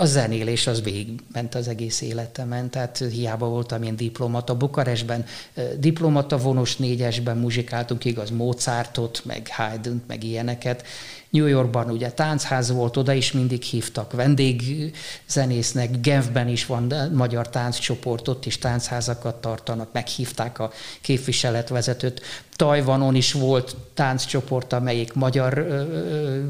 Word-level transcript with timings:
a 0.00 0.04
zenélés 0.04 0.66
az 0.66 0.82
végigment 0.82 1.54
az 1.54 1.68
egész 1.68 2.00
életemen, 2.00 2.70
tehát 2.70 3.04
hiába 3.12 3.46
voltam 3.46 3.82
én 3.82 3.96
diplomata. 3.96 4.56
Bukarestben 4.56 5.24
diplomata 5.78 6.38
vonos 6.38 6.76
négyesben 6.76 7.36
muzsikáltunk, 7.36 8.04
igaz, 8.04 8.30
Mozartot, 8.30 9.22
meg 9.24 9.48
Haydn, 9.50 10.02
meg 10.06 10.24
ilyeneket, 10.24 10.84
New 11.30 11.46
Yorkban 11.46 11.90
ugye 11.90 12.10
táncház 12.10 12.70
volt, 12.70 12.96
oda 12.96 13.12
is 13.12 13.32
mindig 13.32 13.62
hívtak 13.62 14.12
vendégzenésznek, 14.12 16.00
Genfben 16.00 16.48
is 16.48 16.66
van 16.66 17.10
magyar 17.12 17.48
tánccsoport, 17.48 18.28
ott 18.28 18.46
is 18.46 18.58
táncházakat 18.58 19.34
tartanak, 19.34 19.92
meghívták 19.92 20.58
a 20.58 20.72
képviseletvezetőt. 21.00 22.20
Tajvanon 22.60 23.14
is 23.14 23.32
volt 23.32 23.76
tánccsoport, 23.94 24.72
amelyik 24.72 25.12
magyar 25.12 25.58
ö, 25.58 26.40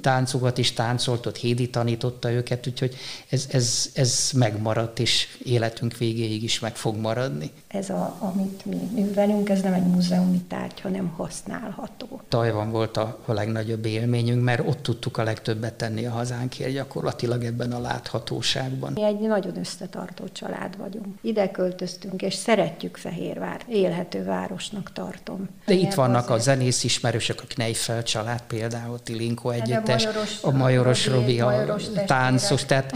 táncokat 0.00 0.58
is 0.58 0.72
táncolt, 0.72 1.26
ott 1.26 1.36
Hédi 1.36 1.70
tanította 1.70 2.30
őket, 2.30 2.66
úgyhogy 2.66 2.94
ez, 3.28 3.46
ez, 3.50 3.90
ez 3.94 4.30
megmaradt, 4.34 4.98
és 4.98 5.38
életünk 5.44 5.96
végéig 5.96 6.42
is 6.42 6.60
meg 6.60 6.76
fog 6.76 6.96
maradni. 6.96 7.50
Ez, 7.68 7.90
a, 7.90 8.16
amit 8.18 8.64
mi 8.64 8.76
művelünk, 8.94 9.48
ez 9.48 9.60
nem 9.60 9.72
egy 9.72 9.86
múzeumi 9.86 10.40
tárgy, 10.48 10.80
hanem 10.80 11.08
használható. 11.08 12.20
Tajvan 12.28 12.70
volt 12.70 12.96
a, 12.96 13.18
a 13.24 13.32
legnagyobb 13.32 13.84
élményünk, 13.84 14.42
mert 14.42 14.68
ott 14.68 14.82
tudtuk 14.82 15.16
a 15.16 15.22
legtöbbet 15.22 15.74
tenni 15.74 16.06
a 16.06 16.10
hazánkért 16.10 16.72
gyakorlatilag 16.72 17.44
ebben 17.44 17.72
a 17.72 17.80
láthatóságban. 17.80 18.92
Mi 18.92 19.04
egy 19.04 19.20
nagyon 19.20 19.58
összetartó 19.58 20.24
család 20.32 20.76
vagyunk. 20.76 21.06
Ide 21.20 21.50
költöztünk, 21.50 22.22
és 22.22 22.34
szeretjük 22.34 22.96
Fehérvár. 22.96 23.60
Élhető 23.68 24.24
városnak 24.24 24.92
tartom. 24.92 25.41
De 25.66 25.74
itt 25.74 25.94
vannak 25.94 26.30
a 26.30 26.38
zenész 26.38 26.84
ismerősök, 26.84 27.40
a 27.42 27.46
Kneifel 27.48 28.02
család 28.02 28.42
például, 28.46 29.00
Tilinko 29.02 29.48
hát 29.48 29.60
együttes, 29.60 30.08
a 30.40 30.50
Majoros 30.50 31.06
Robi, 31.06 31.40
a 31.40 31.76
táncos, 32.06 32.64
tehát 32.64 32.92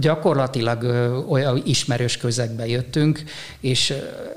gyakorlatilag 0.00 0.82
olyan 1.28 1.62
ismerős 1.64 2.16
közegbe 2.16 2.66
jöttünk, 2.66 3.22
és 3.60 3.94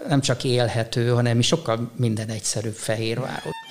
nem 0.07 0.21
csak 0.21 0.43
élhető, 0.43 1.09
hanem 1.09 1.41
sokkal 1.41 1.91
minden 1.95 2.29
egyszerűbb 2.29 2.75
Fehérváros. 2.75 3.62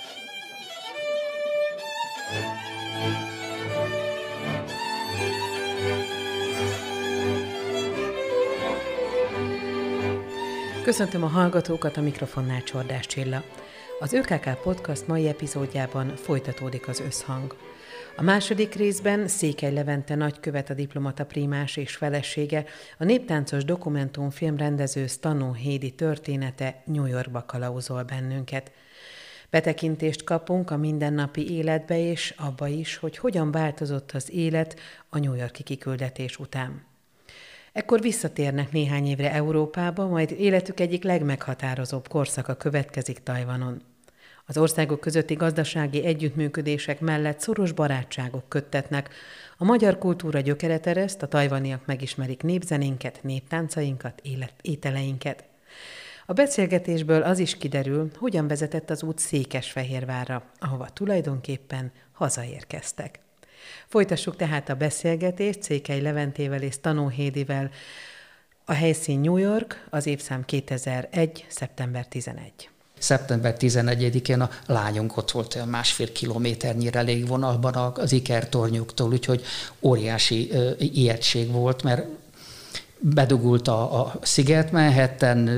Köszöntöm 10.84 11.22
a 11.22 11.26
hallgatókat, 11.26 11.96
a 11.96 12.00
mikrofonnál 12.00 12.62
Csordás 12.62 13.06
Csilla. 13.06 13.42
Az 14.00 14.12
ÖKK 14.12 14.60
Podcast 14.62 15.06
mai 15.06 15.28
epizódjában 15.28 16.16
folytatódik 16.16 16.88
az 16.88 17.00
összhang. 17.00 17.56
A 18.16 18.22
második 18.22 18.74
részben 18.74 19.28
Székely 19.28 19.72
Levente 19.72 20.14
nagykövet 20.14 20.70
a 20.70 20.74
diplomata 20.74 21.26
primás 21.26 21.76
és 21.76 21.96
felesége, 21.96 22.64
a 22.98 23.04
néptáncos 23.04 23.64
dokumentumfilm 23.64 24.56
rendező 24.56 25.06
Stanó 25.06 25.52
Hédi 25.52 25.90
története 25.90 26.82
New 26.84 27.06
Yorkba 27.06 27.44
kalauzol 27.46 28.02
bennünket. 28.02 28.70
Betekintést 29.50 30.24
kapunk 30.24 30.70
a 30.70 30.76
mindennapi 30.76 31.50
életbe 31.54 31.98
és 31.98 32.34
abba 32.36 32.66
is, 32.66 32.96
hogy 32.96 33.18
hogyan 33.18 33.50
változott 33.50 34.10
az 34.12 34.32
élet 34.32 34.78
a 35.08 35.18
New 35.18 35.34
Yorki 35.34 35.62
kiküldetés 35.62 36.38
után. 36.38 36.91
Ekkor 37.72 38.00
visszatérnek 38.00 38.72
néhány 38.72 39.06
évre 39.06 39.32
Európába, 39.32 40.06
majd 40.06 40.30
életük 40.30 40.80
egyik 40.80 41.04
legmeghatározóbb 41.04 42.08
korszaka 42.08 42.54
következik 42.54 43.22
Tajvanon. 43.22 43.82
Az 44.46 44.58
országok 44.58 45.00
közötti 45.00 45.34
gazdasági 45.34 46.04
együttműködések 46.04 47.00
mellett 47.00 47.40
szoros 47.40 47.72
barátságok 47.72 48.48
köttetnek. 48.48 49.10
A 49.58 49.64
magyar 49.64 49.98
kultúra 49.98 50.40
gyökeret 50.40 50.86
ereszt, 50.86 51.22
a 51.22 51.28
tajvaniak 51.28 51.86
megismerik 51.86 52.42
népzenénket, 52.42 53.22
néptáncainkat, 53.22 54.20
élet, 54.22 54.54
ételeinket. 54.62 55.44
A 56.26 56.32
beszélgetésből 56.32 57.22
az 57.22 57.38
is 57.38 57.56
kiderül, 57.56 58.10
hogyan 58.16 58.48
vezetett 58.48 58.90
az 58.90 59.02
út 59.02 59.18
Székesfehérvárra, 59.18 60.42
ahova 60.58 60.88
tulajdonképpen 60.92 61.92
hazaérkeztek. 62.12 63.20
Folytassuk 63.88 64.36
tehát 64.36 64.68
a 64.68 64.74
beszélgetést 64.74 65.62
Székely 65.62 66.00
Leventével 66.00 66.62
és 66.62 66.80
Tanóhédivel. 66.80 67.70
A 68.64 68.72
helyszín 68.72 69.20
New 69.20 69.36
York, 69.36 69.86
az 69.90 70.06
évszám 70.06 70.44
2001. 70.44 71.46
szeptember 71.48 72.06
11 72.06 72.70
szeptember 73.02 73.56
11-én 73.58 74.40
a 74.40 74.50
lányunk 74.66 75.16
ott 75.16 75.30
volt 75.30 75.54
olyan 75.54 75.68
másfél 75.68 76.12
kilométernyire 76.12 77.00
légvonalban 77.00 77.74
az 77.74 78.12
ikertornyuktól, 78.12 79.12
úgyhogy 79.12 79.44
óriási 79.80 80.50
ijegység 80.78 81.50
volt, 81.50 81.82
mert 81.82 82.06
bedugult 83.04 83.68
a, 83.68 84.00
a 84.00 84.12
sziget 84.22 84.72
Manhattan, 84.72 85.50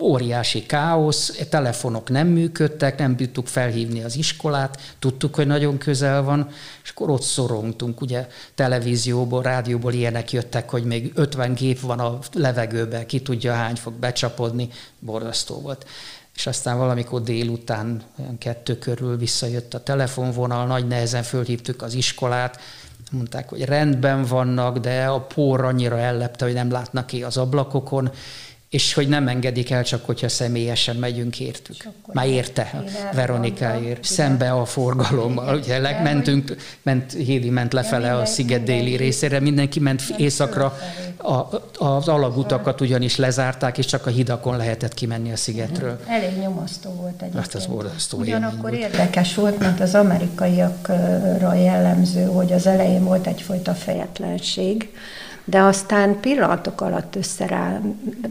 óriási 0.00 0.66
káosz, 0.66 1.46
telefonok 1.50 2.08
nem 2.08 2.26
működtek, 2.26 2.98
nem 2.98 3.16
tudtuk 3.16 3.46
felhívni 3.46 4.02
az 4.02 4.16
iskolát, 4.16 4.80
tudtuk, 4.98 5.34
hogy 5.34 5.46
nagyon 5.46 5.78
közel 5.78 6.22
van, 6.22 6.48
és 6.82 6.90
akkor 6.90 7.10
ott 7.10 7.22
szorongtunk, 7.22 8.00
ugye 8.00 8.26
televízióból, 8.54 9.42
rádióból 9.42 9.92
ilyenek 9.92 10.32
jöttek, 10.32 10.70
hogy 10.70 10.84
még 10.84 11.12
50 11.14 11.54
gép 11.54 11.80
van 11.80 11.98
a 11.98 12.18
levegőben, 12.32 13.06
ki 13.06 13.22
tudja 13.22 13.52
hány 13.52 13.76
fog 13.76 13.92
becsapodni, 13.92 14.68
borzasztó 14.98 15.60
volt. 15.60 15.86
És 16.34 16.46
aztán 16.46 16.78
valamikor 16.78 17.22
délután, 17.22 18.02
olyan 18.18 18.38
kettő 18.38 18.78
körül 18.78 19.16
visszajött 19.16 19.74
a 19.74 19.82
telefonvonal, 19.82 20.66
nagy 20.66 20.86
nehezen 20.86 21.22
fölhívtuk 21.22 21.82
az 21.82 21.94
iskolát, 21.94 22.60
mondták, 23.12 23.48
hogy 23.48 23.64
rendben 23.64 24.24
vannak, 24.24 24.78
de 24.78 25.04
a 25.06 25.20
pór 25.20 25.64
annyira 25.64 25.98
ellepte, 25.98 26.44
hogy 26.44 26.54
nem 26.54 26.70
látnak 26.70 27.06
ki 27.06 27.22
az 27.22 27.36
ablakokon, 27.36 28.10
és 28.70 28.94
hogy 28.94 29.08
nem 29.08 29.28
engedik 29.28 29.70
el, 29.70 29.84
csak 29.84 30.04
hogyha 30.04 30.28
személyesen 30.28 30.96
megyünk 30.96 31.40
értük. 31.40 31.76
Már 32.12 32.26
érte 32.26 32.84
Veronikáért, 33.14 34.04
szembe 34.04 34.50
a 34.52 34.64
forgalommal. 34.64 35.56
Ugye 35.56 36.02
mentünk, 36.02 36.56
ment, 36.82 37.12
Hédi 37.12 37.50
ment 37.50 37.72
lefele 37.72 38.14
a 38.14 38.24
sziget 38.24 38.62
déli 38.62 38.96
részére, 38.96 39.40
mindenki 39.40 39.80
ment 39.80 40.02
északra, 40.16 40.78
a, 41.16 41.34
az 41.84 42.08
alagutakat 42.08 42.80
ugyanis 42.80 43.16
lezárták, 43.16 43.78
és 43.78 43.86
csak 43.86 44.06
a 44.06 44.10
hidakon 44.10 44.56
lehetett 44.56 44.94
kimenni 44.94 45.32
a 45.32 45.36
szigetről. 45.36 46.00
Elég 46.06 46.38
nyomasztó 46.38 46.90
volt 46.90 47.22
egyébként. 47.22 47.44
Hát 47.44 47.54
ez 47.54 47.66
borzasztó 47.66 48.18
Ugyanakkor 48.18 48.74
érdekes 48.74 49.34
volt, 49.34 49.58
mert 49.58 49.80
az 49.80 49.94
amerikaiakra 49.94 51.54
jellemző, 51.54 52.24
hogy 52.24 52.52
az 52.52 52.66
elején 52.66 53.04
volt 53.04 53.26
egyfajta 53.26 53.74
fejetlenség, 53.74 54.90
de 55.48 55.60
aztán 55.60 56.20
pillanatok 56.20 56.80
alatt 56.80 57.16
összerá, 57.16 57.80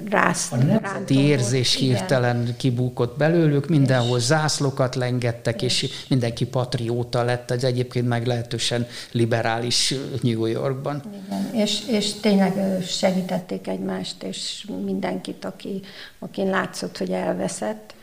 rász, 0.09 0.51
A 0.51 0.55
nemzeti 0.55 1.19
érzés 1.19 1.75
hirtelen 1.75 2.41
igen. 2.41 2.55
kibúkott 2.57 3.17
belőlük, 3.17 3.67
mindenhol 3.67 4.19
zászlokat 4.19 4.95
lengettek, 4.95 5.61
és 5.61 5.89
mindenki 6.09 6.45
patrióta 6.45 7.23
lett, 7.23 7.51
ez 7.51 7.63
egyébként 7.63 8.07
meglehetősen 8.07 8.87
liberális 9.11 9.93
New 10.21 10.45
Yorkban. 10.45 11.01
Igen, 11.27 11.49
és, 11.53 11.87
és 11.87 12.13
tényleg 12.13 12.83
segítették 12.85 13.67
egymást, 13.67 14.23
és 14.23 14.67
mindenkit, 14.85 15.45
aki, 15.45 15.81
akin 16.19 16.49
látszott, 16.49 16.97
hogy 16.97 17.11
elveszett. 17.11 17.93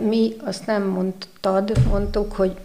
Mi 0.00 0.32
azt 0.44 0.66
nem 0.66 0.82
mondtad, 0.82 1.72
mondtuk, 1.88 2.32
hogy 2.32 2.56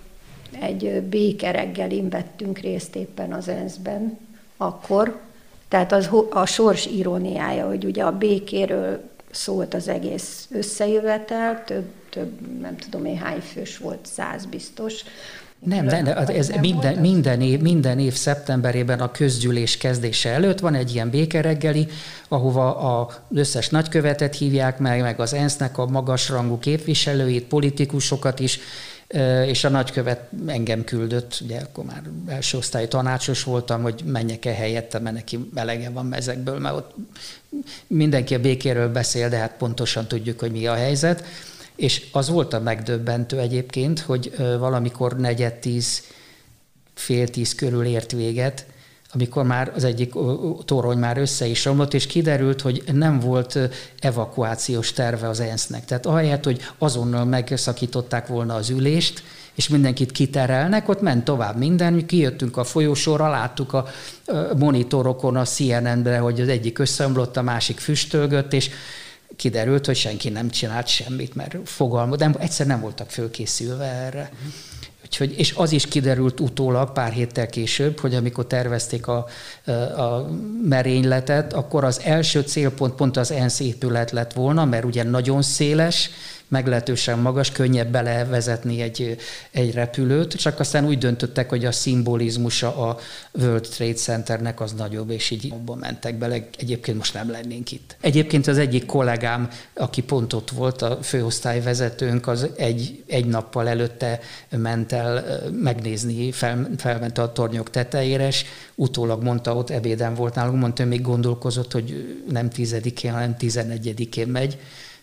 egy 0.60 1.02
békereggelin 1.02 2.10
vettünk 2.10 2.58
részt 2.58 2.96
éppen 2.96 3.34
az 3.34 3.48
ENSZ-ben, 3.48 4.18
akkor, 4.58 5.25
tehát 5.68 5.92
az 5.92 6.10
a 6.30 6.46
sors 6.46 6.86
iróniája, 6.86 7.68
hogy 7.68 7.86
ugye 7.86 8.04
a 8.04 8.18
békéről 8.18 9.02
szólt 9.32 9.74
az 9.74 9.88
egész 9.88 10.48
összejövetel, 10.52 11.64
több, 11.66 11.86
több 12.10 12.60
nem 12.62 12.78
tudom 12.78 13.06
én 13.06 13.18
hány 13.18 13.40
fős 13.40 13.78
volt, 13.78 14.06
száz 14.06 14.46
biztos, 14.46 15.04
nem, 15.66 15.86
nem, 15.86 16.08
ez 16.28 16.50
minden, 16.62 16.98
minden, 16.98 17.42
év, 17.42 17.60
minden 17.60 18.00
év 18.00 18.14
szeptemberében 18.14 19.00
a 19.00 19.12
közgyűlés 19.12 19.78
kezdése 19.78 20.30
előtt 20.30 20.60
van 20.60 20.76
egy 20.76 20.94
ilyen 20.94 21.10
békereggeli, 21.10 21.88
ahova 22.28 22.76
az 22.76 23.20
összes 23.34 23.70
nagykövetet 23.70 24.36
hívják 24.36 24.80
meg, 24.80 25.02
meg 25.02 25.20
az 25.20 25.34
ENSZ-nek 25.34 25.78
a 25.78 25.86
magasrangú 25.86 26.60
képviselőit, 26.60 27.44
politikusokat 27.44 28.40
is, 28.40 28.60
és 29.46 29.64
a 29.64 29.70
nagykövet 29.70 30.30
engem 30.48 30.84
küldött, 30.84 31.40
ugye 31.44 31.60
akkor 31.60 31.84
már 31.86 32.02
első 32.28 32.58
osztály 32.58 32.88
tanácsos 32.88 33.44
voltam, 33.44 33.82
hogy 33.82 34.02
menjek-e 34.06 34.54
helyette, 34.54 35.00
mert 35.00 35.16
neki 35.16 35.50
melege 35.54 35.90
van 35.90 36.14
ezekből, 36.14 36.60
mert 36.60 36.76
ott 36.76 36.96
mindenki 37.88 38.36
a 38.36 38.40
békéről 38.40 38.92
beszél, 38.92 39.30
de 39.30 39.38
hát 39.38 39.58
pontosan 39.58 40.08
tudjuk, 40.08 40.40
hogy 40.40 40.52
mi 40.52 40.68
a 40.68 40.74
helyzet. 40.74 41.24
És 41.76 42.08
az 42.12 42.30
volt 42.30 42.54
a 42.54 42.60
megdöbbentő 42.60 43.40
egyébként, 43.40 44.00
hogy 44.00 44.36
valamikor 44.38 45.18
negyed 45.18 45.54
tíz, 45.54 46.04
fél 46.94 47.28
tíz 47.28 47.56
körül 47.56 47.86
ért 47.86 48.12
véget 48.12 48.66
amikor 49.16 49.44
már 49.44 49.72
az 49.76 49.84
egyik 49.84 50.14
torony 50.66 50.98
már 50.98 51.18
össze 51.18 51.46
is 51.46 51.66
romlott, 51.66 51.94
és 51.94 52.08
kiderült, 52.08 52.62
hogy 52.62 52.84
nem 52.94 53.20
volt 53.20 53.60
evakuációs 54.00 54.92
terve 54.92 55.30
az 55.30 55.40
ENSZ-nek. 55.40 55.86
Tehát 55.86 56.06
ahelyett, 56.06 56.44
hogy 56.44 56.62
azonnal 56.78 57.26
megszakították 57.26 58.28
volna 58.28 58.56
az 58.56 58.70
ülést, 58.70 59.24
és 59.56 59.68
mindenkit 59.68 60.12
kiterelnek, 60.12 60.90
ott 60.90 61.02
ment 61.02 61.24
tovább 61.24 61.58
minden, 61.58 61.94
mi 61.94 62.06
kijöttünk 62.06 62.58
a 62.58 62.64
folyósóra, 62.64 63.30
láttuk 63.30 63.74
a 63.74 63.88
monitorokon, 64.58 65.36
a 65.36 65.46
CNN-be, 65.46 66.18
hogy 66.18 66.42
az 66.42 66.48
egyik 66.48 66.80
összeomlott, 66.80 67.38
a 67.38 67.42
másik 67.42 67.80
füstölgött, 67.80 68.54
és 68.54 68.70
kiderült, 69.36 69.86
hogy 69.86 69.96
senki 69.96 70.30
nem 70.30 70.50
csinált 70.50 70.88
semmit, 70.88 71.36
mert 71.36 71.56
fogalma, 71.64 72.16
de 72.16 72.32
egyszer 72.40 72.66
nem 72.66 72.82
voltak 72.82 73.10
fölkészülve 73.10 73.86
erre. 73.86 74.32
Uh-huh. 74.34 74.54
Úgyhogy, 75.06 75.34
és 75.38 75.54
az 75.56 75.72
is 75.72 75.88
kiderült 75.88 76.40
utólag 76.40 76.92
pár 76.92 77.12
héttel 77.12 77.48
később, 77.48 78.00
hogy 78.00 78.16
amikor 78.16 78.48
tervezték 78.48 79.08
a, 79.08 79.26
a 79.98 80.30
merényletet, 80.64 81.54
akkor 81.54 81.84
az 81.84 82.02
első 82.04 82.42
célpont 82.42 82.94
pont 82.94 83.18
az 83.18 83.32
ENSZ 83.32 83.60
épület 83.60 84.12
lett 84.12 84.34
volna, 84.34 84.66
mert 84.66 84.86
ugye 84.86 85.04
nagyon 85.04 85.42
széles, 85.42 86.10
meglehetősen 86.48 87.20
magas, 87.20 87.52
könnyebb 87.52 87.92
belevezetni 87.92 88.82
egy, 88.82 89.18
egy 89.52 89.74
repülőt, 89.74 90.34
csak 90.34 90.60
aztán 90.60 90.86
úgy 90.86 90.98
döntöttek, 90.98 91.50
hogy 91.50 91.66
a 91.66 91.72
szimbolizmusa 91.72 92.90
a 92.90 92.98
World 93.32 93.68
Trade 93.68 93.94
Centernek 93.94 94.62
az 94.62 94.74
nagyobb, 94.74 95.10
és 95.10 95.30
így 95.30 95.52
abban 95.52 95.78
mentek 95.78 96.18
bele. 96.18 96.48
Egyébként 96.58 96.98
most 96.98 97.14
nem 97.14 97.32
lennénk 97.32 97.72
itt. 97.72 97.96
Egyébként 98.02 98.48
az 98.48 98.58
egyik 98.58 98.86
kollégám, 98.86 99.50
aki 99.74 100.02
pont 100.02 100.34
ott 100.34 100.50
volt, 100.50 100.82
a 100.82 101.00
főosztályvezetőnk, 101.04 102.28
az 102.28 102.48
egy, 102.58 103.04
egy 103.08 103.26
nappal 103.26 103.68
előtte 103.68 104.20
ment 104.50 104.92
el 104.92 105.24
megnézni, 105.62 106.32
fel, 106.32 106.70
felment 106.78 107.18
a 107.18 107.32
tornyok 107.32 107.70
tetejére, 107.70 108.28
és 108.28 108.46
utólag 108.76 109.24
mondta, 109.24 109.56
ott 109.56 109.70
ebéden 109.70 110.14
volt 110.14 110.36
nálunk, 110.36 110.60
mondta, 110.60 110.82
hogy 110.82 110.92
még 110.92 111.02
gondolkozott, 111.02 111.72
hogy 111.72 112.20
nem 112.30 112.50
tizedikén, 112.50 113.12
hanem 113.12 113.38
tizenegyedikén 113.38 114.28
megy, 114.28 114.58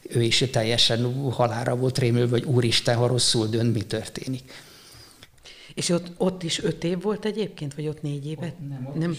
ő 0.09 0.23
is 0.23 0.45
teljesen 0.51 1.31
halára 1.31 1.77
volt 1.77 1.99
rémülve, 1.99 2.31
hogy 2.31 2.45
úristen, 2.45 2.97
ha 2.97 3.07
rosszul 3.07 3.47
dönt, 3.47 3.75
mi 3.75 3.83
történik. 3.83 4.53
És 5.75 5.89
ott, 5.89 6.07
ott 6.17 6.43
is 6.43 6.63
öt 6.63 6.85
év 6.85 7.03
volt 7.03 7.25
egyébként, 7.25 7.75
vagy 7.75 7.89
ott 7.89 8.03
négy 8.03 8.27
évet? 8.27 8.55
Ott, 8.61 8.69
nem, 8.69 8.87
ott, 8.89 8.95
nem. 8.95 9.11
Is, 9.11 9.19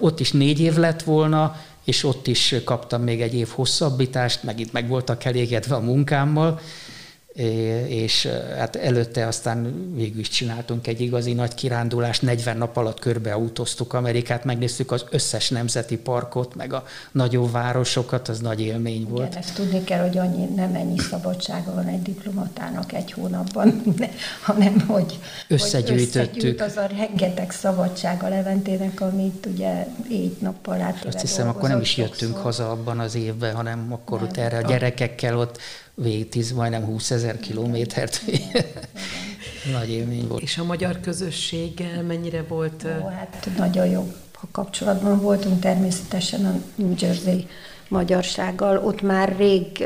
ott 0.00 0.20
is 0.20 0.32
négy 0.32 0.60
év 0.60 0.76
lett 0.76 1.02
volna, 1.02 1.56
és 1.84 2.04
ott 2.04 2.26
is 2.26 2.54
kaptam 2.64 3.02
még 3.02 3.20
egy 3.20 3.34
év 3.34 3.48
hosszabbítást, 3.48 4.42
meg 4.42 4.60
itt 4.60 4.72
meg 4.72 4.88
voltak 4.88 5.24
elégedve 5.24 5.74
a 5.74 5.80
munkámmal, 5.80 6.60
és 7.86 8.28
hát 8.58 8.76
előtte 8.76 9.26
aztán 9.26 9.90
végül 9.94 10.20
is 10.20 10.28
csináltunk 10.28 10.86
egy 10.86 11.00
igazi 11.00 11.32
nagy 11.32 11.54
kirándulást, 11.54 12.22
40 12.22 12.56
nap 12.56 12.76
alatt 12.76 12.98
körbeautóztuk 12.98 13.92
Amerikát, 13.92 14.44
megnéztük 14.44 14.92
az 14.92 15.04
összes 15.10 15.48
nemzeti 15.48 15.96
parkot, 15.96 16.54
meg 16.54 16.72
a 16.72 16.84
nagyobb 17.12 17.52
városokat, 17.52 18.28
az 18.28 18.38
nagy 18.38 18.60
élmény 18.60 19.06
volt. 19.08 19.26
Igen, 19.26 19.38
ezt 19.38 19.54
tudni 19.54 19.84
kell, 19.84 20.00
hogy 20.00 20.18
annyi, 20.18 20.44
nem 20.44 20.74
ennyi 20.74 20.98
szabadsága 20.98 21.74
van 21.74 21.86
egy 21.86 22.02
diplomatának 22.02 22.92
egy 22.92 23.12
hónapban, 23.12 23.82
hanem 24.46 24.80
hogy 24.86 25.18
összegyűjtöttük. 25.48 26.60
Hogy 26.60 26.68
az 26.70 26.76
a 26.76 26.86
rengeteg 26.96 27.50
szabadsága 27.50 28.28
Leventének, 28.28 29.00
amit 29.00 29.46
ugye 29.46 29.86
így 30.10 30.36
nappal 30.40 30.80
át. 30.80 31.04
Azt 31.04 31.20
hiszem, 31.20 31.48
akkor 31.48 31.68
nem 31.68 31.80
is 31.80 31.96
jöttünk 31.96 32.18
sokszor. 32.18 32.42
haza 32.42 32.70
abban 32.70 32.98
az 32.98 33.14
évben, 33.14 33.54
hanem 33.54 33.92
akkor 33.92 34.18
nem, 34.18 34.28
ott 34.28 34.36
erre 34.36 34.58
a 34.58 34.62
gyerekekkel 34.62 35.38
ott 35.38 35.58
végig 36.02 36.28
10, 36.28 36.52
majdnem 36.52 36.84
20 36.84 37.10
ezer 37.10 37.38
kilométert. 37.38 38.22
Nagy 39.72 39.90
élmény 39.90 40.28
volt. 40.28 40.42
És 40.42 40.58
a 40.58 40.64
magyar 40.64 41.00
közösséggel 41.00 42.02
mennyire 42.02 42.42
volt? 42.42 42.86
Ó, 43.04 43.06
hát 43.06 43.48
nagyon 43.56 43.86
jó 43.86 44.12
a 44.32 44.46
kapcsolatban 44.52 45.20
voltunk 45.20 45.60
természetesen 45.60 46.44
a 46.44 46.54
New 46.74 46.94
Jersey 46.98 47.46
magyarsággal. 47.88 48.84
Ott 48.84 49.02
már 49.02 49.36
rég, 49.36 49.84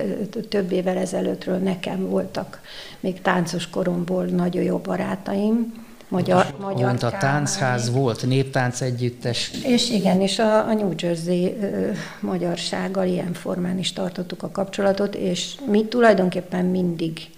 több 0.49 0.72
évvel 0.72 0.96
ezelőttről 0.96 1.58
nekem 1.58 2.08
voltak 2.08 2.60
még 3.00 3.20
táncos 3.20 3.70
koromból 3.70 4.25
nagyon 4.25 4.62
jó 4.62 4.78
barátaim, 4.78 5.83
magyar, 6.08 6.54
magyar 6.60 6.88
Pont 6.88 7.02
a 7.02 7.10
táncház 7.18 7.90
volt, 7.90 8.26
néptánc 8.26 8.80
együttes. 8.80 9.50
És 9.64 9.90
igen, 9.90 10.20
és 10.20 10.38
a, 10.38 10.68
a 10.68 10.74
New 10.74 10.92
Jersey 10.98 11.56
ö, 11.60 11.90
magyarsággal 12.20 13.06
ilyen 13.06 13.32
formán 13.32 13.78
is 13.78 13.92
tartottuk 13.92 14.42
a 14.42 14.50
kapcsolatot, 14.50 15.14
és 15.14 15.54
mi 15.70 15.84
tulajdonképpen 15.84 16.64
mindig 16.64 17.28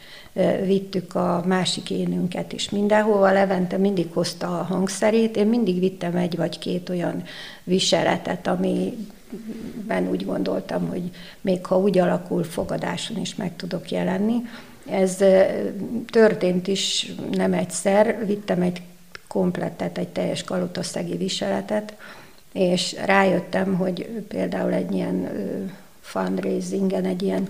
vittük 0.64 1.14
a 1.14 1.42
másik 1.46 1.90
énünket 1.90 2.52
is 2.52 2.70
mindenhova. 2.70 3.32
Levente 3.32 3.76
mindig 3.76 4.12
hozta 4.12 4.58
a 4.58 4.62
hangszerét, 4.62 5.36
én 5.36 5.46
mindig 5.46 5.78
vittem 5.78 6.16
egy 6.16 6.36
vagy 6.36 6.58
két 6.58 6.88
olyan 6.88 7.22
viseletet, 7.64 8.46
ami 8.46 8.96
ben 9.86 10.08
úgy 10.08 10.24
gondoltam, 10.24 10.88
hogy 10.88 11.10
még 11.40 11.66
ha 11.66 11.78
úgy 11.78 11.98
alakul, 11.98 12.44
fogadáson 12.44 13.16
is 13.16 13.34
meg 13.34 13.56
tudok 13.56 13.90
jelenni. 13.90 14.34
Ez 14.90 15.16
történt 16.06 16.66
is 16.66 17.12
nem 17.30 17.52
egyszer, 17.52 18.26
vittem 18.26 18.62
egy 18.62 18.82
komplettet, 19.26 19.98
egy 19.98 20.08
teljes 20.08 20.44
kalotaszegi 20.44 21.16
viseletet, 21.16 21.94
és 22.52 22.96
rájöttem, 23.04 23.74
hogy 23.74 24.24
például 24.28 24.72
egy 24.72 24.94
ilyen 24.94 25.28
fundraisingen, 26.00 27.04
egy 27.04 27.22
ilyen 27.22 27.48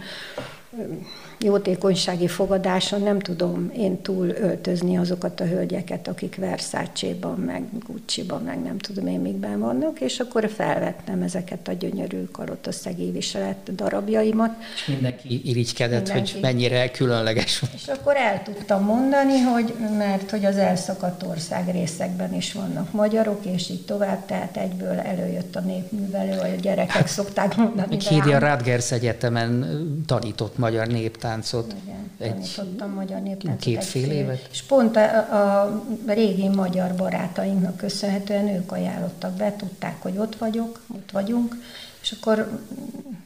jótékonysági 1.39 2.29
fogadáson 2.29 3.03
nem 3.03 3.19
tudom 3.19 3.71
én 3.77 4.03
túl 4.03 4.29
öltözni 4.29 4.97
azokat 4.97 5.41
a 5.41 5.47
hölgyeket, 5.47 6.09
akik 6.09 6.37
Versace-ban, 6.37 7.39
meg 7.39 7.63
Gucci-ban, 7.87 8.43
meg 8.43 8.63
nem 8.63 8.79
tudom 8.79 9.07
én 9.07 9.21
mikben 9.21 9.59
vannak, 9.59 10.01
és 10.01 10.21
akkor 10.21 10.51
felvettem 10.51 11.23
ezeket 11.23 11.69
a 11.69 11.73
gyönyörű 11.73 12.25
karotosszegi 12.25 13.11
viselet 13.11 13.75
darabjaimat. 13.75 14.51
És 14.75 14.87
mindenki 14.87 15.41
irigykedett, 15.45 16.05
mindenki. 16.05 16.33
hogy 16.33 16.41
mennyire 16.41 16.91
különleges. 16.91 17.63
És 17.75 17.87
akkor 17.87 18.17
el 18.17 18.43
tudtam 18.43 18.85
mondani, 18.85 19.39
hogy 19.39 19.75
mert 19.99 20.31
hogy 20.31 20.45
az 20.45 20.57
elszakadt 20.57 21.23
ország 21.23 21.71
részekben 21.71 22.35
is 22.35 22.53
vannak 22.53 22.93
magyarok, 22.93 23.45
és 23.45 23.69
így 23.71 23.85
tovább, 23.85 24.27
tehát 24.27 24.57
egyből 24.57 24.99
előjött 24.99 25.57
a 25.57 25.61
népművelő, 25.61 26.39
a 26.39 26.47
gyerekek 26.61 27.07
szokták 27.07 27.57
mondani. 27.57 27.97
Hírja 28.09 28.39
Radgers 28.39 28.93
Egyetemen 28.93 29.85
tanított 30.07 30.59
magyar 30.59 30.87
néptár 30.87 31.26
néptáncot. 31.27 31.75
Igen, 31.83 32.11
egy, 32.19 32.95
magyar 32.95 33.21
néptáncot. 33.21 33.61
Két 33.61 33.85
fél 33.85 34.11
évet? 34.11 34.49
És 34.51 34.63
pont 34.63 34.97
a, 34.97 35.63
a 35.63 35.83
régi 36.07 36.49
magyar 36.49 36.95
barátainknak 36.95 37.77
köszönhetően 37.77 38.49
ők 38.49 38.73
ajánlottak 38.73 39.33
be, 39.33 39.57
tudták, 39.57 40.03
hogy 40.03 40.17
ott 40.19 40.37
vagyok, 40.37 40.83
ott 40.95 41.11
vagyunk, 41.11 41.57
és 42.01 42.13
akkor 42.21 42.61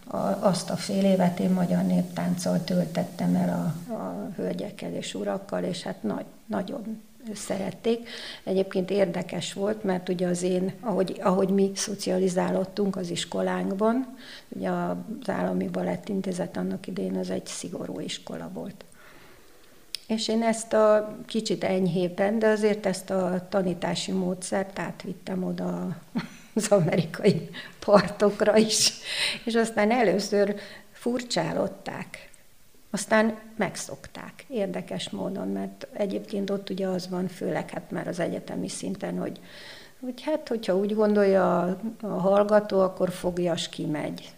a, 0.06 0.16
azt 0.40 0.70
a 0.70 0.76
fél 0.76 1.04
évet 1.04 1.40
én 1.40 1.50
magyar 1.50 1.82
néptánccal 1.82 2.64
töltettem 2.64 3.34
el 3.34 3.74
a, 3.88 3.92
a 3.92 4.30
hölgyekkel 4.36 4.92
és 4.92 5.14
urakkal, 5.14 5.62
és 5.62 5.82
hát 5.82 6.02
nagy, 6.02 6.24
nagyon 6.46 7.02
szerették. 7.34 8.08
Egyébként 8.44 8.90
érdekes 8.90 9.52
volt, 9.52 9.84
mert 9.84 10.08
ugye 10.08 10.26
az 10.26 10.42
én, 10.42 10.72
ahogy, 10.80 11.20
ahogy 11.22 11.48
mi 11.48 11.70
szocializálódtunk 11.74 12.96
az 12.96 13.10
iskolánkban, 13.10 14.16
ugye 14.48 14.70
az 14.70 15.28
Állami 15.28 15.68
Balettintézet 15.68 16.56
annak 16.56 16.86
idén 16.86 17.16
az 17.16 17.30
egy 17.30 17.46
szigorú 17.46 18.00
iskola 18.00 18.50
volt. 18.52 18.84
És 20.06 20.28
én 20.28 20.42
ezt 20.42 20.72
a 20.72 21.16
kicsit 21.26 21.64
enyhében, 21.64 22.38
de 22.38 22.48
azért 22.48 22.86
ezt 22.86 23.10
a 23.10 23.46
tanítási 23.48 24.12
módszert 24.12 24.78
átvittem 24.78 25.44
oda 25.44 25.96
az 26.54 26.68
amerikai 26.68 27.48
partokra 27.84 28.56
is. 28.56 28.92
És 29.44 29.54
aztán 29.54 29.90
először 29.90 30.54
furcsálották 30.92 32.29
aztán 32.90 33.38
megszokták 33.56 34.44
érdekes 34.48 35.10
módon, 35.10 35.48
mert 35.48 35.86
egyébként 35.92 36.50
ott 36.50 36.70
ugye 36.70 36.86
az 36.86 37.08
van, 37.08 37.28
főleg 37.28 37.70
hát 37.70 37.90
már 37.90 38.08
az 38.08 38.20
egyetemi 38.20 38.68
szinten, 38.68 39.18
hogy, 39.18 39.40
hogy 40.00 40.22
hát, 40.22 40.48
hogyha 40.48 40.76
úgy 40.76 40.94
gondolja 40.94 41.60
a, 41.62 41.78
a 42.00 42.06
hallgató, 42.06 42.80
akkor 42.80 43.10
fogjas 43.10 43.68
kimegy 43.68 44.34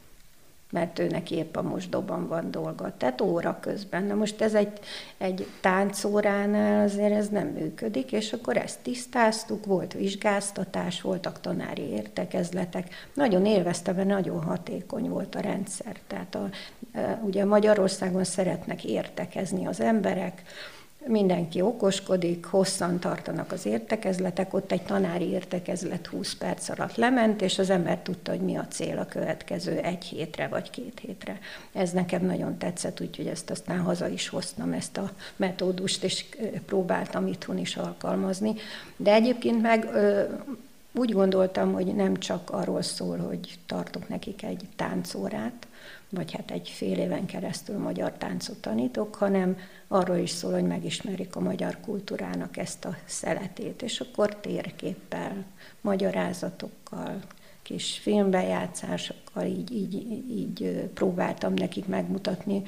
mert 0.73 0.99
őnek 0.99 1.31
épp 1.31 1.57
a 1.57 1.63
mosdóban 1.63 2.29
van 2.29 2.51
dolga. 2.51 2.93
Tehát 2.97 3.21
óra 3.21 3.59
közben. 3.61 4.05
Na 4.05 4.15
most 4.15 4.41
ez 4.41 4.55
egy, 4.55 4.79
egy 5.19 5.47
táncóránál 5.61 6.85
azért 6.85 7.13
ez 7.13 7.29
nem 7.29 7.47
működik, 7.47 8.13
és 8.13 8.33
akkor 8.33 8.57
ezt 8.57 8.79
tisztáztuk, 8.83 9.67
volt 9.67 9.93
vizsgáztatás, 9.93 11.01
voltak 11.01 11.41
tanári 11.41 11.83
értekezletek. 11.83 12.89
Nagyon 13.15 13.47
élvezte, 13.47 13.93
mert 13.93 14.09
nagyon 14.09 14.43
hatékony 14.43 15.09
volt 15.09 15.35
a 15.35 15.41
rendszer. 15.41 15.97
Tehát 16.07 16.35
a, 16.35 16.49
e, 16.93 17.21
ugye 17.25 17.45
Magyarországon 17.45 18.25
szeretnek 18.25 18.85
értekezni 18.85 19.67
az 19.67 19.81
emberek, 19.81 20.43
mindenki 21.07 21.61
okoskodik, 21.61 22.45
hosszan 22.45 23.01
tartanak 23.01 23.53
az 23.53 23.67
értekezletek, 23.67 24.55
ott 24.55 24.73
egy 24.73 24.83
tanári 24.83 25.29
értekezlet 25.29 26.07
20 26.07 26.35
perc 26.35 26.69
alatt 26.69 26.97
lement, 26.97 27.43
és 27.43 27.59
az 27.59 27.71
ember 27.71 27.99
tudta, 27.99 28.31
hogy 28.31 28.41
mi 28.41 28.57
a 28.57 28.67
cél 28.69 28.99
a 28.99 29.07
következő 29.07 29.79
egy 29.79 30.05
hétre 30.05 30.49
vagy 30.49 30.71
két 30.71 31.01
hétre. 31.01 31.39
Ez 31.73 31.91
nekem 31.91 32.25
nagyon 32.25 32.59
tetszett, 32.59 33.01
úgyhogy 33.01 33.27
ezt 33.27 33.51
aztán 33.51 33.79
haza 33.79 34.09
is 34.09 34.29
hoztam, 34.29 34.73
ezt 34.73 34.97
a 34.97 35.11
metódust, 35.37 36.05
és 36.05 36.25
próbáltam 36.67 37.27
itthon 37.27 37.59
is 37.59 37.77
alkalmazni. 37.77 38.55
De 38.97 39.13
egyébként 39.13 39.63
meg 39.63 39.89
úgy 40.95 41.13
gondoltam, 41.13 41.73
hogy 41.73 41.95
nem 41.95 42.17
csak 42.17 42.51
arról 42.51 42.83
szól, 42.83 43.19
hogy 43.19 43.59
tartok 43.67 44.09
nekik 44.09 44.43
egy 44.43 44.65
táncórát, 44.77 45.67
vagy 46.15 46.33
hát 46.33 46.51
egy 46.51 46.69
fél 46.69 46.99
éven 46.99 47.27
keresztül 47.27 47.79
magyar 47.79 48.13
táncot 48.13 48.57
tanítok, 48.57 49.15
hanem 49.15 49.57
arról 49.89 50.17
is 50.17 50.31
szól, 50.31 50.53
hogy 50.53 50.67
megismerik 50.67 51.37
a 51.37 51.41
magyar 51.41 51.79
kultúrának 51.81 52.57
ezt 52.57 52.85
a 52.85 52.97
szeletét, 53.05 53.83
és 53.83 54.01
akkor 54.01 54.37
térképpel, 54.37 55.45
magyarázatokkal, 55.81 57.19
kis 57.63 57.99
filmbejátszásokkal 57.99 59.45
így, 59.45 59.73
így, 59.73 59.95
így 60.31 60.91
próbáltam 60.95 61.55
nekik 61.55 61.87
megmutatni 61.87 62.63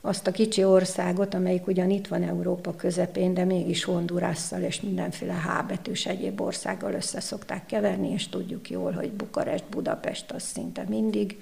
azt 0.00 0.26
a 0.26 0.30
kicsi 0.30 0.64
országot, 0.64 1.34
amelyik 1.34 1.66
ugyan 1.66 1.90
itt 1.90 2.06
van 2.06 2.22
Európa 2.22 2.74
közepén, 2.74 3.34
de 3.34 3.44
mégis 3.44 3.84
Hondurasszal 3.84 4.62
és 4.62 4.80
mindenféle 4.80 5.32
hábetűs 5.32 6.06
egyéb 6.06 6.40
országgal 6.40 6.92
össze 6.92 7.20
szokták 7.20 7.66
keverni, 7.66 8.10
és 8.10 8.28
tudjuk 8.28 8.70
jól, 8.70 8.92
hogy 8.92 9.10
Bukarest, 9.10 9.64
Budapest 9.64 10.30
az 10.30 10.42
szinte 10.42 10.84
mindig 10.88 11.38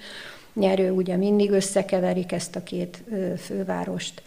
nyerő, 0.57 0.91
ugye 0.91 1.17
mindig 1.17 1.51
összekeverik 1.51 2.33
ezt 2.33 2.57
a 2.57 2.63
két 2.63 3.03
fővárost. 3.39 4.23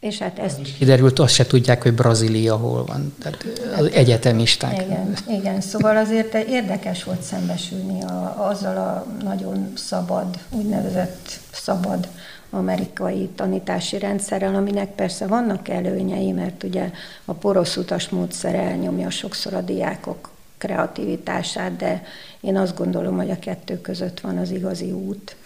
És 0.00 0.18
hát 0.18 0.38
ez... 0.38 0.54
Kiderült, 0.78 1.18
azt 1.18 1.34
se 1.34 1.46
tudják, 1.46 1.82
hogy 1.82 1.94
Brazília 1.94 2.56
hol 2.56 2.84
van, 2.84 3.14
tehát 3.22 3.44
az 3.76 3.90
egyetemisták. 3.92 4.82
Igen, 4.82 5.16
igen, 5.28 5.60
szóval 5.60 5.96
azért 5.96 6.34
érdekes 6.34 7.04
volt 7.04 7.22
szembesülni 7.22 8.02
a, 8.02 8.48
azzal 8.48 8.76
a 8.76 9.06
nagyon 9.22 9.72
szabad, 9.74 10.38
úgynevezett 10.50 11.28
szabad 11.52 12.08
amerikai 12.50 13.28
tanítási 13.34 13.98
rendszerrel, 13.98 14.54
aminek 14.54 14.94
persze 14.94 15.26
vannak 15.26 15.68
előnyei, 15.68 16.32
mert 16.32 16.62
ugye 16.62 16.90
a 17.24 17.32
porosz 17.32 17.76
utas 17.76 18.08
módszer 18.08 18.54
elnyomja 18.54 19.10
sokszor 19.10 19.54
a 19.54 19.60
diákok 19.60 20.30
kreativitását, 20.58 21.76
de 21.76 22.02
én 22.40 22.56
azt 22.56 22.76
gondolom, 22.76 23.16
hogy 23.16 23.30
a 23.30 23.38
kettő 23.38 23.80
között 23.80 24.20
van 24.20 24.38
az 24.38 24.50
igazi 24.50 24.92
út. 24.92 25.36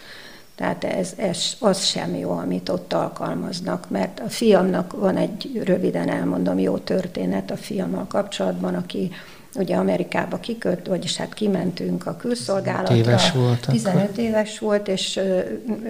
Tehát 0.54 0.84
ez, 0.84 1.12
ez 1.16 1.56
az 1.58 1.84
sem 1.84 2.14
jó, 2.14 2.30
amit 2.30 2.68
ott 2.68 2.92
alkalmaznak, 2.92 3.90
mert 3.90 4.20
a 4.20 4.28
fiamnak 4.28 4.92
van 4.92 5.16
egy, 5.16 5.62
röviden 5.64 6.08
elmondom, 6.08 6.58
jó 6.58 6.78
történet 6.78 7.50
a 7.50 7.56
fiammal 7.56 8.06
kapcsolatban, 8.06 8.74
aki 8.74 9.10
ugye 9.54 9.76
Amerikába 9.76 10.36
kikölt, 10.36 10.86
vagyis 10.86 11.16
hát 11.16 11.34
kimentünk 11.34 12.06
a 12.06 12.16
külszolgálatra. 12.16 12.94
Éves 12.94 13.32
volt 13.32 13.66
15 13.70 14.02
akkor. 14.02 14.18
éves 14.18 14.58
volt, 14.58 14.88
és 14.88 15.20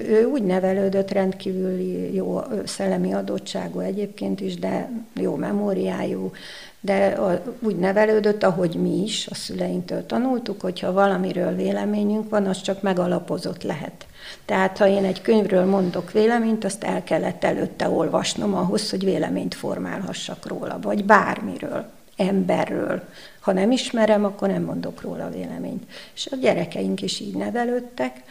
ő 0.09 0.25
úgy 0.33 0.43
nevelődött, 0.43 1.11
rendkívüli 1.11 2.15
jó 2.15 2.41
szellemi 2.65 3.13
adottságú 3.13 3.79
egyébként 3.79 4.41
is, 4.41 4.55
de 4.55 4.91
jó 5.15 5.35
memóriájú, 5.35 6.33
de 6.81 7.19
úgy 7.61 7.77
nevelődött, 7.77 8.43
ahogy 8.43 8.75
mi 8.75 9.03
is 9.03 9.27
a 9.31 9.35
szüleinktől 9.35 10.07
tanultuk, 10.07 10.61
hogyha 10.61 10.93
valamiről 10.93 11.55
véleményünk 11.55 12.29
van, 12.29 12.47
az 12.47 12.61
csak 12.61 12.83
megalapozott 12.83 13.63
lehet. 13.63 14.07
Tehát 14.45 14.79
ha 14.79 14.87
én 14.89 15.05
egy 15.05 15.21
könyvről 15.23 15.65
mondok 15.65 16.13
véleményt, 16.13 16.65
azt 16.65 16.85
el 16.85 17.03
kellett 17.05 17.45
előtte 17.45 17.89
olvasnom 17.89 18.55
ahhoz, 18.55 18.91
hogy 18.91 19.05
véleményt 19.05 19.55
formálhassak 19.55 20.47
róla, 20.47 20.79
vagy 20.83 21.05
bármiről, 21.05 21.85
emberről. 22.17 23.03
Ha 23.41 23.53
nem 23.53 23.71
ismerem, 23.71 24.25
akkor 24.25 24.49
nem 24.49 24.63
mondok 24.63 25.01
róla 25.01 25.31
véleményt. 25.31 25.83
És 26.15 26.29
a 26.31 26.37
gyerekeink 26.37 27.03
is 27.03 27.21
így 27.21 27.37
nevelődtek, 27.37 28.23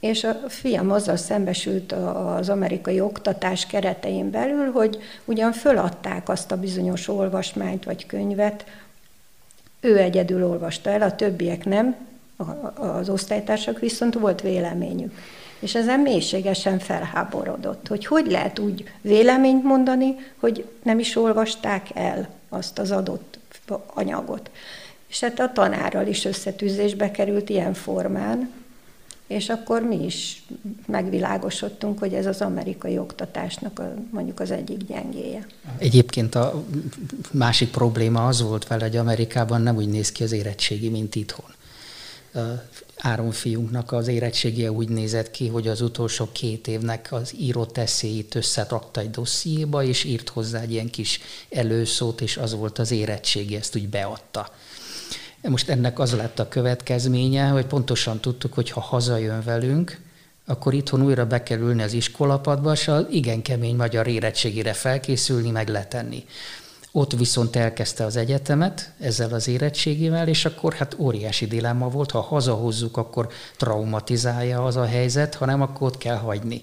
és 0.00 0.24
a 0.24 0.34
fiam 0.48 0.90
azzal 0.90 1.16
szembesült 1.16 1.92
az 1.92 2.48
amerikai 2.48 3.00
oktatás 3.00 3.66
keretein 3.66 4.30
belül, 4.30 4.70
hogy 4.72 4.98
ugyan 5.24 5.52
föladták 5.52 6.28
azt 6.28 6.52
a 6.52 6.56
bizonyos 6.56 7.08
olvasmányt 7.08 7.84
vagy 7.84 8.06
könyvet, 8.06 8.64
ő 9.80 9.98
egyedül 9.98 10.44
olvasta 10.44 10.90
el, 10.90 11.02
a 11.02 11.14
többiek 11.14 11.64
nem, 11.64 11.96
az 12.74 13.08
osztálytársak 13.08 13.78
viszont 13.78 14.14
volt 14.14 14.40
véleményük. 14.40 15.14
És 15.58 15.74
ezen 15.74 16.00
mélységesen 16.00 16.78
felháborodott, 16.78 17.88
hogy 17.88 18.06
hogy 18.06 18.26
lehet 18.30 18.58
úgy 18.58 18.90
véleményt 19.00 19.64
mondani, 19.64 20.14
hogy 20.40 20.68
nem 20.82 20.98
is 20.98 21.16
olvasták 21.16 21.86
el 21.94 22.28
azt 22.48 22.78
az 22.78 22.90
adott 22.90 23.38
anyagot. 23.86 24.50
És 25.08 25.20
hát 25.20 25.40
a 25.40 25.52
tanárral 25.52 26.06
is 26.06 26.24
összetűzésbe 26.24 27.10
került 27.10 27.48
ilyen 27.48 27.74
formán, 27.74 28.50
és 29.26 29.48
akkor 29.48 29.82
mi 29.82 30.04
is 30.04 30.42
megvilágosodtunk, 30.86 31.98
hogy 31.98 32.14
ez 32.14 32.26
az 32.26 32.40
amerikai 32.40 32.98
oktatásnak 32.98 33.78
a, 33.78 33.94
mondjuk 34.10 34.40
az 34.40 34.50
egyik 34.50 34.84
gyengéje. 34.86 35.46
Egyébként 35.78 36.34
a 36.34 36.64
másik 37.30 37.70
probléma 37.70 38.26
az 38.26 38.42
volt 38.42 38.66
vele, 38.66 38.82
hogy 38.82 38.96
Amerikában 38.96 39.60
nem 39.60 39.76
úgy 39.76 39.88
néz 39.88 40.12
ki 40.12 40.22
az 40.22 40.32
érettségi, 40.32 40.88
mint 40.88 41.14
itthon. 41.14 41.50
Áron 42.96 43.30
fiunknak 43.30 43.92
az 43.92 44.08
érettségie 44.08 44.70
úgy 44.70 44.88
nézett 44.88 45.30
ki, 45.30 45.48
hogy 45.48 45.68
az 45.68 45.80
utolsó 45.80 46.28
két 46.32 46.66
évnek 46.66 47.08
az 47.10 47.34
írott 47.38 47.78
eszéit 47.78 48.34
összerakta 48.34 49.00
egy 49.00 49.10
dossziéba, 49.10 49.82
és 49.82 50.04
írt 50.04 50.28
hozzá 50.28 50.60
egy 50.60 50.72
ilyen 50.72 50.90
kis 50.90 51.20
előszót, 51.50 52.20
és 52.20 52.36
az 52.36 52.54
volt 52.54 52.78
az 52.78 52.90
érettségi, 52.90 53.56
ezt 53.56 53.76
úgy 53.76 53.88
beadta. 53.88 54.50
Most 55.40 55.68
ennek 55.68 55.98
az 55.98 56.12
lett 56.12 56.38
a 56.38 56.48
következménye, 56.48 57.48
hogy 57.48 57.66
pontosan 57.66 58.20
tudtuk, 58.20 58.54
hogy 58.54 58.70
ha 58.70 58.80
hazajön 58.80 59.42
velünk, 59.42 60.00
akkor 60.46 60.74
itthon 60.74 61.02
újra 61.02 61.26
bekerülni 61.26 61.82
az 61.82 61.92
iskolapadba, 61.92 62.72
és 62.72 62.88
az 62.88 63.04
igen 63.10 63.42
kemény 63.42 63.76
magyar 63.76 64.06
érettségére 64.06 64.72
felkészülni, 64.72 65.50
meg 65.50 65.68
letenni. 65.68 66.24
Ott 66.94 67.12
viszont 67.12 67.56
elkezdte 67.56 68.04
az 68.04 68.16
egyetemet 68.16 68.92
ezzel 69.00 69.32
az 69.32 69.48
érettségével, 69.48 70.28
és 70.28 70.44
akkor 70.44 70.72
hát 70.72 70.96
óriási 70.98 71.46
dilemma 71.46 71.88
volt, 71.88 72.10
ha 72.10 72.20
hazahozzuk, 72.20 72.96
akkor 72.96 73.28
traumatizálja 73.56 74.64
az 74.64 74.76
a 74.76 74.84
helyzet, 74.84 75.34
hanem 75.34 75.62
akkor 75.62 75.86
ott 75.86 75.98
kell 75.98 76.16
hagyni. 76.16 76.60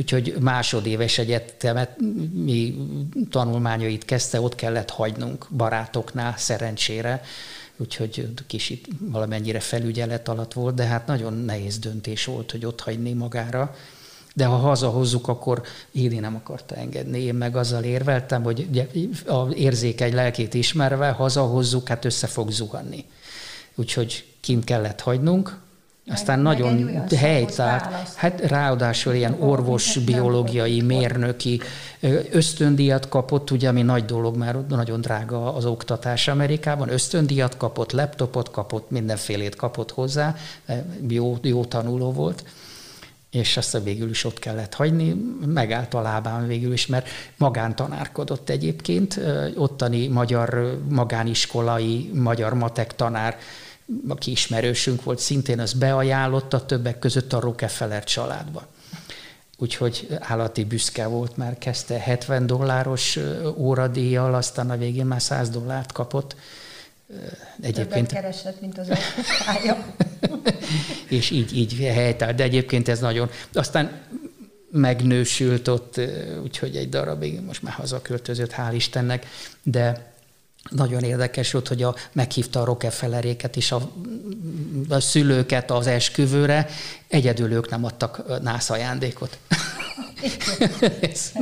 Úgyhogy 0.00 0.36
másodéves 0.40 1.18
egyetemet, 1.18 1.96
mi 2.32 2.74
tanulmányait 3.30 4.04
kezdte, 4.04 4.40
ott 4.40 4.54
kellett 4.54 4.90
hagynunk 4.90 5.46
barátoknál, 5.50 6.34
szerencsére, 6.36 7.22
úgyhogy 7.76 8.28
kicsit 8.46 8.88
valamennyire 8.98 9.60
felügyelet 9.60 10.28
alatt 10.28 10.52
volt, 10.52 10.74
de 10.74 10.84
hát 10.84 11.06
nagyon 11.06 11.32
nehéz 11.32 11.78
döntés 11.78 12.24
volt, 12.24 12.50
hogy 12.50 12.66
ott 12.66 12.80
hagyni 12.80 13.12
magára 13.12 13.74
de 14.36 14.44
ha 14.44 14.56
hazahozzuk, 14.56 15.28
akkor 15.28 15.62
Éli 15.92 16.18
nem 16.18 16.34
akarta 16.34 16.74
engedni. 16.74 17.20
Én 17.20 17.34
meg 17.34 17.56
azzal 17.56 17.82
érveltem, 17.82 18.42
hogy 18.42 18.88
az 19.26 19.54
érzékeny 19.54 20.14
lelkét 20.14 20.54
ismerve 20.54 21.10
hazahozzuk, 21.10 21.88
hát 21.88 22.04
össze 22.04 22.26
fog 22.26 22.50
zuhanni. 22.50 23.04
Úgyhogy 23.74 24.24
kint 24.40 24.64
kellett 24.64 25.00
hagynunk, 25.00 25.58
aztán 26.06 26.38
meg, 26.38 26.58
nagyon 26.58 27.02
helytált, 27.16 28.14
hát 28.14 28.40
ráadásul 28.40 29.14
ilyen 29.14 29.36
orvos, 29.40 29.98
biológiai, 29.98 30.80
mérnöki 30.80 31.60
ösztöndíjat 32.30 33.08
kapott, 33.08 33.50
ugye, 33.50 33.68
ami 33.68 33.82
nagy 33.82 34.04
dolog, 34.04 34.36
mert 34.36 34.68
nagyon 34.68 35.00
drága 35.00 35.54
az 35.54 35.64
oktatás 35.64 36.28
Amerikában, 36.28 36.88
ösztöndíjat 36.88 37.56
kapott, 37.56 37.92
laptopot 37.92 38.50
kapott, 38.50 38.90
mindenfélét 38.90 39.56
kapott 39.56 39.90
hozzá, 39.90 40.36
jó, 41.08 41.38
jó 41.42 41.64
tanuló 41.64 42.12
volt 42.12 42.44
és 43.36 43.56
azt 43.56 43.74
a 43.74 43.82
végül 43.82 44.10
is 44.10 44.24
ott 44.24 44.38
kellett 44.38 44.74
hagyni, 44.74 45.14
megállt 45.46 45.94
a 45.94 46.00
lábán 46.00 46.46
végül 46.46 46.72
is, 46.72 46.86
mert 46.86 47.08
magántanárkodott 47.36 48.48
egyébként, 48.48 49.20
ottani 49.56 50.06
magyar 50.06 50.78
magániskolai, 50.88 52.10
magyar 52.14 52.54
matek 52.54 52.94
tanár, 52.94 53.38
aki 54.08 54.30
ismerősünk 54.30 55.02
volt, 55.02 55.18
szintén 55.18 55.60
az 55.60 55.72
beajánlotta 55.72 56.66
többek 56.66 56.98
között 56.98 57.32
a 57.32 57.40
Rockefeller 57.40 58.04
családba. 58.04 58.66
Úgyhogy 59.58 60.06
állati 60.20 60.64
büszke 60.64 61.06
volt, 61.06 61.36
mert 61.36 61.58
kezdte 61.58 61.98
70 61.98 62.46
dolláros 62.46 63.18
óradíjjal, 63.56 64.34
aztán 64.34 64.70
a 64.70 64.76
végén 64.76 65.06
már 65.06 65.22
100 65.22 65.50
dollárt 65.50 65.92
kapott, 65.92 66.36
Egyébként... 67.60 68.08
Többet 68.08 68.22
keresett, 68.22 68.60
mint 68.60 68.78
az. 68.78 68.88
és 71.08 71.30
így, 71.30 71.56
így 71.56 71.78
helytált, 71.78 72.36
de 72.36 72.42
egyébként 72.42 72.88
ez 72.88 73.00
nagyon... 73.00 73.30
Aztán 73.52 74.00
megnősült 74.70 75.68
ott, 75.68 76.00
úgyhogy 76.42 76.76
egy 76.76 76.88
darabig 76.88 77.40
most 77.40 77.62
már 77.62 77.72
hazaköltözött, 77.72 78.52
hál' 78.56 78.72
Istennek, 78.74 79.26
de 79.62 80.14
nagyon 80.70 81.02
érdekes 81.02 81.52
volt, 81.52 81.68
hogy 81.68 81.82
a, 81.82 81.94
meghívta 82.12 82.60
a 82.60 82.64
Rockefelleréket 82.64 83.56
és 83.56 83.72
a, 83.72 83.90
a 84.88 85.00
szülőket 85.00 85.70
az 85.70 85.86
esküvőre, 85.86 86.68
egyedül 87.08 87.52
ők 87.52 87.70
nem 87.70 87.84
adtak 87.84 88.42
nász 88.42 88.70
ajándékot. 88.70 89.38
ez, 91.00 91.32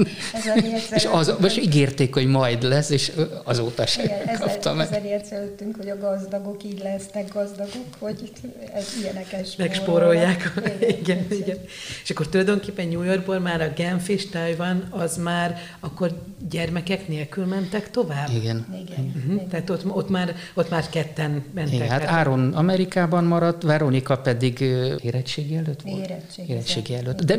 és 0.90 1.08
az, 1.12 1.34
most 1.40 1.58
ígérték, 1.58 2.14
hogy 2.14 2.26
majd 2.26 2.62
lesz, 2.62 2.90
és 2.90 3.12
azóta 3.44 3.86
sem 3.86 4.04
igen, 4.04 4.38
kaptam 4.38 4.76
meg. 4.76 4.86
Ezer 4.86 5.22
előttünk, 5.30 5.76
hogy 5.76 5.88
a 5.88 5.98
gazdagok 5.98 6.64
így 6.64 6.80
lesznek 6.82 7.32
gazdagok, 7.32 7.86
hogy 7.98 8.32
ez 8.74 8.86
ilyeneket 9.00 9.54
Megspórolják. 9.58 10.52
Igen, 10.56 10.90
igen, 11.00 11.26
igen. 11.30 11.58
És 12.02 12.10
akkor 12.10 12.28
tulajdonképpen 12.28 12.88
New 12.88 13.02
Yorkból 13.02 13.38
már 13.38 13.60
a 13.60 13.68
Genf 13.76 14.08
és 14.08 14.28
Taiwan, 14.28 14.86
az 14.90 15.16
már 15.16 15.58
akkor 15.80 16.10
gyermekek 16.50 17.08
nélkül 17.08 17.44
mentek 17.44 17.90
tovább? 17.90 18.28
Igen. 18.34 18.66
Igen. 18.88 19.12
Uh-huh. 19.16 19.32
igen. 19.32 19.48
Tehát 19.48 19.70
ott, 19.70 19.86
ott, 19.86 20.08
már, 20.08 20.34
ott 20.54 20.70
már 20.70 20.88
ketten 20.88 21.44
mentek. 21.54 21.74
Igen, 21.74 21.88
hát 21.88 22.04
Áron 22.04 22.52
Amerikában 22.52 23.24
maradt, 23.24 23.62
Veronika 23.62 24.16
pedig 24.18 24.60
érettségi 25.00 25.56
előtt 25.56 25.80
volt? 25.82 26.04
Érettségi, 26.04 26.52
érettségi 26.52 26.94
előtt. 26.94 27.22
De 27.22 27.36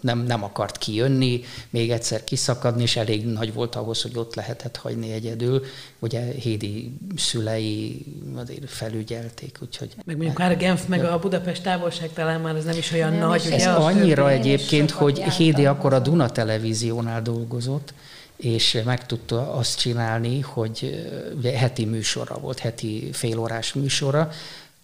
ne, 0.00 0.09
nem, 0.14 0.24
nem 0.26 0.44
akart 0.44 0.78
kijönni, 0.78 1.40
még 1.70 1.90
egyszer 1.90 2.24
kiszakadni, 2.24 2.82
és 2.82 2.96
elég 2.96 3.26
nagy 3.26 3.54
volt 3.54 3.74
ahhoz, 3.74 4.02
hogy 4.02 4.12
ott 4.14 4.34
lehetett 4.34 4.76
hagyni 4.76 5.12
egyedül. 5.12 5.64
Ugye 5.98 6.20
Hédi 6.20 6.92
szülei 7.16 8.04
azért 8.36 8.70
felügyelték, 8.70 9.58
úgyhogy... 9.62 9.94
Meg 10.04 10.16
mondjuk 10.16 10.38
már 10.38 10.50
a 10.50 10.56
Genf, 10.56 10.86
meg 10.86 11.04
a 11.04 11.18
Budapest 11.18 11.62
távolság 11.62 12.12
talán 12.12 12.40
már 12.40 12.56
ez 12.56 12.64
nem 12.64 12.76
is 12.76 12.92
olyan 12.92 13.12
nem 13.12 13.28
nagy. 13.28 13.40
Is 13.40 13.46
ugye, 13.46 13.56
ez 13.56 13.66
annyira 13.66 14.30
egyébként, 14.30 14.90
hogy 14.90 15.22
Hédi 15.22 15.66
akkor 15.66 15.92
a 15.92 15.98
Duna 15.98 16.30
televíziónál 16.30 17.22
dolgozott, 17.22 17.94
és 18.36 18.80
meg 18.84 19.06
tudta 19.06 19.52
azt 19.52 19.78
csinálni, 19.78 20.40
hogy 20.40 21.08
ugye 21.36 21.58
heti 21.58 21.84
műsora 21.84 22.38
volt, 22.38 22.58
heti 22.58 23.08
félórás 23.12 23.72
műsora, 23.72 24.30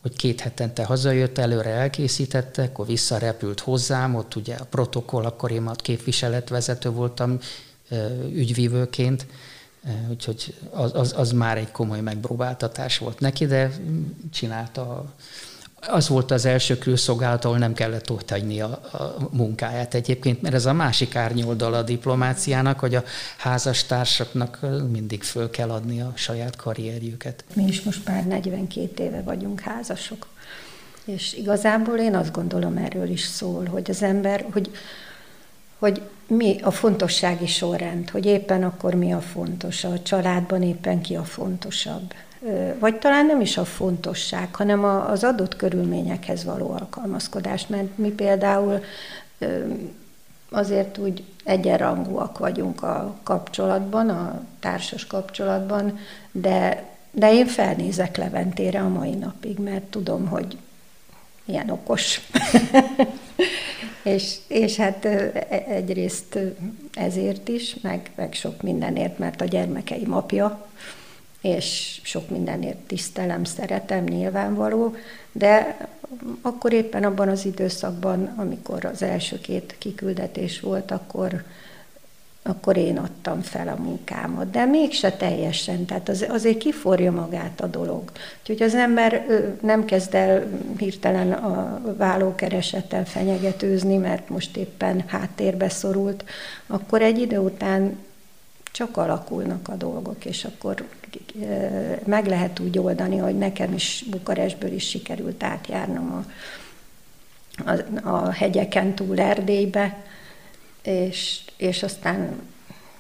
hogy 0.07 0.17
két 0.17 0.41
hetente 0.41 0.85
hazajött, 0.85 1.39
előre 1.39 1.71
elkészítette, 1.71 2.63
akkor 2.63 2.87
visszarepült 2.87 3.61
hozzám, 3.61 4.15
ott 4.15 4.35
ugye 4.35 4.55
a 4.55 4.65
protokoll, 4.65 5.25
akkor 5.25 5.51
én 5.51 5.63
már 5.63 5.77
képviseletvezető 5.77 6.91
voltam 6.91 7.39
ügyvívőként, 8.33 9.27
úgyhogy 10.11 10.55
az, 10.71 10.95
az, 10.95 11.15
az 11.17 11.33
már 11.33 11.59
egy 11.59 11.71
komoly 11.71 12.01
megpróbáltatás 12.01 12.99
volt 12.99 13.21
neki, 13.21 13.47
de 13.47 13.71
csinálta 14.33 15.15
az 15.81 16.09
volt 16.09 16.31
az 16.31 16.45
első 16.45 16.79
külszolgálat, 16.79 17.45
ahol 17.45 17.59
nem 17.59 17.73
kellett 17.73 18.11
ott 18.11 18.31
hagyni 18.31 18.61
a, 18.61 18.69
a 18.93 19.29
munkáját 19.31 19.95
egyébként, 19.95 20.43
mert 20.43 20.55
ez 20.55 20.67
a 20.67 20.73
másik 20.73 21.17
árnyoldal 21.17 21.75
a 21.75 21.83
diplomáciának, 21.83 22.79
hogy 22.79 22.95
a 22.95 23.05
házastársaknak 23.37 24.59
mindig 24.91 25.23
föl 25.23 25.51
kell 25.51 25.71
adni 25.71 26.01
a 26.01 26.13
saját 26.15 26.57
karrierjüket. 26.57 27.45
Mi 27.55 27.65
is 27.65 27.83
most 27.83 28.09
már 28.09 28.27
42 28.27 29.05
éve 29.05 29.23
vagyunk 29.23 29.61
házasok. 29.61 30.27
És 31.05 31.35
igazából 31.35 31.99
én 31.99 32.15
azt 32.15 32.33
gondolom 32.33 32.77
erről 32.77 33.09
is 33.09 33.23
szól, 33.23 33.65
hogy 33.65 33.91
az 33.91 34.03
ember, 34.03 34.47
hogy, 34.53 34.71
hogy 35.79 36.03
mi 36.27 36.61
a 36.61 36.71
fontossági 36.71 37.47
sorrend, 37.47 38.11
hogy 38.11 38.27
éppen 38.27 38.63
akkor 38.65 38.95
mi 38.95 39.13
a 39.13 39.21
fontos, 39.21 39.85
a 39.85 40.03
családban 40.03 40.63
éppen 40.63 41.01
ki 41.01 41.17
a 41.17 41.25
fontosabb 41.25 42.15
vagy 42.79 42.99
talán 42.99 43.27
nem 43.27 43.41
is 43.41 43.57
a 43.57 43.65
fontosság, 43.65 44.55
hanem 44.55 44.85
az 44.85 45.25
adott 45.25 45.57
körülményekhez 45.57 46.45
való 46.45 46.71
alkalmazkodás, 46.71 47.67
mert 47.67 47.99
mi 47.99 48.09
például 48.09 48.81
azért 50.51 50.99
úgy 50.99 51.25
egyenrangúak 51.45 52.39
vagyunk 52.39 52.83
a 52.83 53.17
kapcsolatban, 53.23 54.09
a 54.09 54.43
társas 54.61 55.07
kapcsolatban, 55.07 55.99
de, 56.33 56.85
de 57.11 57.33
én 57.33 57.47
felnézek 57.47 58.17
Leventére 58.17 58.81
a 58.81 58.89
mai 58.89 59.15
napig, 59.15 59.59
mert 59.59 59.85
tudom, 59.85 60.27
hogy 60.27 60.57
ilyen 61.45 61.71
okos. 61.71 62.21
és, 64.03 64.37
és 64.47 64.77
hát 64.77 65.05
egyrészt 65.69 66.39
ezért 66.93 67.49
is, 67.49 67.77
meg, 67.83 68.11
meg 68.15 68.33
sok 68.33 68.63
mindenért, 68.63 69.19
mert 69.19 69.41
a 69.41 69.45
gyermekeim 69.45 70.13
apja, 70.13 70.67
és 71.47 72.01
sok 72.03 72.31
mindenért 72.31 72.77
tisztelem, 72.77 73.45
szeretem, 73.45 74.05
nyilvánvaló, 74.05 74.95
de 75.33 75.77
akkor 76.43 76.73
éppen 76.73 77.05
abban 77.05 77.29
az 77.29 77.45
időszakban, 77.45 78.33
amikor 78.37 78.85
az 78.85 79.03
első 79.03 79.41
két 79.41 79.75
kiküldetés 79.79 80.61
volt, 80.61 80.91
akkor, 80.91 81.43
akkor 82.43 82.77
én 82.77 82.99
adtam 82.99 83.41
fel 83.41 83.69
a 83.69 83.83
munkámat, 83.83 84.51
de 84.51 84.65
mégse 84.65 85.13
teljesen, 85.13 85.85
tehát 85.85 86.09
az, 86.09 86.27
azért 86.29 86.59
kiforja 86.59 87.13
magát 87.13 87.61
a 87.61 87.67
dolog. 87.67 88.03
Úgyhogy 88.41 88.63
az 88.63 88.75
ember 88.75 89.27
nem 89.63 89.85
kezd 89.85 90.15
el 90.15 90.47
hirtelen 90.79 91.33
a 91.33 91.81
vállókeresettel 91.97 93.05
fenyegetőzni, 93.05 93.97
mert 93.97 94.29
most 94.29 94.57
éppen 94.57 95.05
háttérbe 95.07 95.69
szorult, 95.69 96.25
akkor 96.67 97.03
egy 97.03 97.19
idő 97.19 97.39
után 97.39 97.97
csak 98.77 98.97
alakulnak 98.97 99.69
a 99.69 99.75
dolgok, 99.75 100.25
és 100.25 100.45
akkor 100.45 100.89
meg 102.05 102.27
lehet 102.27 102.59
úgy 102.61 102.79
oldani, 102.79 103.17
hogy 103.17 103.39
nekem 103.39 103.73
is 103.73 104.05
Bukarestből 104.11 104.73
is 104.73 104.89
sikerült 104.89 105.43
átjárnom 105.43 106.25
a, 107.65 107.71
a, 107.71 108.09
a 108.11 108.31
hegyeken 108.31 108.95
túl 108.95 109.21
Erdélybe, 109.21 110.05
és, 110.83 111.41
és 111.57 111.83
aztán 111.83 112.41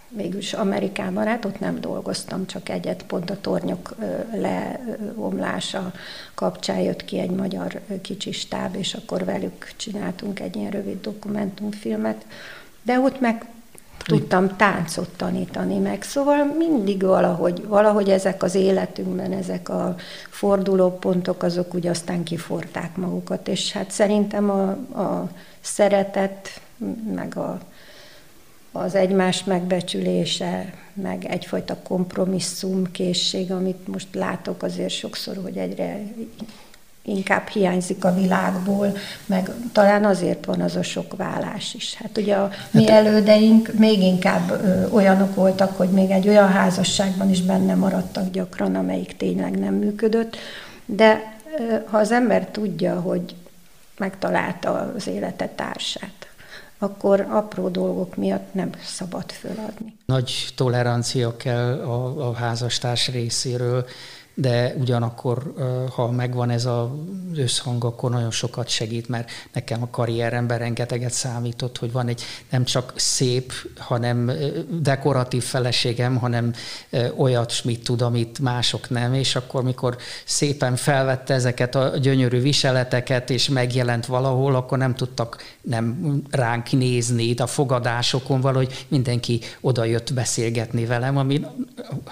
végülis 0.08 0.52
Amerikában, 0.52 1.26
hát 1.26 1.44
ott 1.44 1.60
nem 1.60 1.80
dolgoztam, 1.80 2.46
csak 2.46 2.68
egyet, 2.68 3.02
pont 3.02 3.30
a 3.30 3.40
tornyok 3.40 3.94
leomlása 4.32 5.92
kapcsán 6.34 6.80
jött 6.80 7.04
ki 7.04 7.18
egy 7.18 7.30
magyar 7.30 7.80
kicsi 8.02 8.32
stáb, 8.32 8.76
és 8.76 8.94
akkor 8.94 9.24
velük 9.24 9.72
csináltunk 9.76 10.40
egy 10.40 10.56
ilyen 10.56 10.70
rövid 10.70 11.00
dokumentumfilmet, 11.00 12.26
de 12.82 12.98
ott 12.98 13.20
meg 13.20 13.46
tudtam 14.06 14.56
táncot 14.56 15.08
tanítani 15.16 15.78
meg. 15.78 16.02
Szóval 16.02 16.44
mindig 16.58 17.02
valahogy, 17.02 17.66
valahogy 17.66 18.10
ezek 18.10 18.42
az 18.42 18.54
életünkben, 18.54 19.32
ezek 19.32 19.68
a 19.68 19.96
fordulópontok, 20.30 21.42
azok 21.42 21.74
úgy 21.74 21.86
aztán 21.86 22.22
kiforták 22.22 22.96
magukat, 22.96 23.48
és 23.48 23.72
hát 23.72 23.90
szerintem 23.90 24.50
a, 24.50 24.68
a 25.00 25.30
szeretet, 25.60 26.60
meg 27.14 27.36
a, 27.36 27.58
az 28.72 28.94
egymás 28.94 29.44
megbecsülése, 29.44 30.74
meg 30.94 31.24
egyfajta 31.24 31.76
kompromisszumkészség, 31.82 33.52
amit 33.52 33.88
most 33.88 34.14
látok 34.14 34.62
azért 34.62 34.92
sokszor, 34.92 35.38
hogy 35.42 35.56
egyre 35.56 36.02
inkább 37.06 37.48
hiányzik 37.48 38.04
a 38.04 38.14
világból, 38.14 38.96
meg 39.26 39.50
talán 39.72 40.04
azért 40.04 40.44
van 40.44 40.60
az 40.60 40.76
a 40.76 40.82
sok 40.82 41.16
vállás 41.16 41.74
is. 41.74 41.94
Hát 41.94 42.18
ugye 42.18 42.34
a 42.34 42.50
mi 42.70 42.86
hát- 42.86 43.06
elődeink 43.06 43.72
még 43.78 44.02
inkább 44.02 44.50
ö, 44.50 44.90
olyanok 44.90 45.34
voltak, 45.34 45.76
hogy 45.76 45.88
még 45.88 46.10
egy 46.10 46.28
olyan 46.28 46.48
házasságban 46.48 47.30
is 47.30 47.42
benne 47.42 47.74
maradtak 47.74 48.30
gyakran, 48.30 48.74
amelyik 48.74 49.16
tényleg 49.16 49.58
nem 49.58 49.74
működött, 49.74 50.36
de 50.84 51.36
ö, 51.58 51.74
ha 51.84 51.98
az 51.98 52.10
ember 52.12 52.46
tudja, 52.46 53.00
hogy 53.00 53.34
megtalálta 53.98 54.92
az 54.96 55.06
élete 55.06 55.48
társát, 55.48 56.28
akkor 56.78 57.26
apró 57.30 57.68
dolgok 57.68 58.16
miatt 58.16 58.54
nem 58.54 58.70
szabad 58.84 59.32
föladni. 59.32 59.96
Nagy 60.06 60.48
tolerancia 60.56 61.36
kell 61.36 61.80
a, 61.80 62.28
a 62.28 62.32
házastárs 62.34 63.08
részéről, 63.08 63.86
de 64.38 64.74
ugyanakkor, 64.78 65.52
ha 65.94 66.10
megvan 66.10 66.50
ez 66.50 66.64
az 66.64 66.86
összhang, 67.34 67.84
akkor 67.84 68.10
nagyon 68.10 68.30
sokat 68.30 68.68
segít, 68.68 69.08
mert 69.08 69.30
nekem 69.52 69.82
a 69.82 69.90
karrieremben 69.90 70.58
rengeteget 70.58 71.12
számított, 71.12 71.78
hogy 71.78 71.92
van 71.92 72.08
egy 72.08 72.22
nem 72.50 72.64
csak 72.64 72.92
szép, 72.96 73.52
hanem 73.76 74.30
dekoratív 74.80 75.42
feleségem, 75.42 76.16
hanem 76.16 76.52
olyat, 77.16 77.52
mit 77.64 77.84
tud, 77.84 78.02
amit 78.02 78.38
mások 78.38 78.90
nem, 78.90 79.14
és 79.14 79.36
akkor, 79.36 79.62
mikor 79.62 79.96
szépen 80.24 80.76
felvette 80.76 81.34
ezeket 81.34 81.74
a 81.74 81.96
gyönyörű 81.96 82.40
viseleteket, 82.40 83.30
és 83.30 83.48
megjelent 83.48 84.06
valahol, 84.06 84.54
akkor 84.54 84.78
nem 84.78 84.94
tudtak 84.94 85.42
nem 85.60 86.22
ránk 86.30 86.70
nézni 86.70 87.22
itt 87.22 87.40
a 87.40 87.46
fogadásokon 87.46 88.40
valahogy 88.40 88.86
mindenki 88.88 89.40
oda 89.60 89.84
jött 89.84 90.14
beszélgetni 90.14 90.86
velem, 90.86 91.16
ami 91.16 91.40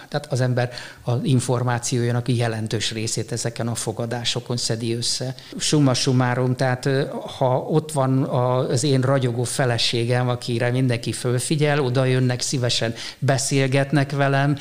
tehát 0.08 0.32
az 0.32 0.40
ember 0.40 0.70
az 1.02 1.18
információja 1.22 2.12
aki 2.14 2.36
jelentős 2.36 2.92
részét 2.92 3.32
ezeken 3.32 3.68
a 3.68 3.74
fogadásokon 3.74 4.56
szedi 4.56 4.94
össze. 4.94 5.34
Summa 5.58 5.94
summarum, 5.94 6.56
tehát 6.56 6.88
ha 7.38 7.56
ott 7.56 7.92
van 7.92 8.22
az 8.22 8.84
én 8.84 9.00
ragyogó 9.00 9.42
feleségem, 9.42 10.28
akire 10.28 10.70
mindenki 10.70 11.12
fölfigyel, 11.12 11.80
oda 11.80 12.04
jönnek, 12.04 12.40
szívesen 12.40 12.94
beszélgetnek 13.18 14.10
velem. 14.12 14.56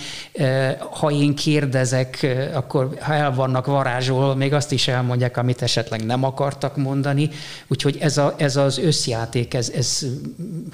Ha 0.91 1.11
én 1.11 1.35
kérdezek, 1.35 2.27
akkor 2.53 2.97
ha 2.99 3.13
el 3.13 3.33
vannak 3.33 3.65
varázsol, 3.65 4.35
még 4.35 4.53
azt 4.53 4.71
is 4.71 4.87
elmondják, 4.87 5.37
amit 5.37 5.61
esetleg 5.61 6.05
nem 6.05 6.23
akartak 6.23 6.77
mondani. 6.77 7.29
Úgyhogy 7.67 7.97
ez, 7.99 8.17
a, 8.17 8.33
ez 8.37 8.55
az 8.55 8.77
összjáték, 8.77 9.53
ez, 9.53 9.69
ez 9.69 10.05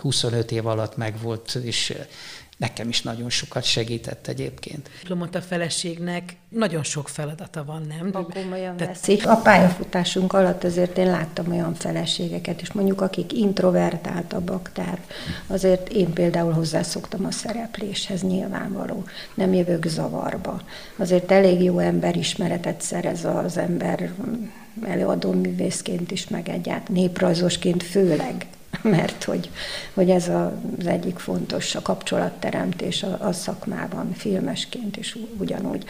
25 0.01 0.51
év 0.51 0.67
alatt 0.67 0.97
megvolt, 0.97 1.55
és 1.63 1.93
nekem 2.59 2.89
is 2.89 3.01
nagyon 3.01 3.29
sokat 3.29 3.63
segített 3.63 4.27
egyébként. 4.27 4.89
Diplomata 4.99 5.41
feleségnek 5.41 6.35
nagyon 6.49 6.83
sok 6.83 7.09
feladata 7.09 7.63
van, 7.65 7.81
nem? 7.87 8.13
Ha 8.13 8.25
komolyan 8.25 8.77
Te... 8.77 8.85
veszik. 8.85 9.27
A 9.27 9.35
pályafutásunk 9.35 10.33
alatt 10.33 10.63
azért 10.63 10.97
én 10.97 11.07
láttam 11.07 11.51
olyan 11.51 11.73
feleségeket, 11.73 12.61
és 12.61 12.71
mondjuk 12.71 13.01
akik 13.01 13.33
introvertáltabbak, 13.33 14.71
tehát 14.73 14.99
azért 15.47 15.89
én 15.89 16.13
például 16.13 16.51
hozzászoktam 16.51 17.25
a 17.25 17.31
szerepléshez 17.31 18.21
nyilvánvaló. 18.21 19.03
Nem 19.33 19.53
jövök 19.53 19.85
zavarba. 19.85 20.61
Azért 20.97 21.31
elég 21.31 21.63
jó 21.63 21.77
emberismeretet 21.77 22.81
szerez 22.81 23.25
az 23.25 23.57
ember 23.57 24.11
előadó 24.85 25.31
művészként 25.31 26.11
is, 26.11 26.27
meg 26.27 26.49
egyáltalán 26.49 27.01
néprajzosként 27.01 27.83
főleg 27.83 28.47
mert 28.97 29.23
hogy, 29.23 29.49
hogy 29.93 30.09
ez 30.09 30.27
az 30.27 30.87
egyik 30.87 31.19
fontos, 31.19 31.75
a 31.75 31.81
kapcsolatteremtés 31.81 33.03
a, 33.03 33.17
a 33.21 33.31
szakmában, 33.31 34.13
filmesként 34.13 34.97
is 34.97 35.17
ugyanúgy. 35.37 35.85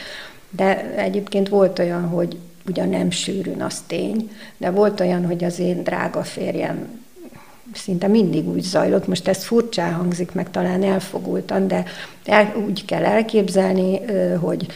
De 0.49 0.95
egyébként 0.95 1.49
volt 1.49 1.79
olyan, 1.79 2.07
hogy 2.07 2.37
ugyan 2.67 2.89
nem 2.89 3.11
sűrűn, 3.11 3.61
az 3.61 3.83
tény, 3.87 4.31
de 4.57 4.69
volt 4.69 4.99
olyan, 4.99 5.25
hogy 5.25 5.43
az 5.43 5.59
én 5.59 5.83
drága 5.83 6.23
férjem 6.23 6.99
szinte 7.73 8.07
mindig 8.07 8.47
úgy 8.47 8.61
zajlott, 8.61 9.07
most 9.07 9.27
ez 9.27 9.43
furcsán 9.43 9.93
hangzik, 9.93 10.31
meg 10.31 10.51
talán 10.51 10.83
elfogultan, 10.83 11.67
de 11.67 11.85
el, 12.29 12.53
úgy 12.67 12.85
kell 12.85 13.05
elképzelni, 13.05 13.99
hogy 14.39 14.67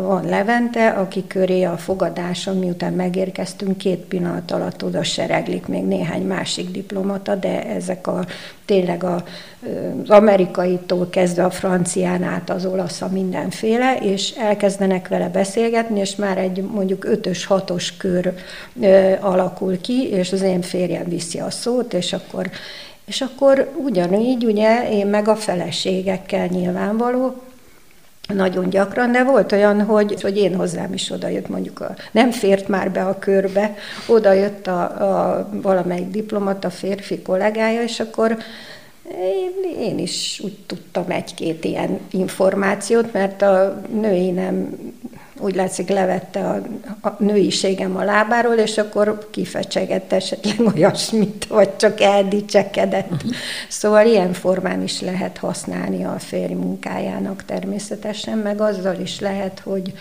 van 0.00 0.24
Levente, 0.24 0.88
aki 0.88 1.24
köré 1.26 1.62
a 1.62 1.76
fogadáson, 1.76 2.58
miután 2.58 2.92
megérkeztünk, 2.92 3.78
két 3.78 3.98
pillanat 3.98 4.50
alatt 4.50 4.84
oda 4.84 5.02
sereglik 5.02 5.66
még 5.66 5.84
néhány 5.84 6.22
másik 6.22 6.70
diplomata, 6.70 7.34
de 7.34 7.64
ezek 7.64 8.06
a 8.06 8.26
tényleg 8.64 9.04
a, 9.04 9.24
az 10.02 10.10
amerikaitól 10.10 11.08
kezdve 11.10 11.44
a 11.44 11.50
francián 11.50 12.22
át 12.22 12.50
az 12.50 12.66
olasz 12.66 13.02
a 13.02 13.08
mindenféle, 13.08 13.96
és 13.96 14.30
elkezdenek 14.30 15.08
vele 15.08 15.28
beszélgetni, 15.28 16.00
és 16.00 16.16
már 16.16 16.38
egy 16.38 16.62
mondjuk 16.62 17.04
ötös, 17.04 17.44
hatos 17.44 17.96
kör 17.96 18.34
ö, 18.80 19.12
alakul 19.20 19.80
ki, 19.80 20.08
és 20.08 20.32
az 20.32 20.42
én 20.42 20.60
férjem 20.60 21.04
viszi 21.08 21.38
a 21.38 21.50
szót, 21.50 21.94
és 21.94 22.12
akkor 22.12 22.50
és 23.08 23.20
akkor 23.20 23.72
ugyanígy, 23.76 24.44
ugye, 24.44 24.90
én 24.90 25.06
meg 25.06 25.28
a 25.28 25.36
feleségekkel 25.36 26.46
nyilvánvaló, 26.46 27.34
nagyon 28.34 28.70
gyakran, 28.70 29.12
de 29.12 29.24
volt 29.24 29.52
olyan, 29.52 29.82
hogy, 29.82 30.22
hogy 30.22 30.36
én 30.36 30.54
hozzám 30.54 30.92
is 30.92 31.10
odajött, 31.10 31.48
mondjuk 31.48 31.80
a, 31.80 31.94
nem 32.12 32.30
fért 32.30 32.68
már 32.68 32.90
be 32.90 33.04
a 33.04 33.18
körbe, 33.18 33.74
odajött 34.06 34.66
a, 34.66 34.82
a 34.82 35.48
valamelyik 35.52 36.10
diplomata 36.10 36.70
férfi 36.70 37.22
kollégája, 37.22 37.82
és 37.82 38.00
akkor 38.00 38.36
én, 39.16 39.78
én 39.80 39.98
is 39.98 40.40
úgy 40.44 40.58
tudtam 40.66 41.04
egy-két 41.10 41.64
ilyen 41.64 42.00
információt, 42.10 43.12
mert 43.12 43.42
a 43.42 43.82
női 44.00 44.30
nem 44.30 44.78
úgy 45.40 45.54
látszik 45.54 45.88
levette 45.88 46.40
a, 46.40 46.62
a 47.08 47.22
nőiségem 47.22 47.96
a 47.96 48.04
lábáról, 48.04 48.54
és 48.54 48.78
akkor 48.78 49.28
kifecsegett 49.30 50.12
esetleg 50.12 50.60
olyasmit, 50.74 51.46
vagy 51.46 51.76
csak 51.76 52.00
eldicsekedett. 52.00 53.22
Szóval 53.68 54.06
ilyen 54.06 54.32
formán 54.32 54.82
is 54.82 55.00
lehet 55.00 55.38
használni 55.38 56.04
a 56.04 56.18
férj 56.18 56.52
munkájának 56.52 57.44
természetesen, 57.44 58.38
meg 58.38 58.60
azzal 58.60 58.96
is 59.00 59.20
lehet, 59.20 59.60
hogy 59.64 59.92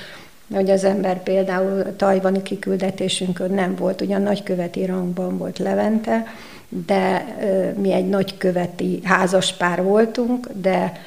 hogy 0.54 0.69
az 0.69 0.84
ember 0.84 1.23
például 1.23 1.95
tajvani 1.95 2.41
kiküldetésünkön 2.41 3.52
nem 3.52 3.76
volt, 3.76 4.02
ugyan 4.02 4.21
nagyköveti 4.21 4.86
rangban 4.86 5.38
volt 5.38 5.58
Levente, 5.60 6.26
de 6.69 7.26
mi 7.78 7.93
egy 7.93 8.10
nagyköveti 8.10 9.00
házaspár 9.04 9.84
voltunk, 9.84 10.47
de 10.54 11.02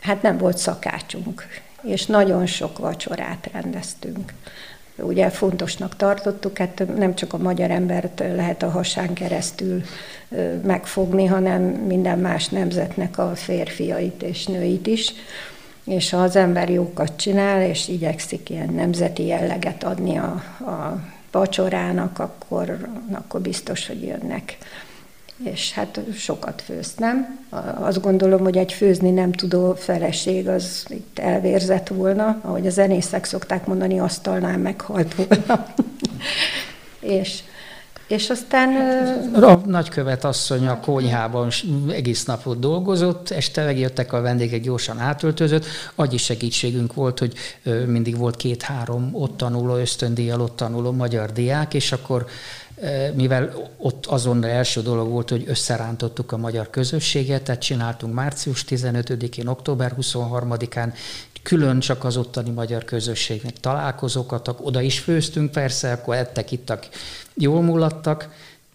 hát 0.00 0.22
nem 0.22 0.38
volt 0.38 0.58
szakácsunk 0.58 1.46
és 1.82 2.06
nagyon 2.06 2.46
sok 2.46 2.78
vacsorát 2.78 3.48
rendeztünk. 3.52 4.32
Ugye 4.96 5.30
fontosnak 5.30 5.96
tartottuk, 5.96 6.58
hát 6.58 6.84
nem 6.96 7.14
csak 7.14 7.32
a 7.32 7.38
magyar 7.38 7.70
embert 7.70 8.18
lehet 8.18 8.62
a 8.62 8.70
hasán 8.70 9.12
keresztül 9.12 9.82
megfogni, 10.62 11.26
hanem 11.26 11.62
minden 11.62 12.18
más 12.18 12.48
nemzetnek 12.48 13.18
a 13.18 13.32
férfiait 13.34 14.22
és 14.22 14.46
nőit 14.46 14.86
is. 14.86 15.12
És 15.84 16.10
ha 16.10 16.22
az 16.22 16.36
ember 16.36 16.70
jókat 16.70 17.16
csinál, 17.16 17.62
és 17.62 17.88
igyekszik 17.88 18.50
ilyen 18.50 18.72
nemzeti 18.74 19.26
jelleget 19.26 19.84
adni 19.84 20.16
a, 20.16 20.42
a 20.60 21.00
vacsorának, 21.30 22.18
akkor, 22.18 22.88
akkor 23.12 23.40
biztos, 23.40 23.86
hogy 23.86 24.02
jönnek 24.02 24.58
és 25.44 25.72
hát 25.72 26.00
sokat 26.16 26.62
főztem. 26.62 27.38
Azt 27.80 28.00
gondolom, 28.00 28.40
hogy 28.40 28.56
egy 28.56 28.72
főzni 28.72 29.10
nem 29.10 29.32
tudó 29.32 29.74
feleség 29.74 30.48
az 30.48 30.86
itt 30.88 31.18
elvérzett 31.18 31.88
volna, 31.88 32.38
ahogy 32.42 32.66
a 32.66 32.70
zenészek 32.70 33.24
szokták 33.24 33.66
mondani, 33.66 33.98
asztalnál 33.98 34.58
meghalt 34.58 35.14
volna. 35.14 35.66
és 37.00 37.42
és 38.08 38.30
aztán... 38.30 38.68
A 39.34 39.60
nagykövet 39.66 40.24
asszony 40.24 40.66
a 40.66 40.80
konyhában 40.80 41.50
egész 41.90 42.24
napot 42.24 42.58
dolgozott, 42.58 43.30
este 43.30 43.64
megjöttek 43.64 44.12
a 44.12 44.20
vendégek, 44.20 44.60
gyorsan 44.60 44.98
átöltözött. 44.98 45.64
Agyi 45.94 46.16
segítségünk 46.16 46.94
volt, 46.94 47.18
hogy 47.18 47.32
mindig 47.86 48.16
volt 48.16 48.36
két-három 48.36 49.10
ott 49.12 49.36
tanuló, 49.36 49.76
ösztöndíjjal 49.76 50.40
ott 50.40 50.56
tanuló 50.56 50.92
magyar 50.92 51.32
diák, 51.32 51.74
és 51.74 51.92
akkor 51.92 52.26
mivel 53.14 53.70
ott 53.76 54.06
azon 54.06 54.44
első 54.44 54.82
dolog 54.82 55.08
volt, 55.08 55.30
hogy 55.30 55.44
összerántottuk 55.46 56.32
a 56.32 56.36
magyar 56.36 56.70
közösséget, 56.70 57.42
tehát 57.42 57.60
csináltunk 57.60 58.14
március 58.14 58.64
15-én, 58.68 59.46
október 59.46 59.94
23-án 60.00 60.92
külön 61.42 61.80
csak 61.80 62.04
az 62.04 62.16
ottani 62.16 62.50
magyar 62.50 62.84
közösségnek 62.84 63.60
találkozókat, 63.60 64.54
oda 64.60 64.80
is 64.80 64.98
főztünk 64.98 65.50
persze, 65.50 65.92
akkor 65.92 66.14
ettek, 66.14 66.52
ittak, 66.52 66.88
jól 67.34 67.62
mulattak, 67.62 68.28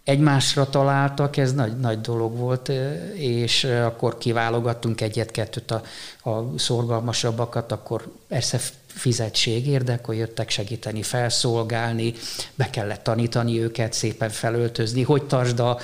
egymásra 0.03 0.69
találtak, 0.69 1.37
ez 1.37 1.53
nagy, 1.53 1.79
nagy 1.79 2.01
dolog 2.01 2.37
volt, 2.37 2.71
és 3.13 3.63
akkor 3.63 4.17
kiválogattunk 4.17 5.01
egyet-kettőt 5.01 5.71
a, 5.71 5.81
a 6.29 6.57
szorgalmasabbakat, 6.57 7.71
akkor 7.71 8.07
persze 8.27 8.59
fizetség 8.93 9.83
de 9.83 9.93
akkor 9.93 10.15
jöttek 10.15 10.49
segíteni, 10.49 11.01
felszolgálni, 11.01 12.13
be 12.55 12.69
kellett 12.69 13.03
tanítani 13.03 13.61
őket, 13.61 13.93
szépen 13.93 14.29
felöltözni, 14.29 15.03
hogy 15.03 15.23
tartsd 15.23 15.59
a 15.59 15.79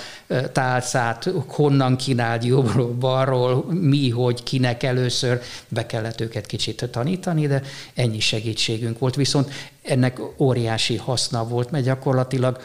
tálcát, 0.52 1.30
honnan 1.48 1.96
kínáld 1.96 2.44
jobbról, 2.44 2.94
balról, 2.94 3.66
mi, 3.70 4.10
hogy, 4.10 4.44
kinek 4.44 4.84
először, 4.84 5.42
be 5.68 5.86
kellett 5.86 6.22
őket 6.22 6.46
kicsit 6.46 6.90
tanítani, 6.92 7.48
de 7.48 7.62
ennyi 7.94 8.20
segítségünk 8.20 9.00
volt. 9.00 9.16
Viszont 9.16 9.52
ennek 9.82 10.20
óriási 10.38 10.96
haszna 10.96 11.48
volt, 11.48 11.72
mert 11.72 11.84
gyakorlatilag 11.84 12.62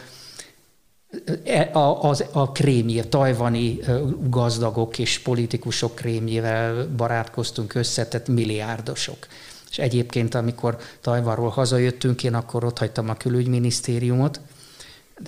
e, 1.45 1.71
a, 1.73 2.03
az, 2.03 2.25
a 2.33 2.53
krémje, 2.53 3.05
tajvani 3.05 3.79
gazdagok 4.29 4.99
és 4.99 5.19
politikusok 5.19 5.95
krémjével 5.95 6.89
barátkoztunk 6.97 7.75
össze, 7.75 8.07
tehát 8.07 8.29
milliárdosok. 8.29 9.27
És 9.75 9.81
egyébként, 9.81 10.35
amikor 10.35 10.77
Tajvanról 11.01 11.49
hazajöttünk, 11.49 12.25
én 12.25 12.35
akkor 12.35 12.65
ott 12.65 12.79
hagytam 12.79 13.09
a 13.09 13.15
külügyminisztériumot, 13.15 14.41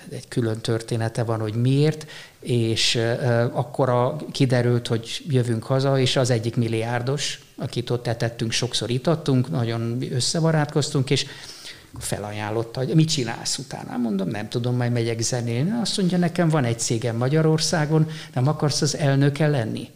egy 0.09 0.27
külön 0.27 0.59
története 0.59 1.23
van, 1.23 1.39
hogy 1.39 1.53
miért, 1.53 2.05
és 2.39 2.95
akkor 3.51 4.15
kiderült, 4.31 4.87
hogy 4.87 5.23
jövünk 5.29 5.63
haza, 5.63 5.99
és 5.99 6.15
az 6.15 6.29
egyik 6.29 6.55
milliárdos, 6.55 7.39
akit 7.57 7.89
ott 7.89 8.07
etettünk, 8.07 8.51
sokszor 8.51 8.89
itattunk, 8.89 9.49
nagyon 9.49 9.97
összebarátkoztunk, 10.11 11.09
és 11.09 11.25
felajánlotta, 11.99 12.79
hogy 12.79 12.95
mit 12.95 13.09
csinálsz 13.09 13.57
utána. 13.57 13.97
Mondom, 13.97 14.27
nem 14.27 14.49
tudom, 14.49 14.75
majd 14.75 14.91
megyek 14.91 15.21
zenélni. 15.21 15.71
Azt 15.81 15.97
mondja, 15.97 16.17
nekem 16.17 16.49
van 16.49 16.63
egy 16.63 16.79
cégem 16.79 17.15
Magyarországon, 17.15 18.09
nem 18.33 18.47
akarsz 18.47 18.81
az 18.81 18.97
elnöke 18.97 19.47
lenni? 19.47 19.89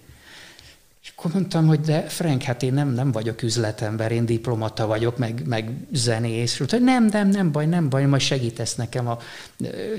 És 1.04 1.14
akkor 1.16 1.32
mondtam, 1.34 1.68
hogy 1.68 1.80
de 1.80 2.02
Frank, 2.02 2.42
hát 2.42 2.64
én 2.64 2.74
nem, 2.74 2.94
nem 2.94 3.12
vagyok 3.12 3.42
üzletember, 3.42 4.12
én 4.12 4.26
diplomata 4.26 4.88
vagyok, 4.88 5.18
meg, 5.18 5.42
meg 5.48 5.72
zenész. 5.92 6.58
Hogy 6.58 6.82
nem, 6.82 7.06
nem, 7.06 7.28
nem 7.28 7.52
baj, 7.52 7.66
nem 7.66 7.90
baj, 7.90 8.06
majd 8.06 8.22
segítesz 8.22 8.76
nekem 8.76 9.08
a, 9.08 9.18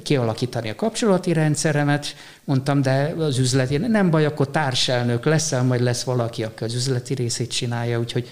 kialakítani 0.02 0.70
a 0.70 0.74
kapcsolati 0.74 1.32
rendszeremet. 1.32 2.16
Mondtam, 2.44 2.82
de 2.82 3.14
az 3.18 3.38
üzleti, 3.38 3.76
nem 3.76 4.10
baj, 4.10 4.24
akkor 4.24 4.48
társelnök 4.48 5.24
leszel, 5.24 5.62
majd 5.62 5.80
lesz 5.80 6.02
valaki, 6.02 6.44
aki 6.44 6.64
az 6.64 6.74
üzleti 6.74 7.14
részét 7.14 7.50
csinálja, 7.50 7.98
úgyhogy 7.98 8.28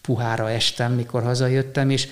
puhára 0.00 0.50
estem, 0.50 0.92
mikor 0.92 1.22
hazajöttem, 1.22 1.90
és 1.90 2.08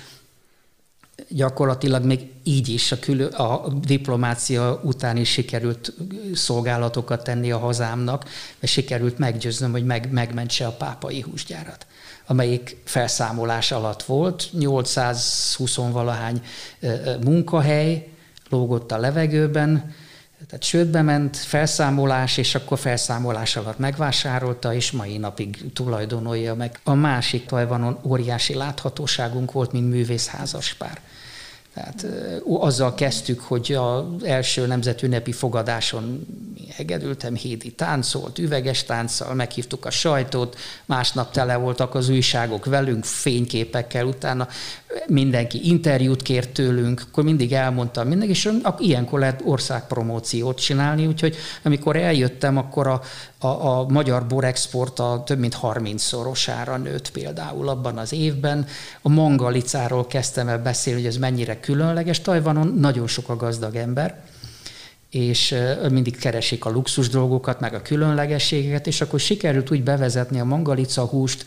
gyakorlatilag 1.29 2.05
még 2.05 2.31
így 2.43 2.69
is 2.69 2.93
a, 2.93 2.99
külö, 2.99 3.29
a 3.29 3.69
diplomácia 3.69 4.81
után 4.85 5.17
is 5.17 5.31
sikerült 5.31 5.93
szolgálatokat 6.35 7.25
tenni 7.25 7.51
a 7.51 7.59
hazámnak, 7.59 8.25
mert 8.61 8.73
sikerült 8.73 9.19
meggyőznöm, 9.19 9.71
hogy 9.71 9.85
meg, 9.85 10.13
megmentse 10.13 10.67
a 10.67 10.73
pápai 10.73 11.21
húsgyárat 11.21 11.87
amelyik 12.27 12.77
felszámolás 12.85 13.73
alatt 13.73 14.03
volt, 14.03 14.49
820 14.53 15.77
valahány 15.77 16.43
munkahely 17.25 18.09
lógott 18.49 18.93
a 18.93 18.99
levegőben, 18.99 19.95
Tehát 20.53 20.67
csődbe 20.67 21.03
ment, 21.03 21.37
felszámolás, 21.37 22.37
és 22.37 22.55
akkor 22.55 22.79
felszámolás 22.79 23.57
alatt 23.57 23.79
megvásárolta, 23.79 24.75
és 24.75 24.91
mai 24.91 25.17
napig 25.17 25.73
tulajdonolja 25.73 26.55
meg. 26.55 26.81
A 26.85 26.95
másik 26.95 27.47
Tajvanon 27.47 27.99
óriási 28.03 28.55
láthatóságunk 28.55 29.53
volt, 29.53 29.73
mint 29.73 29.91
művészházaspár. 29.91 31.01
Tehát 31.75 32.07
azzal 32.45 32.95
kezdtük, 32.95 33.41
hogy 33.41 33.73
az 33.73 34.25
első 34.25 34.67
nemzetünnepi 34.67 35.33
fogadáson 35.33 36.27
hegedültem, 36.77 37.35
Hédi 37.35 37.71
táncolt, 37.71 38.39
üveges 38.39 38.85
tánccal, 38.85 39.35
meghívtuk 39.35 39.85
a 39.85 39.91
sajtót, 39.91 40.59
másnap 40.85 41.33
tele 41.33 41.57
voltak 41.57 41.95
az 41.95 42.09
újságok 42.09 42.65
velünk, 42.65 43.05
fényképekkel, 43.05 44.07
utána 44.07 44.49
mindenki 45.07 45.69
interjút 45.69 46.23
kért 46.23 46.51
tőlünk, 46.51 47.05
akkor 47.09 47.25
mindig 47.25 47.53
elmondtam 47.53 48.09
mindenki, 48.09 48.33
és 48.33 48.51
ilyenkor 48.79 49.19
lehet 49.19 49.43
országpromóciót 49.45 50.61
csinálni, 50.61 51.07
úgyhogy 51.07 51.37
amikor 51.63 51.97
eljöttem, 51.97 52.57
akkor 52.57 52.87
a, 52.87 53.01
a, 53.39 53.47
a 53.47 53.87
magyar 53.89 54.27
borexport 54.27 54.99
a 54.99 55.23
több 55.27 55.39
mint 55.39 55.59
30-szorosára 55.63 56.83
nőtt 56.83 57.11
például 57.11 57.69
abban 57.69 57.99
az 57.99 58.13
évben. 58.13 58.67
A 59.03 59.09
mangalicáról 59.09 60.07
kezdtem 60.07 60.49
el 60.49 60.59
beszélni, 60.59 61.01
hogy 61.01 61.09
ez 61.09 61.17
mennyire 61.17 61.61
különleges. 61.63 62.21
Tajvanon 62.21 62.75
nagyon 62.79 63.07
sok 63.07 63.29
a 63.29 63.37
gazdag 63.37 63.75
ember, 63.75 64.25
és 65.11 65.55
mindig 65.91 66.19
keresik 66.19 66.65
a 66.65 66.71
luxus 66.71 67.09
dolgokat, 67.09 67.61
meg 67.61 67.75
a 67.75 67.83
különlegességeket, 67.83 68.87
és 68.87 69.01
akkor 69.01 69.21
sikerült 69.21 69.71
úgy 69.71 69.83
bevezetni 69.83 70.41
a 70.41 70.45
mangalica 70.45 71.05
húst, 71.05 71.47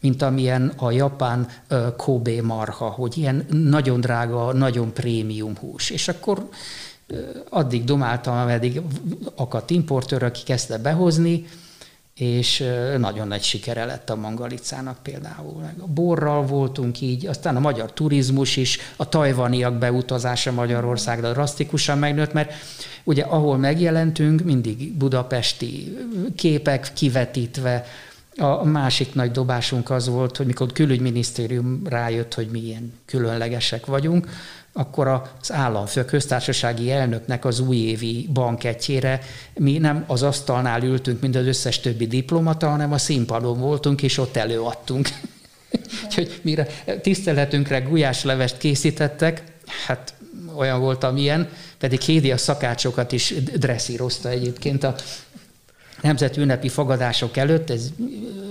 mint 0.00 0.22
amilyen 0.22 0.72
a 0.76 0.90
japán 0.90 1.48
Kobe 1.96 2.42
marha, 2.42 2.86
hogy 2.86 3.18
ilyen 3.18 3.46
nagyon 3.50 4.00
drága, 4.00 4.52
nagyon 4.52 4.92
prémium 4.92 5.56
hús. 5.56 5.90
És 5.90 6.08
akkor 6.08 6.48
addig 7.48 7.84
domáltam, 7.84 8.36
ameddig 8.36 8.80
akadt 9.34 9.70
importőr, 9.70 10.22
aki 10.22 10.42
kezdte 10.42 10.78
behozni, 10.78 11.46
és 12.16 12.64
nagyon 12.98 13.28
nagy 13.28 13.42
sikere 13.42 13.84
lett 13.84 14.10
a 14.10 14.16
mangalicának 14.16 14.98
például. 15.02 15.62
A 15.80 15.86
borral 15.86 16.42
voltunk 16.42 17.00
így, 17.00 17.26
aztán 17.26 17.56
a 17.56 17.60
magyar 17.60 17.92
turizmus 17.92 18.56
is, 18.56 18.78
a 18.96 19.08
tajvaniak 19.08 19.78
beutazása 19.78 20.52
Magyarországra 20.52 21.32
drasztikusan 21.32 21.98
megnőtt, 21.98 22.32
mert 22.32 22.52
ugye 23.04 23.22
ahol 23.22 23.56
megjelentünk, 23.56 24.42
mindig 24.42 24.92
budapesti 24.92 25.96
képek 26.36 26.90
kivetítve, 26.94 27.84
a 28.38 28.64
másik 28.64 29.14
nagy 29.14 29.30
dobásunk 29.30 29.90
az 29.90 30.08
volt, 30.08 30.36
hogy 30.36 30.46
mikor 30.46 30.66
a 30.70 30.72
külügyminisztérium 30.72 31.82
rájött, 31.84 32.34
hogy 32.34 32.48
mi 32.48 32.58
ilyen 32.58 32.92
különlegesek 33.04 33.86
vagyunk, 33.86 34.28
akkor 34.78 35.22
az 35.40 35.52
államfő 35.52 36.04
köztársasági 36.04 36.90
elnöknek 36.90 37.44
az 37.44 37.60
újévi 37.60 38.28
banketjére 38.32 39.20
mi 39.54 39.78
nem 39.78 40.04
az 40.06 40.22
asztalnál 40.22 40.82
ültünk, 40.82 41.20
mint 41.20 41.36
az 41.36 41.46
összes 41.46 41.80
többi 41.80 42.06
diplomata, 42.06 42.68
hanem 42.68 42.92
a 42.92 42.98
színpadon 42.98 43.60
voltunk, 43.60 44.02
és 44.02 44.18
ott 44.18 44.36
előadtunk. 44.36 45.08
Úgyhogy 46.04 46.40
mire 46.42 46.66
tiszteletünkre 47.02 47.78
gulyáslevest 47.78 48.58
készítettek, 48.58 49.42
hát 49.86 50.14
olyan 50.56 50.80
volt, 50.80 51.04
amilyen, 51.04 51.48
pedig 51.78 52.00
Hédi 52.00 52.32
a 52.32 52.36
szakácsokat 52.36 53.12
is 53.12 53.34
dresszírozta 53.58 54.28
egyébként 54.28 54.84
a 54.84 54.94
nemzeti 56.06 56.40
ünnepi 56.40 56.68
fogadások 56.68 57.36
előtt, 57.36 57.70
ez 57.70 57.90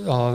a, 0.08 0.30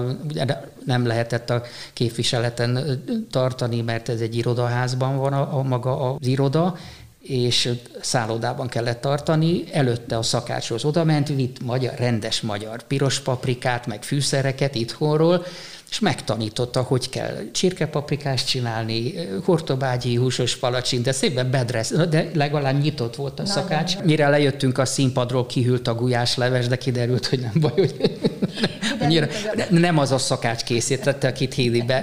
nem 0.85 1.06
lehetett 1.06 1.50
a 1.50 1.62
képviseleten 1.92 3.02
tartani, 3.30 3.80
mert 3.80 4.09
ez 4.09 4.20
egy 4.20 4.37
irodaházban 4.37 5.16
van 5.16 5.33
a, 5.33 5.59
a 5.59 5.62
maga 5.62 6.12
az 6.12 6.26
iroda, 6.26 6.76
és 7.22 7.70
szállodában 8.00 8.68
kellett 8.68 9.00
tartani, 9.00 9.64
előtte 9.72 10.18
a 10.18 10.22
szakácshoz 10.22 10.85
odament, 10.85 11.28
vitt 11.28 11.62
magyar, 11.62 11.94
rendes 11.94 12.40
magyar 12.40 12.83
piros 12.83 13.20
paprikát, 13.20 13.87
meg 13.87 14.02
fűszereket 14.02 14.74
itthonról, 14.74 15.44
és 15.90 15.98
megtanította, 15.98 16.83
hogy 16.83 17.09
kell 17.09 17.50
csirkepaprikást 17.53 18.46
csinálni, 18.46 19.14
hortobágyi 19.44 20.14
húsos 20.14 20.57
palacsint, 20.57 21.05
de 21.05 21.12
szépen 21.12 21.50
bedresz, 21.50 21.92
de 21.92 22.31
legalább 22.35 22.83
nyitott 22.83 23.16
volt 23.16 23.40
a 23.40 23.46
szakács. 23.46 23.98
Mire 24.03 24.29
lejöttünk 24.29 24.79
a 24.79 24.85
színpadról, 24.85 25.46
kihűlt 25.46 25.88
a 25.88 25.94
gulyásleves, 25.94 26.66
de 26.66 26.76
kiderült, 26.76 27.26
hogy 27.26 27.40
nem 27.40 27.53
baj, 27.61 27.72
hogy 27.74 27.94
annyira, 29.00 29.26
nem 29.70 29.98
az 29.98 30.12
a 30.12 30.18
szakács 30.18 30.62
készítette, 30.62 31.29
akit 31.29 31.87
be, 31.87 31.96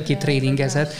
akit 0.00 0.18
tréningezett, 0.18 0.92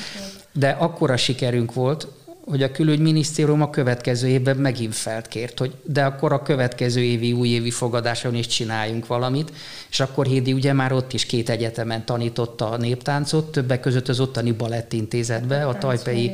de 0.53 0.69
akkora 0.69 1.17
sikerünk 1.17 1.75
volt, 1.75 2.07
hogy 2.51 2.63
a 2.63 2.71
külügyminisztérium 2.71 3.63
a 3.63 3.71
következő 3.71 4.29
évben 4.29 4.57
megint 4.57 4.95
felkért, 4.95 5.59
hogy 5.59 5.75
de 5.83 6.05
akkor 6.05 6.33
a 6.33 6.43
következő 6.43 7.01
évi 7.01 7.33
újévi 7.33 7.71
fogadáson 7.71 8.35
is 8.35 8.47
csináljunk 8.47 9.07
valamit, 9.07 9.53
és 9.91 10.01
akkor 10.01 10.27
Hédi 10.27 10.53
ugye 10.53 10.73
már 10.73 10.93
ott 10.93 11.13
is 11.13 11.27
két 11.27 11.51
egyetemen 11.51 12.05
tanította 12.05 12.71
a 12.71 12.77
néptáncot, 12.77 13.53
többek 13.53 13.81
között 13.81 14.09
az 14.09 14.21
ottani 14.21 14.53
balettintézetbe, 14.53 15.67
a 15.67 15.79
tajpei, 15.79 16.31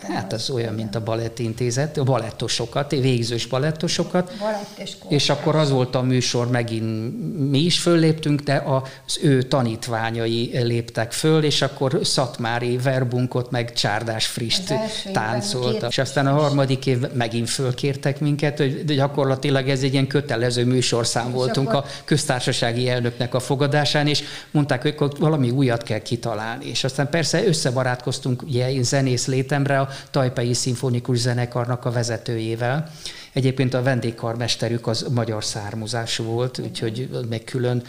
hát 0.00 0.32
az 0.32 0.50
olyan, 0.50 0.74
mint 0.74 0.94
a 0.94 1.02
balettintézet, 1.02 1.96
a 1.96 2.04
balettosokat, 2.04 2.90
végzős 2.90 3.46
balettosokat, 3.46 4.32
és, 4.76 4.96
és 5.08 5.28
akkor 5.28 5.56
az 5.56 5.70
volt 5.70 5.94
a 5.94 6.02
műsor, 6.02 6.50
megint 6.50 7.12
mi 7.50 7.58
is 7.58 7.78
fölléptünk, 7.78 8.40
de 8.40 8.62
az 8.66 9.18
ő 9.22 9.42
tanítványai 9.42 10.58
léptek 10.62 11.12
föl, 11.12 11.44
és 11.44 11.62
akkor 11.62 12.00
Szatmári 12.02 12.76
Verbunkot, 12.76 13.50
meg 13.50 13.72
Csárdás 13.72 14.26
Frist 14.26 14.74
tánc 15.38 15.52
táncoltam. 15.52 15.88
És 15.88 15.98
aztán 15.98 16.26
a 16.26 16.32
harmadik 16.32 16.86
év 16.86 16.98
megint 17.12 17.50
fölkértek 17.50 18.20
minket, 18.20 18.58
hogy 18.58 18.84
gyakorlatilag 18.84 19.68
ez 19.68 19.82
egy 19.82 19.92
ilyen 19.92 20.06
kötelező 20.06 20.64
műsorszám 20.64 21.30
voltunk 21.30 21.72
a 21.72 21.84
köztársasági 22.04 22.88
elnöknek 22.88 23.34
a 23.34 23.40
fogadásán, 23.40 24.06
és 24.06 24.22
mondták, 24.50 24.82
hogy 24.82 24.96
valami 25.18 25.50
újat 25.50 25.82
kell 25.82 25.98
kitalálni. 25.98 26.66
És 26.66 26.84
aztán 26.84 27.10
persze 27.10 27.46
összebarátkoztunk 27.46 28.42
ugye 28.42 28.72
én 28.72 28.82
zenész 28.82 29.26
létemre 29.26 29.80
a 29.80 29.88
Tajpei 30.10 30.54
Szimfonikus 30.54 31.18
Zenekarnak 31.18 31.84
a 31.84 31.90
vezetőjével, 31.90 32.90
Egyébként 33.32 33.74
a 33.74 33.82
vendégkarmesterük 33.82 34.86
az 34.86 35.06
magyar 35.14 35.44
származású 35.44 36.24
volt, 36.24 36.58
úgyhogy 36.58 37.08
meg 37.28 37.44
külön 37.44 37.82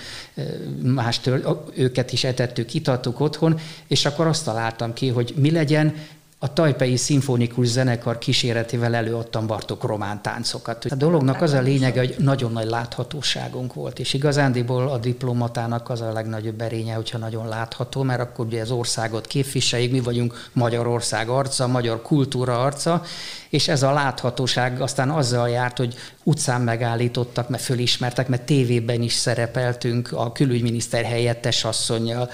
mástől 0.83 1.65
őket 1.75 2.11
is 2.11 2.23
etettük, 2.23 2.73
itattuk 2.73 3.19
otthon, 3.19 3.59
és 3.87 4.05
akkor 4.05 4.27
azt 4.27 4.45
találtam 4.45 4.93
ki, 4.93 5.07
hogy 5.07 5.33
mi 5.35 5.51
legyen, 5.51 5.95
a 6.41 6.53
Tajpei 6.53 6.95
Szimfonikus 6.95 7.67
Zenekar 7.67 8.17
kíséretével 8.17 8.95
előadtam 8.95 9.47
Bartok 9.47 9.83
román 9.83 10.21
táncokat. 10.21 10.85
A 10.85 10.95
dolognak 10.95 11.41
az 11.41 11.53
a 11.53 11.61
lényege, 11.61 11.99
hogy 11.99 12.15
nagyon 12.17 12.51
nagy 12.51 12.67
láthatóságunk 12.67 13.73
volt, 13.73 13.99
és 13.99 14.13
igazándiból 14.13 14.89
a 14.89 14.97
diplomatának 14.97 15.89
az 15.89 16.01
a 16.01 16.11
legnagyobb 16.11 16.61
erénye, 16.61 16.93
hogyha 16.93 17.17
nagyon 17.17 17.47
látható, 17.47 18.03
mert 18.03 18.19
akkor 18.19 18.45
ugye 18.45 18.61
az 18.61 18.71
országot 18.71 19.27
képviseljük, 19.27 19.91
mi 19.91 19.99
vagyunk 19.99 20.49
Magyarország 20.53 21.29
arca, 21.29 21.67
magyar 21.67 22.01
kultúra 22.01 22.61
arca, 22.63 23.03
és 23.49 23.67
ez 23.67 23.83
a 23.83 23.91
láthatóság 23.91 24.81
aztán 24.81 25.09
azzal 25.09 25.49
járt, 25.49 25.77
hogy 25.77 25.95
utcán 26.23 26.61
megállítottak, 26.61 27.49
mert 27.49 27.63
fölismertek, 27.63 28.27
mert 28.27 28.41
tévében 28.41 29.01
is 29.01 29.13
szerepeltünk 29.13 30.11
a 30.11 30.31
külügyminiszter 30.31 31.03
helyettes 31.03 31.63
asszonyjal, 31.63 32.29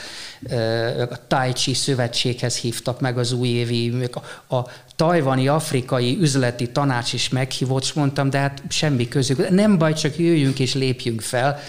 a 1.10 1.28
Tai 1.28 1.54
Chi 1.54 1.74
szövetséghez 1.74 2.58
hívtak 2.58 3.00
meg 3.00 3.18
az 3.18 3.32
újévi, 3.32 4.10
a, 4.48 4.56
a 4.56 4.68
tajvani 4.96 5.48
afrikai 5.48 6.18
üzleti 6.22 6.70
tanács 6.70 7.14
is 7.14 7.30
meghívott, 7.30 7.84
és 7.84 7.94
mondtam, 7.94 8.30
de 8.30 8.38
hát 8.38 8.62
semmi 8.70 9.08
közük, 9.08 9.50
nem 9.50 9.78
baj, 9.78 9.94
csak 9.94 10.18
jöjjünk 10.18 10.60
és 10.60 10.74
lépjünk 10.74 11.22
fel. 11.22 11.60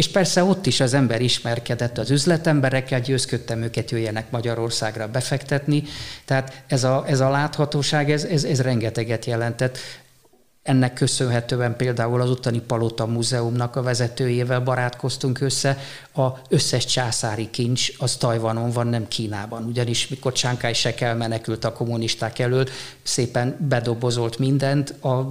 És 0.00 0.08
persze 0.08 0.44
ott 0.44 0.66
is 0.66 0.80
az 0.80 0.94
ember 0.94 1.20
ismerkedett 1.20 1.98
az 1.98 2.10
üzletemberekkel, 2.10 3.00
győzködtem 3.00 3.62
őket, 3.62 3.90
jöjjenek 3.90 4.30
Magyarországra 4.30 5.08
befektetni. 5.08 5.82
Tehát 6.24 6.62
ez 6.66 6.84
a, 6.84 7.04
ez 7.06 7.20
a 7.20 7.30
láthatóság, 7.30 8.10
ez, 8.10 8.24
ez, 8.24 8.44
ez 8.44 8.60
rengeteget 8.60 9.24
jelentett. 9.24 9.78
Ennek 10.62 10.92
köszönhetően 10.92 11.76
például 11.76 12.20
az 12.20 12.30
ottani 12.30 12.60
Palota 12.60 13.06
Múzeumnak 13.06 13.76
a 13.76 13.82
vezetőjével 13.82 14.60
barátkoztunk 14.60 15.40
össze. 15.40 15.78
A 16.14 16.28
összes 16.48 16.84
császári 16.84 17.50
kincs 17.50 17.92
az 17.98 18.16
Tajvanon 18.16 18.70
van, 18.70 18.86
nem 18.86 19.08
Kínában. 19.08 19.64
Ugyanis 19.64 20.08
mikor 20.08 20.32
Csánkály 20.32 20.72
Sekel 20.72 21.16
menekült 21.16 21.64
a 21.64 21.72
kommunisták 21.72 22.38
elől, 22.38 22.68
szépen 23.02 23.56
bedobozolt 23.68 24.38
mindent, 24.38 24.94
az 25.00 25.24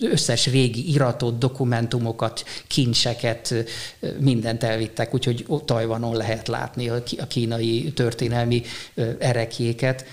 összes 0.00 0.46
régi 0.46 0.92
iratot, 0.92 1.38
dokumentumokat, 1.38 2.44
kincseket, 2.66 3.54
mindent 4.18 4.62
elvittek, 4.62 5.14
úgyhogy 5.14 5.46
Tajvanon 5.64 6.16
lehet 6.16 6.48
látni 6.48 6.88
a 6.88 7.02
kínai 7.28 7.92
történelmi 7.92 8.62
erekjéket. 9.18 10.04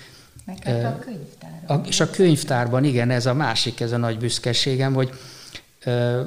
Meg 0.44 0.84
a 0.84 1.39
könyvtárban. 1.70 1.84
És 1.86 2.00
a 2.00 2.10
könyvtárban, 2.10 2.84
igen, 2.84 3.10
ez 3.10 3.26
a 3.26 3.34
másik, 3.34 3.80
ez 3.80 3.92
a 3.92 3.96
nagy 3.96 4.18
büszkeségem, 4.18 4.94
hogy 4.94 5.10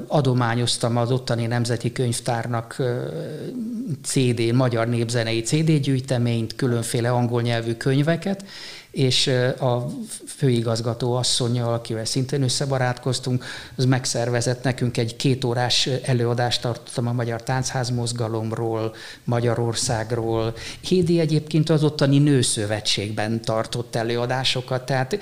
adományoztam 0.06 0.96
az 0.96 1.10
ottani 1.10 1.46
Nemzeti 1.46 1.92
Könyvtárnak 1.92 2.82
CD, 4.02 4.52
magyar 4.52 4.88
népzenei 4.88 5.40
CD 5.40 5.80
gyűjteményt, 5.80 6.56
különféle 6.56 7.10
angol 7.10 7.42
nyelvű 7.42 7.74
könyveket, 7.74 8.44
és 8.94 9.26
a 9.60 9.86
főigazgató 10.26 11.14
asszonyjal, 11.14 11.72
akivel 11.72 12.04
szintén 12.04 12.42
összebarátkoztunk, 12.42 13.44
az 13.76 13.84
megszervezett 13.84 14.62
nekünk 14.62 14.96
egy 14.96 15.16
kétórás 15.16 15.86
előadást 15.86 16.60
tartottam 16.60 17.06
a 17.06 17.12
Magyar 17.12 17.42
Táncház 17.42 17.90
mozgalomról, 17.90 18.94
Magyarországról. 19.24 20.54
Hédi 20.80 21.20
egyébként 21.20 21.70
az 21.70 21.84
ottani 21.84 22.18
nőszövetségben 22.18 23.42
tartott 23.42 23.96
előadásokat, 23.96 24.86
tehát 24.86 25.18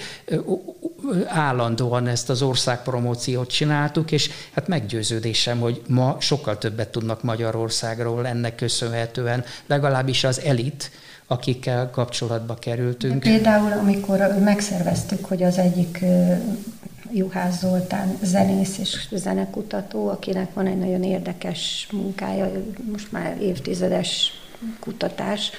állandóan 1.27 2.07
ezt 2.07 2.31
az 2.31 2.43
országpromóciót 2.43 3.51
csináltuk, 3.51 4.13
és 4.13 4.31
hát 4.55 4.69
meggyőződésem, 4.69 5.61
hogy 5.61 5.83
ma 5.89 6.17
sokkal 6.21 6.59
többet 6.59 6.89
tudnak 6.89 7.23
Magyarországról 7.23 8.27
ennek 8.27 8.55
köszönhetően, 8.55 9.45
legalábbis 9.67 10.25
az 10.25 10.41
elit, 10.41 10.91
akikkel 11.33 11.91
kapcsolatba 11.91 12.55
kerültünk. 12.55 13.23
De 13.23 13.31
például, 13.31 13.73
amikor 13.73 14.19
megszerveztük, 14.45 15.25
hogy 15.25 15.43
az 15.43 15.59
egyik 15.59 16.05
Juhász 17.13 17.59
Zoltán 17.59 18.19
zenész 18.23 18.79
és 18.79 19.09
zenekutató, 19.13 20.09
akinek 20.09 20.55
van 20.55 20.67
egy 20.67 20.79
nagyon 20.79 21.03
érdekes 21.03 21.89
munkája, 21.93 22.51
most 22.93 23.13
már 23.13 23.37
évtizedes 23.41 24.33
kutatás, 24.81 25.51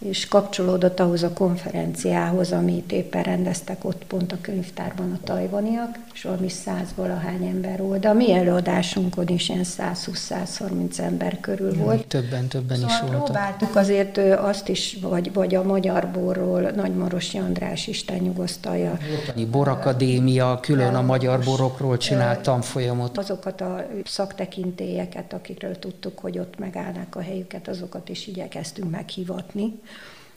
és 0.00 0.28
kapcsolódott 0.28 1.00
ahhoz 1.00 1.22
a 1.22 1.32
konferenciához, 1.32 2.52
amit 2.52 2.92
éppen 2.92 3.22
rendeztek 3.22 3.84
ott 3.84 4.04
pont 4.04 4.32
a 4.32 4.36
könyvtárban 4.40 5.12
a 5.12 5.24
tajvaniak, 5.24 5.98
és 6.14 6.22
valami 6.22 6.48
száz 6.48 6.88
valahány 6.94 7.46
ember 7.46 7.78
volt, 7.78 8.00
de 8.00 8.08
a 8.08 8.12
mi 8.12 8.32
előadásunkon 8.32 9.28
is 9.28 9.48
ilyen 9.48 9.64
120-130 9.64 10.98
ember 10.98 11.40
körül 11.40 11.72
Jaj, 11.72 11.76
volt. 11.76 12.06
Többen, 12.06 12.48
többen 12.48 12.76
szóval 12.76 12.94
is 12.94 13.00
voltak. 13.00 13.24
próbáltuk 13.24 13.76
azért 13.76 14.18
azt 14.18 14.68
is, 14.68 14.98
vagy, 15.00 15.32
vagy 15.32 15.54
a 15.54 15.62
Magyar 15.62 16.10
Borról, 16.10 16.60
Nagymarosi 16.60 17.38
András 17.38 17.86
Isten 17.86 18.18
nyugosztalja. 18.18 18.98
Borakadémia 19.50 20.58
külön 20.60 20.94
a 20.94 21.02
magyar 21.02 21.44
borokról 21.44 21.96
csinált 21.96 22.40
tanfolyamot. 22.40 23.18
Azokat 23.18 23.60
a 23.60 23.86
szaktekintélyeket, 24.04 25.32
akikről 25.32 25.78
tudtuk, 25.78 26.18
hogy 26.18 26.38
ott 26.38 26.58
megállnak 26.58 27.16
a 27.16 27.20
helyüket, 27.20 27.68
azokat 27.68 28.08
is 28.08 28.26
igyekeztünk 28.26 28.90
meghivatni 28.90 29.80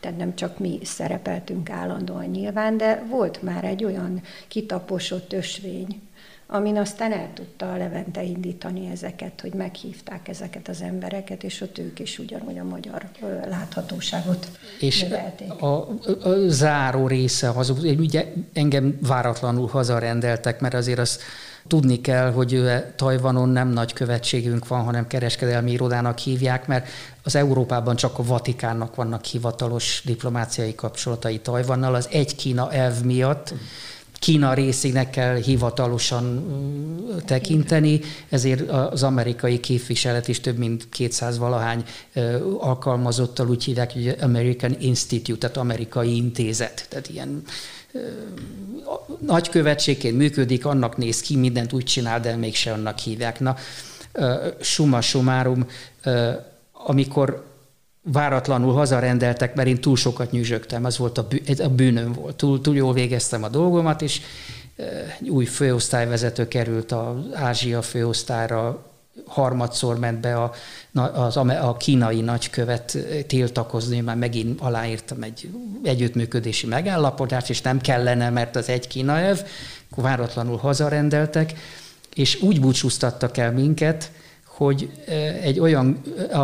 tehát 0.04 0.18
nem 0.18 0.36
csak 0.36 0.60
mi 0.60 0.80
szerepeltünk 0.84 1.70
állandóan 1.70 2.26
nyilván, 2.26 2.78
de 2.78 3.04
volt 3.10 3.42
már 3.42 3.64
egy 3.64 3.84
olyan 3.84 4.22
kitaposott 4.48 5.34
ösvény, 5.34 6.02
amin 6.48 6.78
aztán 6.78 7.12
el 7.12 7.30
tudta 7.34 7.72
a 7.72 7.78
Levente 7.78 8.24
indítani 8.24 8.90
ezeket, 8.92 9.42
hogy 9.42 9.54
meghívták 9.54 10.28
ezeket 10.28 10.68
az 10.68 10.82
embereket, 10.82 11.44
és 11.44 11.62
ott 11.62 11.78
ők 11.78 12.00
is 12.00 12.20
ugyanúgy 12.20 12.58
a 12.58 12.64
magyar 12.64 13.06
láthatóságot 13.50 14.48
És 14.80 15.02
növelték. 15.02 15.52
A, 15.52 15.66
a, 15.66 16.28
a 16.28 16.48
záró 16.48 17.08
része 17.08 17.50
az, 17.50 17.70
ugye 17.70 18.26
engem 18.54 18.98
váratlanul 19.02 19.68
hazarendeltek, 19.68 20.60
mert 20.60 20.74
azért 20.74 21.00
azt 21.00 21.22
Tudni 21.68 22.02
kell, 22.02 22.32
hogy 22.32 22.64
Tajvanon 22.96 23.50
nem 23.50 23.68
nagy 23.68 23.94
követségünk 23.94 24.68
van, 24.68 24.84
hanem 24.84 25.08
kereskedelmi 25.08 25.72
irodának 25.72 26.18
hívják, 26.18 26.68
mert 26.68 26.88
az 27.24 27.36
Európában 27.36 27.96
csak 27.96 28.20
a 28.20 28.24
Vatikánnak 28.24 28.96
vannak 28.96 29.26
hivatalos 29.26 30.02
diplomáciai 30.06 30.76
kapcsolatai 30.76 31.40
Tajvannal. 31.40 31.96
Az 31.96 32.08
egy 32.12 32.36
Kína 32.36 32.72
elv 32.72 33.02
miatt 33.04 33.54
Kína 34.24 34.54
részének 34.54 35.10
kell 35.10 35.36
hivatalosan 35.36 36.46
tekinteni, 37.26 38.00
ezért 38.30 38.70
az 38.70 39.04
amerikai 39.04 39.60
képviselet 39.60 40.28
is 40.28 40.40
több 40.40 40.58
mint 40.58 40.90
200 40.90 41.38
valahány 41.38 41.84
alkalmazottal 42.60 43.50
úgy 43.50 43.64
hívják, 43.64 43.94
hogy 43.94 44.16
American 44.22 44.76
Institute, 44.80 45.38
tehát 45.38 45.58
amerikai 45.58 46.16
intézet, 46.16 46.86
tehát 46.90 47.10
ilyen 47.10 47.42
nagykövetségként 49.20 50.18
működik, 50.18 50.66
annak 50.66 50.98
néz 50.98 51.22
ki, 51.22 51.38
mindent 51.38 51.74
úgy 51.74 51.84
csinál, 51.84 52.20
de 52.20 52.36
mégse 52.36 52.72
annak 52.72 52.98
hívják. 52.98 53.40
Na, 53.40 53.56
summa 54.62 55.02
summarum, 55.02 55.68
amikor 56.72 57.46
váratlanul 58.02 58.74
hazarendeltek, 58.74 59.56
mert 59.56 59.68
én 59.68 59.82
túl 59.82 59.96
sokat 59.96 60.32
nyüzsögtem, 60.32 60.86
az 60.86 60.98
volt 60.98 61.18
a, 61.18 61.28
bű, 61.28 61.42
a 61.58 61.70
bűnöm 61.70 62.14
volt. 62.14 62.36
Túl, 62.36 62.62
túl 62.62 62.76
jól 62.76 62.94
végeztem 62.94 63.44
a 63.44 63.50
dolgomat, 63.50 64.02
és 64.02 64.22
új 65.30 65.46
főosztályvezető 65.46 66.48
került 66.48 66.92
az 66.92 67.16
Ázsia 67.34 67.82
főosztályra, 67.82 68.93
harmadszor 69.26 70.00
ment 70.00 70.20
be 70.20 70.36
a, 70.36 70.52
az, 71.14 71.38
a 71.38 71.76
kínai 71.80 72.22
nagykövet 72.22 72.98
tiltakozni, 73.28 74.00
már 74.00 74.16
megint 74.16 74.62
aláírtam 74.62 75.24
egy 75.24 75.50
együttműködési 75.84 76.68
megállapodást, 76.68 77.50
és 77.50 77.62
nem 77.62 77.82
kellene, 77.82 78.30
mert 78.30 78.56
az 78.56 78.70
egy 78.70 78.88
Kína 78.88 79.20
ev, 79.20 79.40
akkor 79.92 80.04
váratlanul 80.04 80.58
hazarendeltek, 80.58 81.54
és 82.14 82.42
úgy 82.42 82.60
búcsúztattak 82.60 83.38
el 83.38 83.52
minket, 83.52 84.12
hogy 84.46 84.90
egy 85.42 85.60
olyan, 85.60 86.02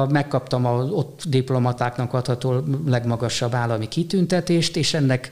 megkaptam 0.09 0.65
az 0.65 0.89
ott 0.89 1.23
diplomatáknak 1.27 2.13
adható 2.13 2.63
legmagasabb 2.85 3.53
állami 3.53 3.87
kitüntetést, 3.87 4.77
és 4.77 4.93
ennek 4.93 5.29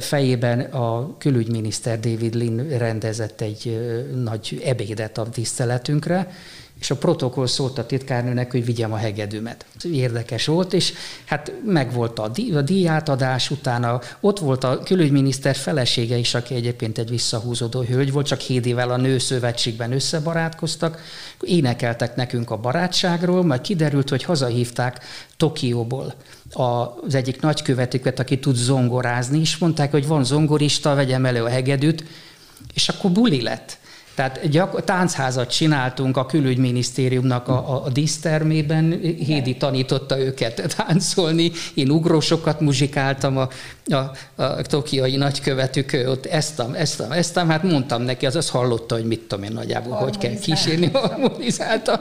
fejében 0.00 0.60
a 0.60 1.16
külügyminiszter 1.18 2.00
David 2.00 2.34
Lin 2.34 2.78
rendezett 2.78 3.40
egy 3.40 3.78
nagy 4.14 4.62
ebédet 4.64 5.18
a 5.18 5.28
tiszteletünkre, 5.28 6.30
és 6.84 6.90
a 6.90 6.96
protokoll 6.96 7.46
szólt 7.46 7.78
a 7.78 7.86
titkárnőnek, 7.86 8.50
hogy 8.50 8.64
vigyem 8.64 8.92
a 8.92 8.96
hegedűmet. 8.96 9.64
Érdekes 9.92 10.46
volt, 10.46 10.72
és 10.72 10.92
hát 11.24 11.52
megvolt 11.66 12.18
a, 12.18 12.28
dí- 12.28 12.54
a 12.54 12.62
díjátadás 12.62 13.50
utána, 13.50 14.00
ott 14.20 14.38
volt 14.38 14.64
a 14.64 14.78
külügyminiszter 14.78 15.56
felesége 15.56 16.16
is, 16.16 16.34
aki 16.34 16.54
egyébként 16.54 16.98
egy 16.98 17.08
visszahúzódó 17.08 17.80
hölgy 17.80 18.12
volt, 18.12 18.26
csak 18.26 18.40
Hédivel 18.40 18.90
a 18.90 18.96
nőszövetségben 18.96 19.92
összebarátkoztak, 19.92 21.00
énekeltek 21.40 22.16
nekünk 22.16 22.50
a 22.50 22.56
barátságról, 22.56 23.44
majd 23.44 23.60
kiderült, 23.60 24.08
hogy 24.08 24.22
hazahívták 24.22 25.04
Tokióból 25.36 26.14
az 26.52 27.14
egyik 27.14 27.40
nagykövetüket, 27.40 28.18
aki 28.18 28.38
tud 28.38 28.56
zongorázni, 28.56 29.40
és 29.40 29.58
mondták, 29.58 29.90
hogy 29.90 30.06
van 30.06 30.24
zongorista, 30.24 30.94
vegyem 30.94 31.24
elő 31.24 31.42
a 31.42 31.48
hegedűt, 31.48 32.04
és 32.74 32.88
akkor 32.88 33.10
buli 33.10 33.42
lett. 33.42 33.78
Tehát 34.14 34.48
gyak, 34.50 34.84
táncházat 34.84 35.50
csináltunk 35.50 36.16
a 36.16 36.26
külügyminisztériumnak 36.26 37.48
a, 37.48 37.52
a, 37.52 37.84
a 37.84 37.88
dísztermében, 37.88 39.00
Hédi 39.18 39.56
tanította 39.56 40.18
őket 40.18 40.74
táncolni, 40.76 41.50
én 41.74 41.90
ugrósokat 41.90 42.60
muzsikáltam, 42.60 43.36
a, 43.36 43.48
a, 43.86 44.42
a 44.42 44.62
tokiai 44.62 45.16
nagykövetük 45.16 46.02
ott 46.06 46.26
ezt, 46.26 46.62
ezt, 46.72 47.00
ezt, 47.00 47.38
hát 47.38 47.62
mondtam 47.62 48.02
neki, 48.02 48.26
az 48.26 48.36
azt 48.36 48.50
hallotta, 48.50 48.94
hogy 48.94 49.04
mit 49.04 49.20
tudom 49.20 49.44
én 49.44 49.52
nagyjából, 49.52 49.92
hogy 49.92 50.18
kell 50.18 50.38
kísérni, 50.38 50.90
harmonizálta. 50.92 52.00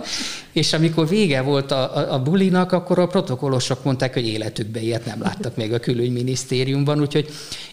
És 0.52 0.73
amikor 0.73 1.08
vége 1.08 1.41
volt 1.41 1.71
a, 1.71 1.97
a, 1.97 2.13
a 2.13 2.21
bulinak, 2.21 2.71
akkor 2.71 2.99
a 2.99 3.08
protokollosok 3.08 3.84
mondták, 3.84 4.13
hogy 4.13 4.28
életükben 4.28 4.84
ilyet 4.84 5.06
nem 5.06 5.21
láttak 5.21 5.56
még 5.56 5.73
a 5.73 5.80
külügyminisztériumban, 5.80 7.02
úgyhogy 7.02 7.30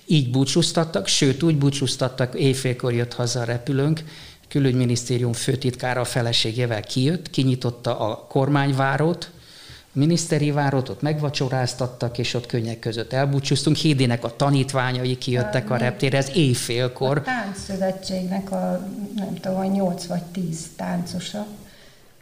így 0.06 0.30
búcsúztattak, 0.30 1.06
sőt 1.06 1.42
úgy 1.42 1.56
búcsúztattak, 1.56 2.34
éjfélkor 2.34 2.92
jött 2.92 3.14
haza 3.14 3.40
a 3.40 3.44
repülőnk, 3.44 4.02
külügyminisztérium 4.50 5.32
főtitkára 5.32 6.00
a 6.00 6.04
feleségével 6.04 6.80
kijött, 6.80 7.30
kinyitotta 7.30 7.98
a 7.98 8.26
kormányvárót, 8.28 9.30
a 9.94 9.98
miniszteri 9.98 10.50
várót, 10.50 10.88
ott 10.88 11.02
megvacsoráztattak, 11.02 12.18
és 12.18 12.34
ott 12.34 12.46
könnyek 12.46 12.78
között 12.78 13.12
elbúcsúztunk. 13.12 13.76
Hédének 13.76 14.24
a 14.24 14.36
tanítványai 14.36 15.18
kijöttek 15.18 15.70
a, 15.70 15.74
a 15.74 15.76
reptére, 15.76 16.16
ez 16.18 16.30
éjfélkor. 16.34 17.18
A 17.18 17.22
táncszövetségnek 17.22 18.50
a, 18.50 18.88
nem 19.16 19.34
tudom, 19.40 19.72
8 19.72 20.06
vagy 20.06 20.22
10 20.22 20.66
táncosa, 20.76 21.46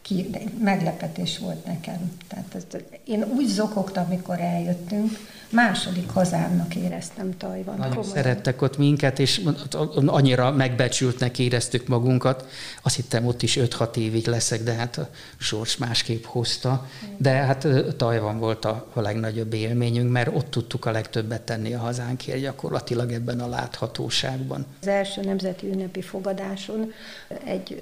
ki, 0.08 0.30
meglepetés 0.58 1.38
volt 1.38 1.64
nekem. 1.66 2.12
Tehát 2.28 2.54
ez, 2.54 2.80
én 3.04 3.24
úgy 3.36 3.46
zokogtam, 3.46 4.04
amikor 4.08 4.40
eljöttünk, 4.40 5.10
második 5.50 6.10
hazámnak 6.10 6.74
éreztem 6.74 7.36
Tajvan. 7.36 7.76
Nagyon 7.76 7.94
komolyan. 7.94 8.14
szerettek 8.14 8.62
ott 8.62 8.78
minket, 8.78 9.18
és 9.18 9.42
annyira 10.06 10.52
megbecsültnek 10.52 11.38
éreztük 11.38 11.86
magunkat. 11.86 12.48
Azt 12.82 12.96
hittem, 12.96 13.26
ott 13.26 13.42
is 13.42 13.58
5-6 13.60 13.96
évig 13.96 14.26
leszek, 14.26 14.62
de 14.62 14.72
hát 14.72 14.96
a 14.96 15.08
sors 15.38 15.76
másképp 15.76 16.24
hozta. 16.24 16.86
De 17.16 17.30
hát 17.30 17.66
Tajvan 17.96 18.38
volt 18.38 18.64
a, 18.64 18.86
a 18.92 19.00
legnagyobb 19.00 19.52
élményünk, 19.52 20.10
mert 20.10 20.36
ott 20.36 20.50
tudtuk 20.50 20.84
a 20.84 20.90
legtöbbet 20.90 21.42
tenni 21.42 21.74
a 21.74 21.78
hazánkért 21.78 22.40
gyakorlatilag 22.40 23.12
ebben 23.12 23.40
a 23.40 23.48
láthatóságban. 23.48 24.66
Az 24.80 24.88
első 24.88 25.20
nemzeti 25.20 25.66
ünnepi 25.66 26.02
fogadáson 26.02 26.92
egy 27.44 27.80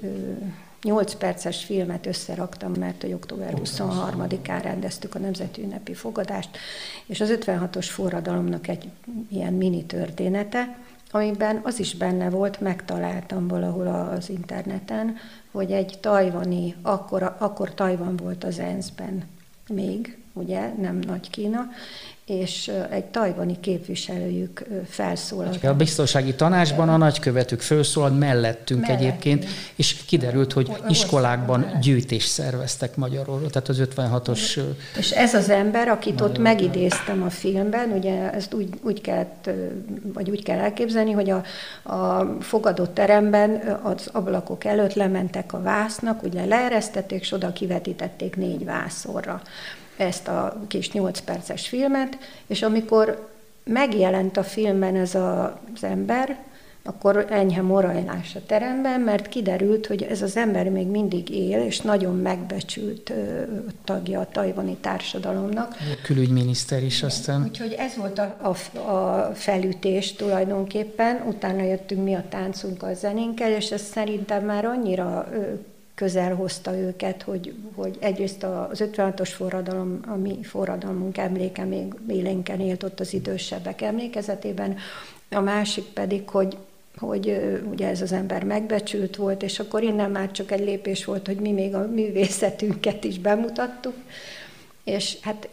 8 0.83 1.13
perces 1.13 1.63
filmet 1.63 2.05
összeraktam, 2.05 2.71
mert 2.79 3.01
hogy 3.01 3.13
október 3.13 3.53
23-án 3.63 4.59
rendeztük 4.61 5.15
a 5.15 5.19
Nemzeti 5.19 5.61
Ünnepi 5.61 5.93
Fogadást, 5.93 6.49
és 7.05 7.21
az 7.21 7.37
56-os 7.41 7.87
forradalomnak 7.89 8.67
egy 8.67 8.89
ilyen 9.29 9.53
mini 9.53 9.85
története, 9.85 10.77
amiben 11.11 11.59
az 11.63 11.79
is 11.79 11.95
benne 11.95 12.29
volt, 12.29 12.59
megtaláltam 12.59 13.47
valahol 13.47 13.87
az 13.87 14.29
interneten, 14.29 15.15
hogy 15.51 15.71
egy 15.71 15.97
tajvani, 16.01 16.75
akkor, 16.81 17.35
akkor 17.37 17.73
Tajvan 17.73 18.15
volt 18.15 18.43
az 18.43 18.59
ENSZ-ben 18.59 19.23
még, 19.67 20.17
ugye, 20.39 20.73
nem 20.81 20.99
Nagy 21.07 21.29
Kína, 21.29 21.67
és 22.27 22.71
egy 22.89 23.05
tajvani 23.05 23.59
képviselőjük 23.59 24.65
felszólalt. 24.89 25.63
A 25.63 25.75
biztonsági 25.75 26.35
tanácsban 26.35 26.89
a 26.89 26.97
nagykövetük 26.97 27.61
felszólalt 27.61 28.19
mellettünk, 28.19 28.81
mellettünk 28.81 29.01
egyébként, 29.01 29.45
és 29.75 29.95
kiderült, 30.05 30.53
hogy 30.53 30.71
iskolákban 30.89 31.77
gyűjtést 31.81 32.27
szerveztek 32.27 32.95
magyarul, 32.95 33.49
tehát 33.49 33.69
az 33.69 33.81
56-os... 33.95 34.59
És 34.97 35.11
ez 35.11 35.33
az 35.33 35.49
ember, 35.49 35.87
akit 35.87 36.21
ott 36.21 36.37
megidéztem 36.37 37.23
a 37.23 37.29
filmben, 37.29 37.91
ugye 37.91 38.31
ezt 38.31 38.53
úgy, 38.53 38.69
úgy 38.81 39.01
kellett, 39.01 39.49
vagy 40.13 40.29
úgy 40.29 40.43
kell 40.43 40.59
elképzelni, 40.59 41.11
hogy 41.11 41.29
a, 41.29 41.43
a 41.93 42.35
fogadott 42.39 42.93
teremben 42.93 43.79
az 43.83 44.09
ablakok 44.11 44.65
előtt 44.65 44.93
lementek 44.93 45.53
a 45.53 45.61
vásznak, 45.61 46.23
ugye 46.23 46.45
leeresztették, 46.45 47.21
és 47.21 47.31
oda 47.31 47.53
kivetítették 47.53 48.35
négy 48.35 48.65
vászorra 48.65 49.41
ezt 49.97 50.27
a 50.27 50.61
kis 50.67 50.91
8 50.91 51.19
perces 51.19 51.67
filmet, 51.67 52.17
és 52.47 52.61
amikor 52.61 53.29
megjelent 53.63 54.37
a 54.37 54.43
filmben 54.43 54.95
ez 54.95 55.15
a, 55.15 55.59
az 55.75 55.83
ember, 55.83 56.37
akkor 56.87 57.25
enyhe 57.29 57.61
morajlás 57.61 58.35
a 58.35 58.39
teremben, 58.45 59.01
mert 59.01 59.29
kiderült, 59.29 59.87
hogy 59.87 60.03
ez 60.03 60.21
az 60.21 60.37
ember 60.37 60.69
még 60.69 60.87
mindig 60.87 61.29
él, 61.29 61.61
és 61.61 61.79
nagyon 61.79 62.15
megbecsült 62.15 63.13
tagja 63.83 64.19
a 64.19 64.27
tajvani 64.31 64.77
társadalomnak. 64.81 65.75
A 65.79 66.01
külügyminiszter 66.03 66.83
is 66.83 67.03
aztán. 67.03 67.43
Úgyhogy 67.43 67.75
ez 67.77 67.95
volt 67.95 68.19
a, 68.19 68.37
a, 68.41 68.79
a 68.91 69.31
felütés 69.33 70.13
tulajdonképpen, 70.13 71.21
utána 71.25 71.63
jöttünk 71.63 72.03
mi 72.03 72.13
a 72.13 72.23
táncunk 72.29 72.83
a 72.83 72.93
zenénkkel, 72.93 73.51
és 73.51 73.71
ez 73.71 73.81
szerintem 73.81 74.45
már 74.45 74.65
annyira 74.65 75.27
közel 75.97 76.35
hozta 76.35 76.77
őket, 76.77 77.21
hogy, 77.21 77.53
hogy 77.75 77.97
egyrészt 77.99 78.43
az 78.43 78.83
56-os 78.93 79.29
forradalom, 79.35 79.99
a 80.07 80.15
mi 80.15 80.43
forradalmunk 80.43 81.17
emléke 81.17 81.63
még 81.63 81.93
élénken 82.07 82.59
élt 82.59 82.83
ott 82.83 82.99
az 82.99 83.13
idősebbek 83.13 83.81
emlékezetében, 83.81 84.75
a 85.29 85.39
másik 85.39 85.83
pedig, 85.83 86.29
hogy 86.29 86.57
hogy 86.97 87.57
ugye 87.71 87.87
ez 87.87 88.01
az 88.01 88.11
ember 88.11 88.43
megbecsült 88.43 89.15
volt, 89.15 89.43
és 89.43 89.59
akkor 89.59 89.83
innen 89.83 90.11
már 90.11 90.31
csak 90.31 90.51
egy 90.51 90.59
lépés 90.59 91.05
volt, 91.05 91.27
hogy 91.27 91.39
mi 91.39 91.51
még 91.51 91.75
a 91.75 91.87
művészetünket 91.87 93.03
is 93.03 93.19
bemutattuk, 93.19 93.95
és 94.83 95.17
hát 95.21 95.49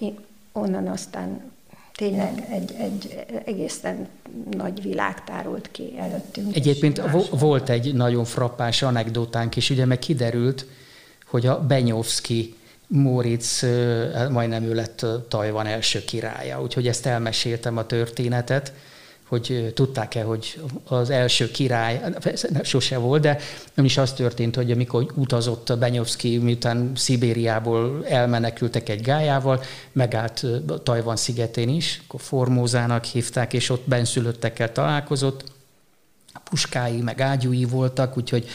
onnan 0.53 0.87
aztán 0.87 1.53
tényleg 1.97 2.47
egy, 2.51 2.75
egy 2.79 3.25
egészen 3.45 4.09
nagy 4.51 4.83
világ 4.83 5.25
tárult 5.25 5.69
ki 5.71 5.95
előttünk. 5.99 6.57
Egyébként 6.57 7.03
volt 7.31 7.69
egy 7.69 7.95
nagyon 7.95 8.25
frappás 8.25 8.83
anekdotánk 8.83 9.57
is, 9.57 9.71
ugye 9.71 9.85
meg 9.85 9.99
kiderült, 9.99 10.67
hogy 11.27 11.47
a 11.47 11.61
Benyovszki 11.61 12.55
Móricz, 12.87 13.61
hát 14.15 14.31
majdnem 14.31 14.63
ő 14.63 14.75
lett 14.75 15.07
Tajvan 15.29 15.67
első 15.67 16.05
királya, 16.05 16.63
úgyhogy 16.63 16.87
ezt 16.87 17.07
elmeséltem 17.07 17.77
a 17.77 17.87
történetet, 17.87 18.73
hogy 19.35 19.73
tudták-e, 19.75 20.23
hogy 20.23 20.61
az 20.85 21.11
első 21.11 21.51
király, 21.51 22.01
sose 22.63 22.99
volt, 22.99 23.23
de 23.23 23.39
nem 23.75 23.85
is 23.85 23.97
az 23.97 24.13
történt, 24.13 24.57
hogy 24.57 24.71
amikor 24.71 25.07
utazott 25.15 25.71
a 25.71 25.77
Benyovszki, 25.77 26.39
miután 26.39 26.93
Szibériából 26.95 28.07
elmenekültek 28.07 28.89
egy 28.89 29.01
gájával, 29.01 29.63
megállt 29.93 30.47
Tajvan 30.83 31.17
szigetén 31.17 31.69
is, 31.69 32.03
akkor 32.07 32.21
Formózának 32.21 33.05
hívták, 33.05 33.53
és 33.53 33.71
ott 33.71 33.89
benszülöttekkel 33.89 34.73
találkozott, 34.73 35.45
puskái, 36.45 37.01
meg 37.01 37.21
ágyúi 37.21 37.65
voltak, 37.65 38.17
úgyhogy 38.17 38.47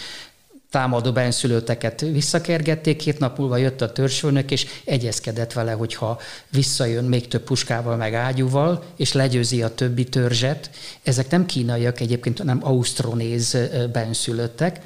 támadó 0.70 1.12
benszülötteket 1.12 2.02
visszakergették, 2.02 2.98
két 2.98 3.20
nap 3.20 3.38
múlva 3.38 3.58
jött 3.58 3.82
a 3.82 3.92
törzsfőnök, 3.92 4.52
és 4.52 4.66
egyezkedett 4.86 5.54
vele, 5.54 5.72
hogy 5.72 5.94
ha 5.94 6.20
visszajön 6.50 7.04
még 7.04 7.28
több 7.28 7.44
puskával, 7.44 7.96
meg 7.96 8.14
ágyúval, 8.14 8.84
és 8.98 9.14
legyőzi 9.14 9.64
a 9.64 9.74
többi 9.74 10.04
törzset, 10.04 10.70
ezek 11.04 11.30
nem 11.30 11.46
kínaiak 11.46 12.00
egyébként, 12.00 12.38
hanem 12.38 12.60
ausztronéz 12.64 13.58
benszülöttek, 13.92 14.82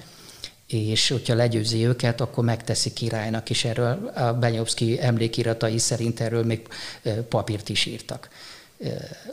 és 0.67 1.09
hogyha 1.09 1.36
legyőzi 1.36 1.86
őket, 1.86 2.21
akkor 2.21 2.43
megteszi 2.43 2.93
királynak, 2.93 3.49
és 3.49 3.65
erről 3.65 4.11
a 4.15 4.34
Benyovszki 4.34 5.01
emlékiratai 5.01 5.77
szerint 5.77 6.19
erről 6.19 6.43
még 6.43 6.67
papírt 7.29 7.69
is 7.69 7.86
írtak. 7.86 8.29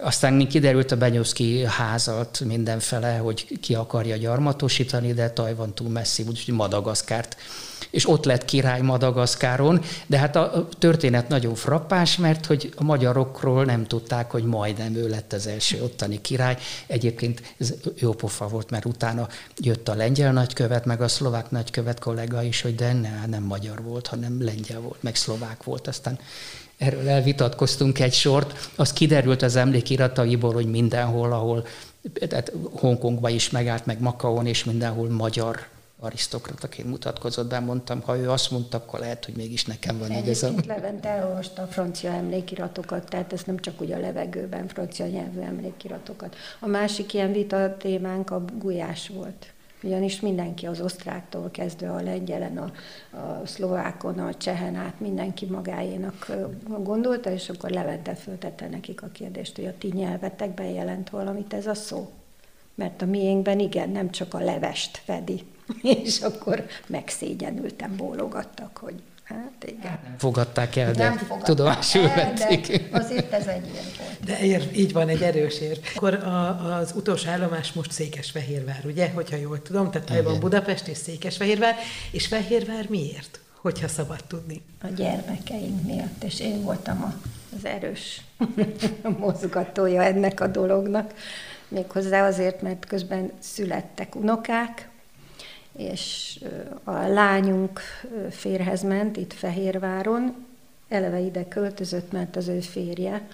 Aztán 0.01 0.33
mi 0.33 0.47
kiderült 0.47 0.93
a 0.93 0.97
Benyovszki 0.97 1.65
házat 1.65 2.41
mindenfele, 2.41 3.17
hogy 3.17 3.59
ki 3.61 3.75
akarja 3.75 4.17
gyarmatosítani, 4.17 5.13
de 5.13 5.31
Tajvan 5.31 5.75
túl 5.75 5.89
messzi, 5.89 6.25
úgyhogy 6.29 6.55
Madagaszkárt. 6.55 7.37
És 7.91 8.09
ott 8.09 8.25
lett 8.25 8.45
király 8.45 8.81
Madagaszkáron, 8.81 9.83
de 10.07 10.19
hát 10.19 10.37
a 10.37 10.69
történet 10.79 11.29
nagyon 11.29 11.55
frappás, 11.55 12.17
mert 12.17 12.47
hogy 12.47 12.73
a 12.77 12.83
magyarokról 12.83 13.65
nem 13.65 13.87
tudták, 13.87 14.31
hogy 14.31 14.45
majdnem 14.45 14.95
ő 14.95 15.09
lett 15.09 15.33
az 15.33 15.47
első 15.47 15.83
ottani 15.83 16.21
király. 16.21 16.57
Egyébként 16.87 17.55
ez 17.59 17.75
jó 17.97 18.13
pofa 18.13 18.49
volt, 18.49 18.71
mert 18.71 18.85
utána 18.85 19.29
jött 19.57 19.89
a 19.89 19.95
lengyel 19.95 20.33
nagykövet, 20.33 20.85
meg 20.85 21.01
a 21.01 21.09
szlovák 21.09 21.51
nagykövet 21.51 21.99
kollega 21.99 22.43
is, 22.43 22.61
hogy 22.61 22.75
de 22.75 22.93
ne, 22.93 23.27
nem 23.27 23.43
magyar 23.43 23.83
volt, 23.83 24.07
hanem 24.07 24.45
lengyel 24.45 24.81
volt, 24.81 25.03
meg 25.03 25.17
szlovák 25.17 25.65
volt. 25.65 25.87
Aztán 25.87 26.19
erről 26.81 27.09
elvitatkoztunk 27.09 27.99
egy 27.99 28.13
sort, 28.13 28.71
az 28.77 28.93
kiderült 28.93 29.43
az 29.43 29.57
emlékirataiból, 29.57 30.53
hogy 30.53 30.71
mindenhol, 30.71 31.33
ahol, 31.33 31.67
tehát 32.29 32.53
Hongkongban 32.73 33.33
is 33.33 33.51
megállt, 33.51 33.87
meg 33.87 34.01
Makaon, 34.01 34.47
és 34.47 34.65
mindenhol 34.65 35.11
magyar 35.11 35.67
arisztokrataként 35.99 36.89
mutatkozott 36.89 37.49
be, 37.49 37.59
mondtam, 37.59 38.01
ha 38.01 38.17
ő 38.17 38.31
azt 38.31 38.51
mondta, 38.51 38.77
akkor 38.77 38.99
lehet, 38.99 39.25
hogy 39.25 39.35
mégis 39.37 39.65
nekem 39.65 39.99
van 39.99 40.11
egy 40.11 40.29
ez 40.29 40.43
a... 40.43 40.51
Levent 40.67 41.07
elolvasta 41.07 41.63
a 41.63 41.67
francia 41.67 42.13
emlékiratokat, 42.13 43.09
tehát 43.09 43.33
ez 43.33 43.43
nem 43.43 43.59
csak 43.59 43.81
ugye 43.81 43.97
a 43.97 44.01
levegőben 44.01 44.69
francia 44.69 45.07
nyelvű 45.07 45.41
emlékiratokat. 45.41 46.37
A 46.61 46.67
másik 46.67 47.15
ilyen 47.15 47.33
vita 47.33 47.77
témánk 47.77 48.31
a 48.31 48.45
gulyás 48.59 49.09
volt 49.09 49.53
ugyanis 49.83 50.21
mindenki 50.21 50.67
az 50.67 50.81
osztráktól 50.81 51.51
kezdve 51.51 51.91
a 51.91 52.03
lengyelen, 52.03 52.59
a, 52.59 52.73
a 53.17 53.47
szlovákon, 53.47 54.19
a 54.19 54.35
csehen 54.35 54.75
át 54.75 55.01
mindenki 55.01 55.47
magáénak 55.47 56.31
gondolta, 56.79 57.31
és 57.31 57.49
akkor 57.49 57.71
Levente 57.71 58.15
föltette 58.15 58.69
nekik 58.69 59.03
a 59.03 59.09
kérdést, 59.13 59.57
hogy 59.57 59.67
a 59.67 59.79
ti 59.79 59.91
nyelvetekben 59.95 60.67
jelent 60.67 61.11
valamit 61.11 61.55
ez 61.55 61.67
a 61.67 61.75
szó. 61.75 62.11
Mert 62.75 63.03
a 63.03 63.07
miénkben 63.07 63.59
igen, 63.59 63.91
nem 63.91 64.11
csak 64.11 64.35
a 64.35 64.39
levest 64.39 64.97
fedi. 64.97 65.45
És 66.03 66.21
akkor 66.21 66.65
megszégyenültem, 66.87 67.97
bólogattak, 67.97 68.77
hogy 68.77 69.03
Hát 69.31 69.65
igen. 69.67 69.99
Nem 70.03 70.15
fogadták 70.19 70.77
el, 70.77 70.93
de 70.93 71.15
tudomásul 71.43 72.09
vették. 72.09 72.83
azért 72.91 73.33
ez 73.33 73.47
egy 73.47 73.69
ilyen 73.73 73.85
volt. 73.99 74.25
De 74.25 74.41
ér, 74.41 74.71
így 74.75 74.93
van, 74.93 75.09
egy 75.09 75.23
erős 75.23 75.61
ér. 75.61 75.81
Akkor 75.95 76.15
a, 76.15 76.75
az 76.77 76.93
utolsó 76.97 77.29
állomás 77.29 77.73
most 77.73 77.91
Székesfehérvár, 77.91 78.81
ugye, 78.85 79.11
hogyha 79.11 79.37
jól 79.37 79.63
tudom, 79.63 79.91
tehát 79.91 80.23
van 80.23 80.41
Budapest 80.41 80.87
és 80.87 80.97
Székesfehérvár, 80.97 81.75
és 82.11 82.27
Fehérvár 82.27 82.87
miért, 82.89 83.41
hogyha 83.61 83.89
szabad 83.89 84.25
tudni? 84.25 84.63
A 84.83 84.87
gyermekeink 84.87 85.87
miatt, 85.87 86.23
és 86.25 86.41
én 86.41 86.63
voltam 86.63 87.15
az 87.57 87.65
erős 87.65 88.21
mozgatója 89.19 90.03
ennek 90.03 90.41
a 90.41 90.47
dolognak. 90.47 91.15
Méghozzá 91.69 92.27
azért, 92.27 92.63
mert 92.63 92.87
közben 92.87 93.31
születtek 93.39 94.15
unokák, 94.15 94.90
és 95.81 96.39
a 96.85 96.91
lányunk 96.91 97.81
férhez 98.31 98.83
ment 98.83 99.17
itt 99.17 99.33
Fehérváron, 99.33 100.47
eleve 100.89 101.19
ide 101.19 101.49
költözött, 101.49 102.13
mert 102.13 102.37
az 102.37 102.49
ő 102.49 102.61
férje, 102.61 103.27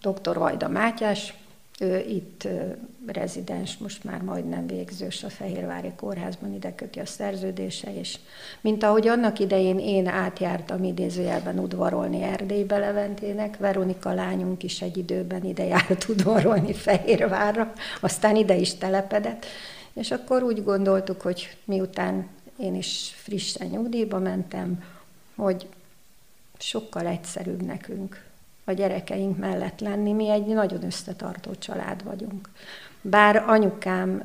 dr. 0.00 0.38
Vajda 0.38 0.68
Mátyás, 0.68 1.34
ő 1.80 1.98
itt 1.98 2.48
rezidens, 3.06 3.76
most 3.78 4.04
már 4.04 4.22
majdnem 4.22 4.66
végzős 4.66 5.24
a 5.24 5.28
Fehérvári 5.28 5.92
Kórházban, 5.96 6.54
ide 6.54 6.74
köti 6.74 6.98
a 7.00 7.06
szerződése, 7.06 7.98
és 7.98 8.18
mint 8.60 8.82
ahogy 8.82 9.08
annak 9.08 9.38
idején 9.38 9.78
én 9.78 10.06
átjártam 10.06 10.84
idézőjelben 10.84 11.58
udvarolni 11.58 12.22
Erdélybe 12.22 12.78
Leventének, 12.78 13.56
Veronika 13.56 14.12
lányunk 14.12 14.62
is 14.62 14.82
egy 14.82 14.96
időben 14.96 15.44
ide 15.44 15.64
járt 15.64 16.08
udvarolni 16.08 16.72
Fehérvárra, 16.72 17.72
aztán 18.00 18.36
ide 18.36 18.56
is 18.56 18.74
telepedett, 18.74 19.46
és 19.92 20.10
akkor 20.10 20.42
úgy 20.42 20.64
gondoltuk, 20.64 21.20
hogy 21.20 21.56
miután 21.64 22.28
én 22.56 22.74
is 22.74 23.14
frissen 23.16 23.66
nyugdíjba 23.66 24.18
mentem, 24.18 24.84
hogy 25.34 25.68
sokkal 26.58 27.06
egyszerűbb 27.06 27.62
nekünk 27.62 28.24
a 28.64 28.72
gyerekeink 28.72 29.38
mellett 29.38 29.80
lenni. 29.80 30.12
Mi 30.12 30.28
egy 30.28 30.46
nagyon 30.46 30.84
összetartó 30.84 31.54
család 31.54 32.04
vagyunk. 32.04 32.48
Bár 33.00 33.36
anyukám 33.36 34.24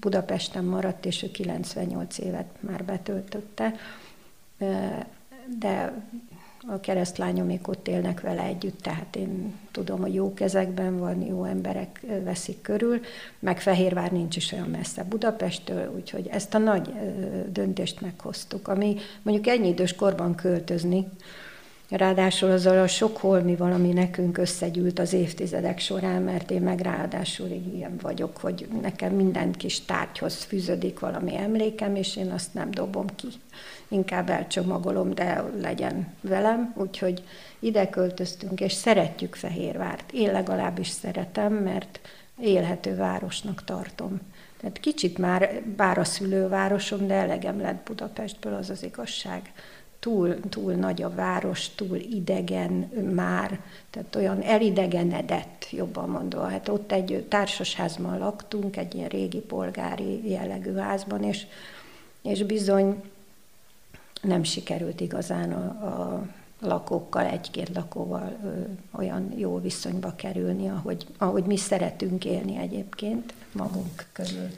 Budapesten 0.00 0.64
maradt, 0.64 1.06
és 1.06 1.22
ő 1.22 1.30
98 1.30 2.18
évet 2.18 2.46
már 2.60 2.84
betöltötte, 2.84 3.74
de 5.58 6.02
a 6.66 6.80
keresztlányomék 6.80 7.68
ott 7.68 7.88
élnek 7.88 8.20
vele 8.20 8.42
együtt, 8.42 8.80
tehát 8.80 9.16
én 9.16 9.54
tudom, 9.70 10.00
hogy 10.00 10.14
jó 10.14 10.34
kezekben 10.34 10.98
van, 10.98 11.22
jó 11.22 11.44
emberek 11.44 12.00
veszik 12.24 12.60
körül, 12.60 13.00
meg 13.38 13.60
Fehérvár 13.60 14.12
nincs 14.12 14.36
is 14.36 14.52
olyan 14.52 14.68
messze 14.68 15.04
Budapesttől, 15.04 15.92
úgyhogy 15.94 16.26
ezt 16.26 16.54
a 16.54 16.58
nagy 16.58 16.92
döntést 17.52 18.00
meghoztuk, 18.00 18.68
ami 18.68 18.96
mondjuk 19.22 19.46
ennyi 19.46 19.68
idős 19.68 19.94
korban 19.94 20.34
költözni, 20.34 21.06
Ráadásul 21.90 22.50
azzal 22.50 22.78
a 22.78 22.86
sok 22.86 23.16
holmi 23.16 23.56
valami 23.56 23.92
nekünk 23.92 24.38
összegyűlt 24.38 24.98
az 24.98 25.12
évtizedek 25.12 25.78
során, 25.78 26.22
mert 26.22 26.50
én 26.50 26.62
meg 26.62 26.80
ráadásul 26.80 27.48
ilyen 27.74 27.98
vagyok, 28.02 28.36
hogy 28.36 28.68
nekem 28.82 29.14
minden 29.14 29.52
kis 29.52 29.84
tárgyhoz 29.84 30.42
fűződik 30.42 30.98
valami 30.98 31.36
emlékem, 31.36 31.96
és 31.96 32.16
én 32.16 32.30
azt 32.30 32.54
nem 32.54 32.70
dobom 32.70 33.06
ki. 33.16 33.28
Inkább 33.88 34.30
elcsomagolom, 34.30 35.14
de 35.14 35.44
legyen 35.60 36.14
velem. 36.20 36.74
Úgyhogy 36.76 37.22
ide 37.58 37.88
költöztünk, 37.88 38.60
és 38.60 38.72
szeretjük 38.72 39.34
Fehérvárt. 39.34 40.12
Én 40.12 40.32
legalábbis 40.32 40.88
szeretem, 40.88 41.52
mert 41.52 42.00
élhető 42.40 42.96
városnak 42.96 43.64
tartom. 43.64 44.20
Tehát 44.60 44.80
kicsit 44.80 45.18
már 45.18 45.62
bár 45.76 45.98
a 45.98 46.04
szülővárosom, 46.04 47.06
de 47.06 47.14
elegem 47.14 47.60
lett 47.60 47.86
Budapestből, 47.86 48.54
az 48.54 48.70
az 48.70 48.82
igazság 48.82 49.52
túl, 49.98 50.40
túl 50.48 50.72
nagy 50.72 51.02
a 51.02 51.14
város, 51.14 51.68
túl 51.74 51.96
idegen 51.96 52.72
már, 53.14 53.60
tehát 53.90 54.16
olyan 54.16 54.42
elidegenedett, 54.42 55.66
jobban 55.70 56.08
mondva. 56.08 56.48
Hát 56.48 56.68
ott 56.68 56.92
egy 56.92 57.26
társasházban 57.28 58.18
laktunk, 58.18 58.76
egy 58.76 58.94
ilyen 58.94 59.08
régi 59.08 59.40
polgári 59.40 60.30
jellegű 60.30 60.74
házban, 60.74 61.22
és, 61.22 61.46
és 62.22 62.42
bizony 62.42 63.02
nem 64.22 64.42
sikerült 64.42 65.00
igazán 65.00 65.52
a, 65.52 65.86
a 65.86 66.22
lakókkal, 66.60 67.24
egy-két 67.24 67.70
lakóval 67.74 68.36
ö, 68.44 68.48
olyan 68.98 69.32
jó 69.36 69.60
viszonyba 69.60 70.14
kerülni, 70.16 70.68
ahogy, 70.68 71.06
ahogy 71.18 71.44
mi 71.44 71.56
szeretünk 71.56 72.24
élni 72.24 72.56
egyébként 72.56 73.34
magunk 73.52 74.06
körül. 74.12 74.48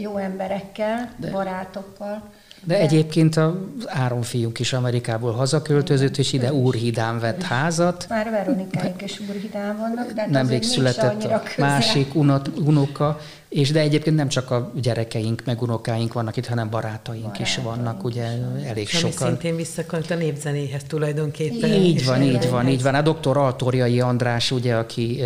Jó 0.00 0.16
emberekkel, 0.16 1.14
De... 1.16 1.30
barátokkal. 1.30 2.32
De 2.64 2.78
egyébként 2.78 3.36
az 3.36 3.52
Áron 3.86 4.22
fiunk 4.22 4.58
is 4.58 4.72
Amerikából 4.72 5.32
hazaköltözött, 5.32 6.16
és 6.16 6.32
ide 6.32 6.52
Úrhidán 6.52 7.18
vett 7.20 7.42
házat. 7.42 8.06
Már 8.08 8.30
Veronikáink 8.30 9.02
is 9.02 9.20
Úrhidán 9.28 9.76
vannak, 9.76 10.12
de 10.12 10.20
hát 10.20 10.30
Nemrég 10.30 10.62
született 10.62 11.24
a 11.24 11.42
közel. 11.42 11.68
másik 11.68 12.14
unot, 12.14 12.50
unoka, 12.64 13.20
és 13.48 13.70
de 13.70 13.80
egyébként 13.80 14.16
nem 14.16 14.28
csak 14.28 14.50
a 14.50 14.72
gyerekeink, 14.82 15.42
meg 15.44 15.62
unokáink 15.62 16.12
vannak 16.12 16.36
itt, 16.36 16.46
hanem 16.46 16.70
barátaink, 16.70 17.22
barátaink 17.22 17.48
is 17.48 17.64
vannak, 17.64 18.04
ugye 18.04 18.22
elég 18.66 18.88
Ami 18.92 19.12
sokan. 19.12 19.28
szintén 19.28 19.56
visszakönt 19.56 20.10
a 20.10 20.14
népzenéhez 20.14 20.82
tulajdonképpen. 20.86 21.70
Így 21.72 22.04
van, 22.04 22.22
így 22.22 22.50
van, 22.50 22.68
így 22.68 22.82
van. 22.82 22.94
A 22.94 23.02
doktor 23.02 23.36
Altóriai 23.36 24.00
András, 24.00 24.50
ugye, 24.50 24.74
aki 24.74 25.22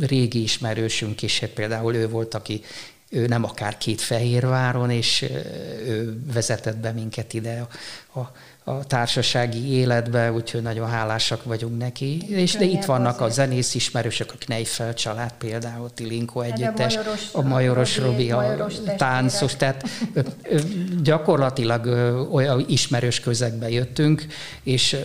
régi 0.00 0.42
ismerősünk 0.42 1.22
is, 1.22 1.40
hát 1.40 1.50
például 1.50 1.94
ő 1.94 2.08
volt, 2.08 2.34
aki 2.34 2.60
ő 3.08 3.26
nem 3.26 3.44
akár 3.44 3.78
két 3.78 4.00
Fehérváron, 4.00 4.90
és 4.90 5.22
ő 5.86 6.20
vezetett 6.32 6.76
be 6.76 6.92
minket 6.92 7.34
ide 7.34 7.66
a, 8.12 8.20
a 8.20 8.32
a 8.68 8.84
társasági 8.84 9.72
életbe, 9.72 10.32
úgyhogy 10.32 10.62
nagyon 10.62 10.88
hálásak 10.88 11.44
vagyunk 11.44 11.78
neki. 11.78 12.22
És 12.28 12.52
de 12.52 12.64
itt 12.64 12.84
vannak 12.84 13.20
a 13.20 13.28
zenész 13.28 13.74
ismerősök, 13.74 14.32
a 14.32 14.36
Kneifel 14.38 14.94
család 14.94 15.32
például, 15.38 15.90
Tilinko 15.94 16.40
hát 16.40 16.50
együttes, 16.52 16.98
a 17.32 17.42
Majoros 17.42 17.98
Robi, 17.98 18.30
a 18.30 18.66
táncos, 18.96 19.56
tehát 19.56 19.88
gyakorlatilag 21.02 21.86
olyan 22.32 22.64
ismerős 22.68 23.20
közegbe 23.20 23.70
jöttünk, 23.70 24.26
és 24.62 24.96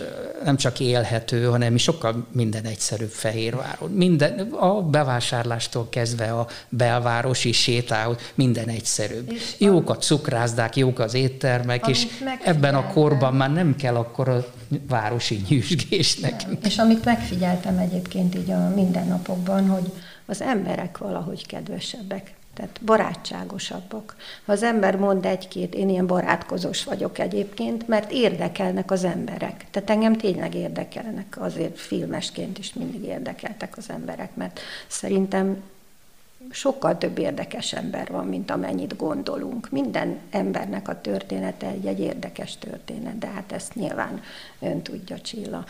nem 0.44 0.56
csak 0.56 0.80
élhető, 0.80 1.44
hanem 1.44 1.76
sokkal 1.76 2.26
minden 2.32 2.64
egyszerűbb 2.64 3.10
Fehérváron. 3.10 3.90
Minden, 3.90 4.38
a 4.50 4.82
bevásárlástól 4.82 5.86
kezdve 5.90 6.32
a 6.32 6.46
belvárosi 6.68 7.52
sétához 7.52 8.16
minden 8.34 8.68
egyszerűbb. 8.68 9.32
És 9.32 9.54
jók 9.58 9.90
a 9.90 9.96
cukrászdák, 9.96 10.76
jók 10.76 10.98
az 10.98 11.14
éttermek, 11.14 11.88
és 11.88 12.06
ebben 12.44 12.74
a 12.74 12.86
korban 12.86 13.34
már 13.34 13.50
nem 13.52 13.76
kell 13.76 13.96
akkor 13.96 14.28
a 14.28 14.44
városi 14.88 15.42
nyűsgésnek. 15.48 16.46
Nem. 16.46 16.58
És 16.64 16.78
amit 16.78 17.04
megfigyeltem 17.04 17.78
egyébként 17.78 18.34
így 18.34 18.50
a 18.50 18.72
mindennapokban, 18.74 19.68
hogy 19.68 19.92
az 20.26 20.40
emberek 20.40 20.98
valahogy 20.98 21.46
kedvesebbek, 21.46 22.34
tehát 22.54 22.80
barátságosabbak. 22.84 24.16
Ha 24.44 24.52
az 24.52 24.62
ember 24.62 24.96
mond 24.96 25.24
egy-két, 25.24 25.74
én 25.74 25.88
ilyen 25.88 26.06
barátkozós 26.06 26.84
vagyok 26.84 27.18
egyébként, 27.18 27.88
mert 27.88 28.12
érdekelnek 28.12 28.90
az 28.90 29.04
emberek. 29.04 29.66
Tehát 29.70 29.90
engem 29.90 30.16
tényleg 30.16 30.54
érdekelnek, 30.54 31.36
azért 31.40 31.78
filmesként 31.78 32.58
is 32.58 32.74
mindig 32.74 33.04
érdekeltek 33.04 33.76
az 33.76 33.90
emberek, 33.90 34.34
mert 34.34 34.60
szerintem 34.86 35.56
sokkal 36.50 36.98
több 36.98 37.18
érdekes 37.18 37.72
ember 37.72 38.08
van, 38.10 38.26
mint 38.26 38.50
amennyit 38.50 38.96
gondolunk. 38.96 39.70
Minden 39.70 40.18
embernek 40.30 40.88
a 40.88 41.00
története 41.00 41.66
egy, 41.66 41.86
egy 41.86 42.00
érdekes 42.00 42.58
történet, 42.58 43.18
de 43.18 43.26
hát 43.26 43.52
ezt 43.52 43.74
nyilván 43.74 44.20
ön 44.60 44.82
tudja, 44.82 45.20
Csilla. 45.20 45.64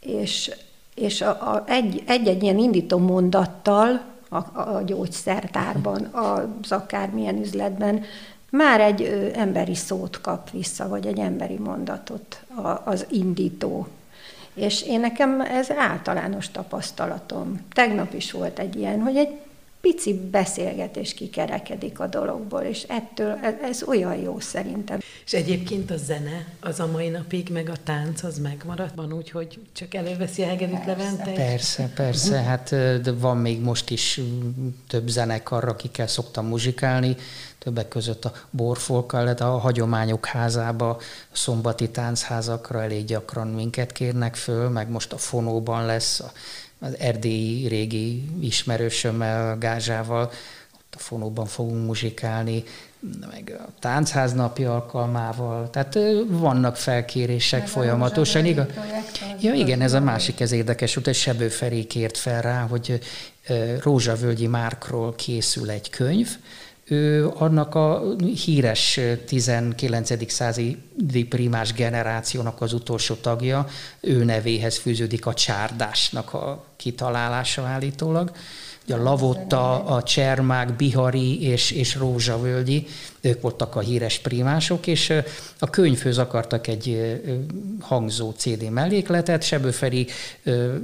És, 0.00 0.50
és 0.94 1.20
a, 1.20 1.28
a, 1.28 1.64
egy, 1.66 2.02
egy-egy 2.06 2.42
ilyen 2.42 2.58
indító 2.58 2.98
mondattal 2.98 4.00
a, 4.28 4.60
a 4.60 4.82
gyógyszertárban, 4.86 6.02
az 6.02 6.72
akármilyen 6.72 7.36
üzletben 7.36 8.04
már 8.50 8.80
egy 8.80 9.30
emberi 9.34 9.74
szót 9.74 10.20
kap 10.20 10.50
vissza, 10.50 10.88
vagy 10.88 11.06
egy 11.06 11.18
emberi 11.18 11.58
mondatot 11.58 12.42
az 12.84 13.06
indító 13.10 13.86
és 14.58 14.82
én 14.82 15.00
nekem 15.00 15.40
ez 15.40 15.70
általános 15.70 16.50
tapasztalatom. 16.50 17.66
Tegnap 17.72 18.14
is 18.14 18.32
volt 18.32 18.58
egy 18.58 18.76
ilyen, 18.76 19.00
hogy 19.00 19.16
egy 19.16 19.40
pici 19.80 20.14
beszélgetés 20.30 21.14
kikerekedik 21.14 22.00
a 22.00 22.06
dologból, 22.06 22.60
és 22.60 22.82
ettől 22.82 23.38
ez, 23.42 23.54
ez 23.62 23.82
olyan 23.82 24.16
jó 24.16 24.40
szerintem. 24.40 24.98
És 25.24 25.32
egyébként 25.32 25.90
a 25.90 25.96
zene 25.96 26.46
az 26.60 26.80
a 26.80 26.86
mai 26.86 27.08
napig, 27.08 27.48
meg 27.52 27.68
a 27.68 27.76
tánc 27.84 28.22
az 28.22 28.38
megmaradt, 28.38 28.94
van 28.94 29.12
úgy, 29.12 29.30
hogy 29.30 29.58
csak 29.72 29.94
előveszi 29.94 30.42
a 30.42 30.46
hegedűt 30.46 30.86
Levente? 30.86 31.32
Persze, 31.32 31.92
persze, 31.94 32.38
hát 32.38 32.68
de 33.02 33.12
van 33.12 33.36
még 33.36 33.60
most 33.60 33.90
is 33.90 34.20
több 34.88 35.08
zenekar, 35.08 35.64
akikkel 35.68 36.06
szoktam 36.06 36.46
muzsikálni, 36.46 37.16
többek 37.58 37.88
között 37.88 38.24
a 38.24 38.32
borfolkkal, 38.50 39.26
a 39.26 39.58
hagyományok 39.58 40.26
házába, 40.26 40.88
a 40.90 40.98
szombati 41.32 41.90
táncházakra 41.90 42.82
elég 42.82 43.04
gyakran 43.04 43.46
minket 43.46 43.92
kérnek 43.92 44.34
föl, 44.34 44.68
meg 44.68 44.90
most 44.90 45.12
a 45.12 45.18
fonóban 45.18 45.86
lesz 45.86 46.20
a 46.20 46.32
az 46.78 46.98
erdélyi 46.98 47.68
régi 47.68 48.24
ismerősömmel, 48.40 49.58
Gázsával, 49.58 50.30
ott 50.74 50.94
a 50.94 50.98
fonóban 50.98 51.46
fogunk 51.46 51.86
muzsikálni, 51.86 52.64
meg 53.30 53.60
a 53.66 53.68
táncház 53.80 54.32
napi 54.32 54.64
alkalmával, 54.64 55.70
tehát 55.70 55.98
vannak 56.28 56.76
felkérések 56.76 57.60
meg 57.60 57.68
folyamatosan. 57.68 58.44
Igaz? 58.44 58.66
Ja, 59.40 59.54
igen, 59.54 59.80
ez 59.80 59.92
a 59.92 60.00
másik, 60.00 60.40
ez 60.40 60.52
érdekes, 60.52 60.94
hogy 60.94 61.14
Sebő 61.14 61.48
Feri 61.48 61.84
kért 61.84 62.16
fel 62.16 62.42
rá, 62.42 62.60
hogy 62.60 63.00
Rózsavölgyi 63.82 64.46
Márkról 64.46 65.14
készül 65.14 65.70
egy 65.70 65.90
könyv, 65.90 66.28
annak 67.34 67.74
a 67.74 68.02
híres 68.44 69.00
19. 69.26 70.32
századi 70.32 70.76
primás 71.28 71.72
generációnak 71.72 72.60
az 72.60 72.72
utolsó 72.72 73.14
tagja, 73.14 73.66
ő 74.00 74.24
nevéhez 74.24 74.76
fűződik 74.76 75.26
a 75.26 75.34
csárdásnak 75.34 76.34
a 76.34 76.64
kitalálása 76.76 77.62
állítólag. 77.62 78.30
Ugye 78.84 78.96
a 78.96 79.02
Lavotta, 79.02 79.84
a 79.84 80.02
Csermák, 80.02 80.76
Bihari 80.76 81.42
és, 81.42 81.70
és 81.70 81.94
Rózsavölgyi, 81.94 82.86
ők 83.20 83.40
voltak 83.40 83.76
a 83.76 83.80
híres 83.80 84.18
primások, 84.18 84.86
és 84.86 85.12
a 85.58 85.70
könyvhöz 85.70 86.18
akartak 86.18 86.66
egy 86.66 87.20
hangzó 87.80 88.30
CD 88.30 88.70
mellékletet, 88.70 89.42
Sebőferi 89.42 90.06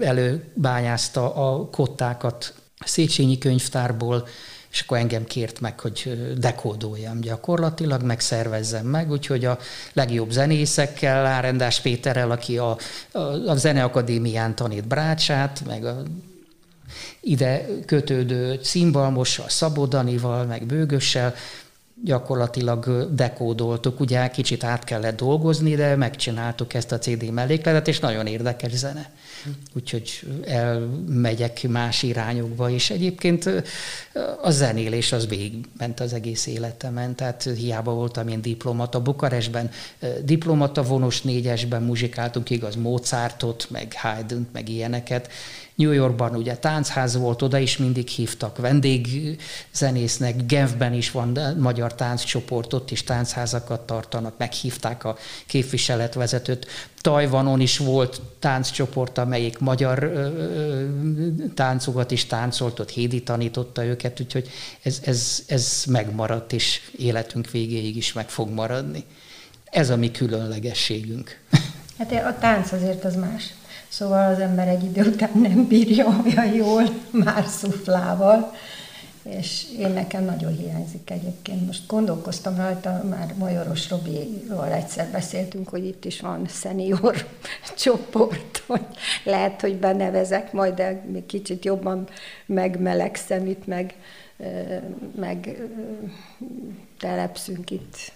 előbányázta 0.00 1.34
a 1.34 1.68
kottákat 1.70 2.54
Széchenyi 2.84 3.38
könyvtárból, 3.38 4.28
és 4.74 4.80
akkor 4.80 4.98
engem 4.98 5.24
kért 5.24 5.60
meg, 5.60 5.80
hogy 5.80 6.32
dekódoljam 6.38 7.20
gyakorlatilag, 7.20 8.02
megszervezzem 8.02 8.86
meg, 8.86 9.10
úgyhogy 9.10 9.44
a 9.44 9.58
legjobb 9.92 10.30
zenészekkel, 10.30 11.26
Árendás 11.26 11.80
Péterrel, 11.80 12.30
aki 12.30 12.58
a, 12.58 12.76
a, 13.12 13.18
a 13.18 13.56
Zeneakadémián 13.56 14.54
tanít 14.54 14.88
Brácsát, 14.88 15.62
meg 15.66 15.84
a 15.84 16.02
ide 17.20 17.66
kötődő 17.86 18.54
cimbalmossal, 18.54 19.48
Szabodanival, 19.48 20.44
meg 20.44 20.66
Bőgössel, 20.66 21.34
gyakorlatilag 22.04 23.08
dekódoltuk, 23.14 24.00
ugye 24.00 24.28
kicsit 24.28 24.64
át 24.64 24.84
kellett 24.84 25.16
dolgozni, 25.16 25.74
de 25.74 25.96
megcsináltuk 25.96 26.74
ezt 26.74 26.92
a 26.92 26.98
CD 26.98 27.30
mellékletet, 27.30 27.88
és 27.88 28.00
nagyon 28.00 28.26
érdekes 28.26 28.72
zene. 28.72 29.10
Úgyhogy 29.74 30.20
elmegyek 30.44 31.68
más 31.68 32.02
irányokba, 32.02 32.70
és 32.70 32.90
egyébként 32.90 33.50
a 34.42 34.50
zenélés 34.50 35.12
az 35.12 35.28
ment 35.78 36.00
az 36.00 36.12
egész 36.12 36.46
életemen, 36.46 37.14
tehát 37.14 37.42
hiába 37.42 37.92
voltam 37.92 38.28
én 38.28 38.42
diplomata. 38.42 39.00
Bukarestben 39.00 39.70
diplomata 40.22 40.82
vonos 40.82 41.22
négyesben 41.22 41.82
muzsikáltunk, 41.82 42.50
igaz, 42.50 42.74
Mozartot, 42.74 43.66
meg 43.70 43.92
Haydn, 43.96 44.46
meg 44.52 44.68
ilyeneket, 44.68 45.30
New 45.74 45.92
Yorkban 45.92 46.34
ugye 46.36 46.56
táncház 46.56 47.16
volt, 47.16 47.42
oda 47.42 47.58
is 47.58 47.76
mindig 47.76 48.08
hívtak 48.08 48.58
vendégzenésznek, 48.58 50.46
Genfben 50.46 50.92
is 50.92 51.10
van 51.10 51.38
magyar 51.58 51.94
tánccsoport, 51.94 52.72
ott 52.72 52.90
is 52.90 53.02
táncházakat 53.02 53.80
tartanak, 53.80 54.38
meghívták 54.38 55.04
a 55.04 55.16
képviseletvezetőt. 55.46 56.66
Tajvanon 57.04 57.60
is 57.60 57.78
volt 57.78 58.20
tánccsoport, 58.38 59.18
amelyik 59.18 59.58
magyar 59.58 60.02
ö, 60.02 60.84
táncokat 61.54 62.10
is 62.10 62.26
táncolt, 62.26 62.80
ott 62.80 62.90
Hédi 62.90 63.22
tanította 63.22 63.84
őket, 63.84 64.20
úgyhogy 64.20 64.48
ez, 64.82 65.00
ez, 65.04 65.42
ez 65.46 65.84
megmaradt, 65.88 66.52
és 66.52 66.80
életünk 66.98 67.50
végéig 67.50 67.96
is 67.96 68.12
meg 68.12 68.28
fog 68.28 68.50
maradni. 68.50 69.04
Ez 69.64 69.90
a 69.90 69.96
mi 69.96 70.10
különlegességünk. 70.10 71.40
Hát 71.98 72.12
a 72.12 72.38
tánc 72.40 72.72
azért 72.72 73.04
az 73.04 73.14
más. 73.16 73.54
Szóval 73.88 74.32
az 74.32 74.38
ember 74.38 74.68
egy 74.68 74.84
idő 74.84 75.02
után 75.02 75.30
nem 75.34 75.66
bírja 75.66 76.22
olyan 76.24 76.52
jól 76.54 76.82
már 77.24 77.44
szuflával, 77.46 78.54
és 79.24 79.66
én 79.78 79.90
nekem 79.90 80.24
nagyon 80.24 80.56
hiányzik 80.56 81.10
egyébként. 81.10 81.66
Most 81.66 81.86
gondolkoztam 81.86 82.56
rajta, 82.56 83.02
már 83.10 83.34
Majoros 83.38 83.90
Robival 83.90 84.72
egyszer 84.72 85.10
beszéltünk, 85.10 85.68
hogy 85.68 85.84
itt 85.86 86.04
is 86.04 86.20
van 86.20 86.46
szenior 86.48 87.26
csoport, 87.76 88.62
hogy 88.66 88.86
lehet, 89.24 89.60
hogy 89.60 89.76
benevezek 89.76 90.52
majd, 90.52 90.74
de 90.74 91.04
még 91.12 91.26
kicsit 91.26 91.64
jobban 91.64 92.08
megmelegszem 92.46 93.46
itt, 93.46 93.66
meg, 93.66 93.94
meg 95.16 95.62
telepszünk 96.98 97.70
itt 97.70 98.12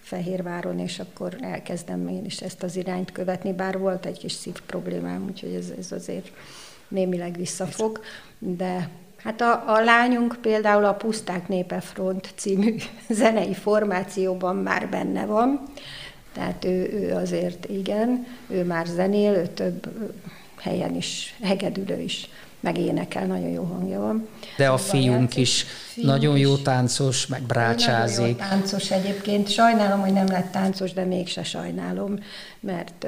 Fehérváron, 0.00 0.78
és 0.78 0.98
akkor 0.98 1.36
elkezdem 1.40 2.08
én 2.08 2.24
is 2.24 2.40
ezt 2.40 2.62
az 2.62 2.76
irányt 2.76 3.12
követni, 3.12 3.52
bár 3.52 3.78
volt 3.78 4.06
egy 4.06 4.18
kis 4.18 4.32
szív 4.32 4.60
problémám, 4.66 5.24
úgyhogy 5.28 5.54
ez, 5.54 5.72
ez 5.78 5.92
azért 5.92 6.30
némileg 6.88 7.36
visszafog, 7.36 8.00
de 8.38 8.90
Hát 9.22 9.40
a, 9.40 9.64
a 9.66 9.80
lányunk 9.84 10.38
például 10.40 10.84
a 10.84 10.94
Puszták 10.94 11.48
Népe 11.48 11.80
Front 11.80 12.32
című 12.36 12.74
zenei 13.08 13.54
formációban 13.54 14.56
már 14.56 14.88
benne 14.88 15.26
van, 15.26 15.62
tehát 16.32 16.64
ő, 16.64 16.90
ő 16.92 17.14
azért 17.14 17.66
igen, 17.70 18.26
ő 18.48 18.64
már 18.64 18.86
zenél, 18.86 19.32
ő 19.32 19.46
több 19.46 19.88
helyen 20.56 20.94
is, 20.94 21.34
hegedülő 21.42 22.00
is 22.00 22.28
meg 22.60 22.78
énekel, 22.78 23.26
nagyon 23.26 23.48
jó 23.48 23.62
hangja 23.62 24.00
van. 24.00 24.28
De 24.56 24.68
a 24.68 24.76
fiunk 24.76 25.36
is 25.36 25.62
fiunk 25.62 26.08
nagyon 26.08 26.36
is. 26.36 26.42
jó 26.42 26.56
táncos, 26.56 27.26
meg 27.26 27.42
brácsázik. 27.42 28.18
Nagyon 28.18 28.28
jó 28.28 28.56
táncos 28.56 28.90
egyébként. 28.90 29.50
Sajnálom, 29.50 30.00
hogy 30.00 30.12
nem 30.12 30.26
lett 30.26 30.52
táncos, 30.52 30.92
de 30.92 31.04
mégse 31.04 31.42
sajnálom, 31.42 32.18
mert 32.60 33.06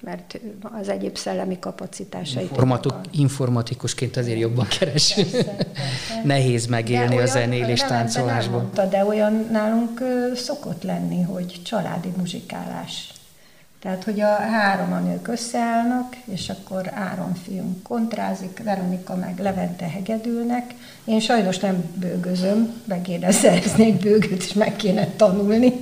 mert 0.00 0.40
az 0.80 0.88
egyéb 0.88 1.16
szellemi 1.16 1.58
kapacitásait. 1.58 2.48
Informatik, 2.48 2.92
informatikusként 3.10 4.16
azért 4.16 4.38
jobban 4.38 4.66
keres. 4.78 5.16
Nehéz 6.24 6.66
megélni 6.66 7.18
a 7.18 7.26
zenélés 7.26 7.80
táncolásban. 7.80 8.60
Mondta, 8.60 8.86
de 8.86 9.04
olyan 9.04 9.48
nálunk 9.50 10.00
szokott 10.34 10.82
lenni, 10.82 11.22
hogy 11.22 11.60
családi 11.64 12.08
muzsikálás. 12.16 13.12
Tehát, 13.80 14.04
hogy 14.04 14.20
a 14.20 14.34
három 14.34 15.04
nők 15.04 15.28
összeállnak, 15.28 16.16
és 16.24 16.48
akkor 16.48 16.90
Áron 16.94 17.34
fiunk 17.34 17.82
kontrázik, 17.82 18.62
Veronika 18.64 19.16
meg 19.16 19.38
Levente 19.38 19.88
hegedülnek. 19.88 20.74
Én 21.04 21.20
sajnos 21.20 21.58
nem 21.58 21.84
bőgözöm, 21.94 22.82
meg 22.84 23.02
kéne 23.02 23.30
szereznék 23.30 24.00
bőgőt, 24.00 24.42
és 24.42 24.52
meg 24.52 24.76
kéne 24.76 25.06
tanulni. 25.16 25.72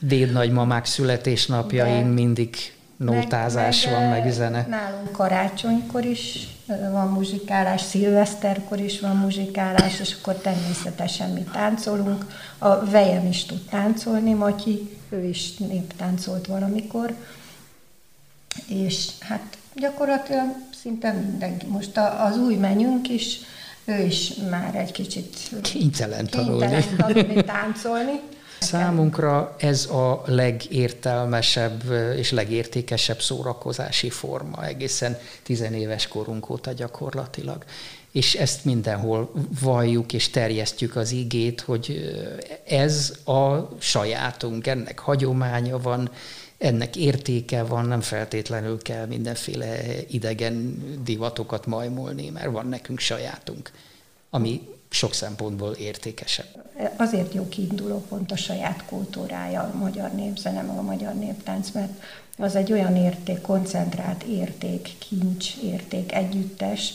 Déd 0.00 0.32
nagymamák 0.32 0.84
születésnapjain 0.84 2.04
De 2.04 2.12
mindig 2.12 2.56
nótázás 3.04 3.84
meg, 3.84 3.94
van, 3.94 4.02
meg 4.02 4.32
zene. 4.32 4.66
Nálunk 4.68 5.12
karácsonykor 5.12 6.04
is 6.04 6.48
van 6.66 7.08
muzsikálás, 7.08 7.80
szilveszterkor 7.80 8.80
is 8.80 9.00
van 9.00 9.16
muzsikálás, 9.16 10.00
és 10.00 10.16
akkor 10.20 10.34
természetesen 10.34 11.30
mi 11.30 11.42
táncolunk. 11.52 12.26
A 12.58 12.84
vejem 12.84 13.26
is 13.26 13.44
tud 13.44 13.62
táncolni, 13.70 14.32
Matyi, 14.32 14.98
ő 15.08 15.24
is 15.24 15.56
néptáncolt 15.56 16.46
valamikor, 16.46 17.14
és 18.66 19.08
hát 19.20 19.58
gyakorlatilag 19.74 20.46
szinte 20.82 21.12
mindenki. 21.12 21.66
Most 21.66 21.98
az 22.18 22.36
új 22.36 22.54
menyünk 22.54 23.08
is, 23.08 23.38
ő 23.84 24.02
is 24.02 24.32
már 24.50 24.74
egy 24.74 24.92
kicsit 24.92 25.36
kénytelen 25.62 26.26
tanulni, 26.26 26.66
kénytelen 26.66 26.96
tanulni 26.96 27.44
táncolni. 27.44 28.20
Számunkra 28.60 29.54
ez 29.58 29.86
a 29.86 30.22
legértelmesebb 30.26 31.82
és 32.16 32.30
legértékesebb 32.30 33.20
szórakozási 33.20 34.10
forma 34.10 34.66
egészen 34.66 35.18
tizenéves 35.42 36.08
korunk 36.08 36.50
óta 36.50 36.72
gyakorlatilag. 36.72 37.64
És 38.12 38.34
ezt 38.34 38.64
mindenhol 38.64 39.32
valljuk 39.60 40.12
és 40.12 40.30
terjesztjük 40.30 40.96
az 40.96 41.10
igét, 41.10 41.60
hogy 41.60 42.14
ez 42.66 43.12
a 43.24 43.68
sajátunk, 43.78 44.66
ennek 44.66 44.98
hagyománya 44.98 45.78
van, 45.78 46.10
ennek 46.58 46.96
értéke 46.96 47.62
van, 47.62 47.84
nem 47.84 48.00
feltétlenül 48.00 48.82
kell 48.82 49.06
mindenféle 49.06 49.76
idegen 50.08 50.82
divatokat 51.04 51.66
majmolni, 51.66 52.30
mert 52.30 52.50
van 52.50 52.66
nekünk 52.66 52.98
sajátunk, 52.98 53.70
ami 54.30 54.68
sok 54.90 55.14
szempontból 55.14 55.72
értékesebb. 55.72 56.46
Azért 56.96 57.34
jó 57.34 57.48
kiinduló 57.48 58.04
pont 58.08 58.32
a 58.32 58.36
saját 58.36 58.84
kultúrája, 58.84 59.60
a 59.60 59.76
magyar 59.78 60.12
népzene, 60.12 60.60
a 60.60 60.82
magyar 60.82 61.14
néptánc, 61.14 61.70
mert 61.70 61.92
az 62.38 62.54
egy 62.54 62.72
olyan 62.72 62.96
érték, 62.96 63.40
koncentrált 63.40 64.22
érték, 64.22 64.88
kincs 64.98 65.56
érték, 65.62 66.12
együttes, 66.12 66.92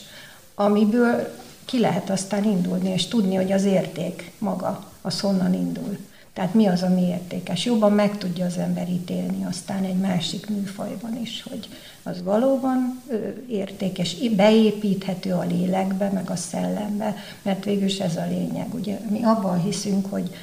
amiből 0.54 1.34
ki 1.64 1.80
lehet 1.80 2.10
aztán 2.10 2.44
indulni, 2.44 2.88
és 2.88 3.06
tudni, 3.06 3.34
hogy 3.34 3.52
az 3.52 3.64
érték 3.64 4.30
maga, 4.38 4.92
az 5.02 5.20
honnan 5.20 5.54
indul. 5.54 5.98
Tehát 6.36 6.54
mi 6.54 6.66
az, 6.66 6.82
ami 6.82 7.02
értékes. 7.02 7.64
Jobban 7.64 7.92
meg 7.92 8.18
tudja 8.18 8.46
az 8.46 8.58
ember 8.58 8.88
ítélni 8.88 9.44
aztán 9.44 9.84
egy 9.84 9.96
másik 9.96 10.48
műfajban 10.48 11.16
is, 11.22 11.42
hogy 11.42 11.68
az 12.02 12.22
valóban 12.22 13.02
értékes, 13.48 14.16
beépíthető 14.36 15.32
a 15.32 15.44
lélekbe, 15.44 16.10
meg 16.10 16.30
a 16.30 16.36
szellembe, 16.36 17.16
mert 17.42 17.64
végül 17.64 17.84
is 17.84 17.98
ez 17.98 18.16
a 18.16 18.26
lényeg. 18.26 18.74
Ugye 18.74 18.98
mi 19.10 19.22
abban 19.22 19.62
hiszünk, 19.62 20.06
hogy, 20.06 20.34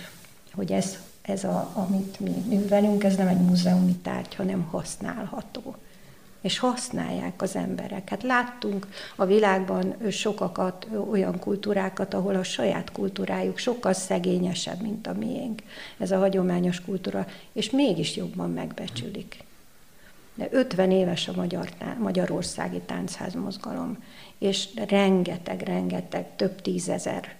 hogy 0.54 0.72
ez, 0.72 0.98
ez 1.22 1.44
a, 1.44 1.72
amit 1.74 2.20
mi 2.20 2.44
művelünk, 2.48 3.04
ez 3.04 3.16
nem 3.16 3.28
egy 3.28 3.42
múzeumi 3.42 3.96
tárgy, 3.96 4.36
hanem 4.36 4.68
használható 4.72 5.76
és 6.44 6.60
használják 6.60 7.42
az 7.42 7.56
emberek. 7.56 8.10
Hát 8.10 8.24
láttunk 8.24 8.88
a 9.16 9.26
világban 9.26 9.96
sokakat, 10.10 10.88
olyan 11.12 11.40
kultúrákat, 11.40 12.14
ahol 12.14 12.36
a 12.36 12.44
saját 12.44 12.92
kultúrájuk 12.92 13.58
sokkal 13.58 13.94
szegényesebb, 13.94 14.82
mint 14.82 15.08
a 15.08 15.14
miénk. 15.14 15.62
Ez 15.98 16.12
a 16.12 16.18
hagyományos 16.18 16.82
kultúra, 16.82 17.26
és 17.54 17.70
mégis 17.70 18.16
jobban 18.16 18.52
megbecsülik. 18.52 19.44
De 20.36 20.48
50 20.52 20.92
éves 20.92 21.28
a 21.28 21.34
magyar, 21.36 21.70
magyarországi 22.00 22.80
táncház 22.80 23.34
mozgalom, 23.34 24.04
és 24.38 24.68
rengeteg, 24.88 25.62
rengeteg, 25.62 26.36
több 26.36 26.62
tízezer 26.62 27.36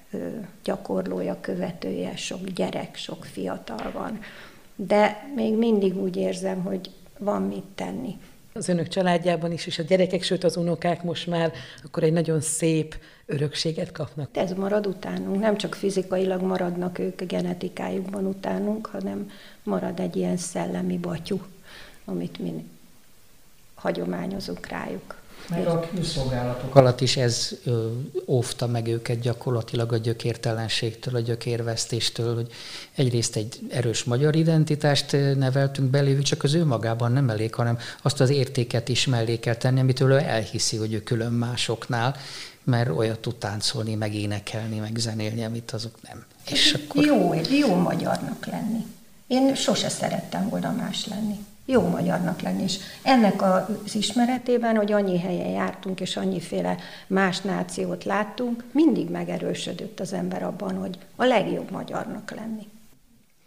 gyakorlója, 0.64 1.38
követője, 1.42 2.16
sok 2.16 2.48
gyerek, 2.48 2.96
sok 2.96 3.26
fiatal 3.26 3.92
van. 3.92 4.20
De 4.76 5.32
még 5.36 5.58
mindig 5.58 5.98
úgy 5.98 6.16
érzem, 6.16 6.62
hogy 6.62 6.92
van 7.18 7.42
mit 7.42 7.66
tenni 7.76 8.18
az 8.54 8.70
önök 8.70 8.88
családjában 8.88 9.52
is, 9.52 9.66
és 9.66 9.80
a 9.80 9.84
gyerekek, 9.84 10.24
sőt 10.24 10.44
az 10.44 10.58
unokák 10.58 11.04
most 11.04 11.28
már 11.28 11.54
akkor 11.84 12.04
egy 12.04 12.14
nagyon 12.14 12.42
szép 12.42 12.96
örökséget 13.26 13.92
kapnak. 13.92 14.38
Ez 14.38 14.52
marad 14.52 14.88
utánunk, 14.88 15.40
nem 15.40 15.58
csak 15.58 15.76
fizikailag 15.76 16.42
maradnak 16.42 17.00
ők 17.00 17.22
a 17.22 17.26
genetikájukban 17.26 18.26
utánunk, 18.26 18.86
hanem 18.86 19.30
marad 19.64 20.00
egy 20.00 20.16
ilyen 20.16 20.38
szellemi 20.38 20.98
batyú, 20.98 21.42
amit 22.06 22.40
mi 22.40 22.66
hagyományozunk 23.76 24.68
rájuk. 24.68 25.23
Meg 25.50 25.68
a 25.68 25.80
külszolgálatok 25.80 26.76
alatt 26.76 27.02
is 27.02 27.18
ez 27.18 27.52
ö, 27.64 27.92
óvta 28.26 28.68
meg 28.68 28.88
őket 28.88 29.20
gyakorlatilag 29.20 29.92
a 29.94 29.98
gyökértelenségtől, 29.98 31.16
a 31.16 31.20
gyökérvesztéstől, 31.20 32.36
hogy 32.36 32.52
egyrészt 32.96 33.36
egy 33.36 33.60
erős 33.70 34.04
magyar 34.04 34.36
identitást 34.36 35.12
neveltünk 35.36 35.90
belévük, 35.90 36.24
csak 36.24 36.44
az 36.44 36.54
ő 36.54 36.66
magában 36.66 37.12
nem 37.12 37.30
elég, 37.30 37.54
hanem 37.54 37.78
azt 38.02 38.20
az 38.20 38.30
értéket 38.30 38.90
is 38.90 39.06
mellé 39.06 39.40
kell 39.40 39.56
tenni, 39.56 39.80
amitől 39.80 40.12
ő 40.12 40.18
elhiszi, 40.18 40.78
hogy 40.78 40.94
ő 40.94 41.04
külön 41.04 41.32
másoknál, 41.32 42.16
mert 42.64 42.90
olyat 42.90 43.20
tud 43.20 43.36
táncolni, 43.36 43.96
meg 43.96 44.16
énekelni, 44.16 44.80
meg 44.80 44.96
zenélni, 44.96 45.44
amit 45.44 45.72
azok 45.72 46.02
nem. 46.02 46.26
És 46.50 46.74
akkor... 46.74 47.06
Jó, 47.06 47.34
jó 47.60 47.76
magyarnak 47.76 48.46
lenni. 48.46 48.86
Én 49.28 49.56
sose 49.56 49.90
szerettem 49.90 50.50
volna 50.50 50.72
más 50.72 51.08
lenni 51.08 51.40
jó 51.66 51.88
magyarnak 51.88 52.42
lenni. 52.42 52.64
És 52.64 52.78
ennek 53.02 53.42
az 53.42 53.96
ismeretében, 53.96 54.76
hogy 54.76 54.92
annyi 54.92 55.20
helyen 55.20 55.50
jártunk, 55.50 56.00
és 56.00 56.18
annyiféle 56.18 56.78
más 57.08 57.40
nációt 57.42 58.04
láttunk, 58.04 58.64
mindig 58.72 59.10
megerősödött 59.10 60.00
az 60.00 60.14
ember 60.14 60.44
abban, 60.44 60.76
hogy 60.76 60.98
a 61.16 61.24
legjobb 61.24 61.72
magyarnak 61.72 62.32
lenni. 62.32 62.68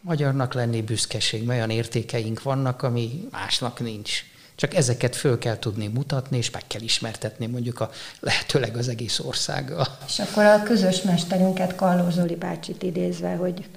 Magyarnak 0.01 0.55
lenni 0.55 0.83
büszkeség, 0.83 1.49
olyan 1.49 1.71
értékeink 1.71 2.43
vannak, 2.43 2.83
ami 2.83 3.29
másnak 3.31 3.81
nincs. 3.81 4.25
Csak 4.55 4.75
ezeket 4.75 5.17
föl 5.17 5.39
kell 5.39 5.59
tudni 5.59 5.87
mutatni, 5.87 6.37
és 6.37 6.51
meg 6.51 6.63
kell 6.67 6.83
ismertetni 6.83 7.47
mondjuk 7.47 7.81
a 7.81 7.91
lehetőleg 8.21 8.77
az 8.77 8.89
egész 8.89 9.19
országgal. 9.19 9.87
És 10.07 10.19
akkor 10.19 10.45
a 10.45 10.63
közös 10.63 11.03
mesterünket, 11.03 11.75
Kalló 11.75 12.11
Zoli 12.11 12.35
bácsit 12.37 12.83
idézve, 12.83 13.35
hogy 13.35 13.69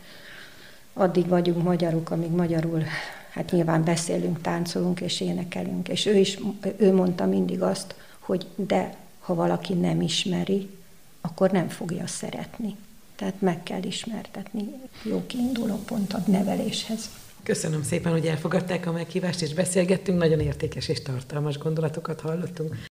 addig 0.93 1.27
vagyunk 1.27 1.63
magyarok, 1.63 2.09
amíg 2.09 2.31
magyarul, 2.31 2.83
hát 3.39 3.51
nyilván 3.51 3.83
beszélünk, 3.83 4.41
táncolunk 4.41 5.01
és 5.01 5.21
énekelünk. 5.21 5.87
És 5.87 6.05
ő 6.05 6.17
is, 6.17 6.37
ő 6.77 6.93
mondta 6.93 7.25
mindig 7.25 7.61
azt, 7.61 7.95
hogy 8.19 8.45
de 8.55 8.95
ha 9.19 9.33
valaki 9.33 9.73
nem 9.73 10.01
ismeri, 10.01 10.69
akkor 11.21 11.51
nem 11.51 11.67
fogja 11.67 12.07
szeretni. 12.07 12.75
Tehát 13.15 13.41
meg 13.41 13.63
kell 13.63 13.83
ismertetni. 13.83 14.67
Jó 15.03 15.23
kiinduló 15.25 15.75
pont 15.85 16.13
a 16.13 16.23
neveléshez. 16.27 17.09
Köszönöm 17.43 17.83
szépen, 17.83 18.11
hogy 18.11 18.25
elfogadták 18.25 18.85
a 18.85 18.91
meghívást, 18.91 19.41
és 19.41 19.53
beszélgettünk. 19.53 20.17
Nagyon 20.17 20.39
értékes 20.39 20.87
és 20.87 21.01
tartalmas 21.01 21.57
gondolatokat 21.57 22.21
hallottunk. 22.21 22.75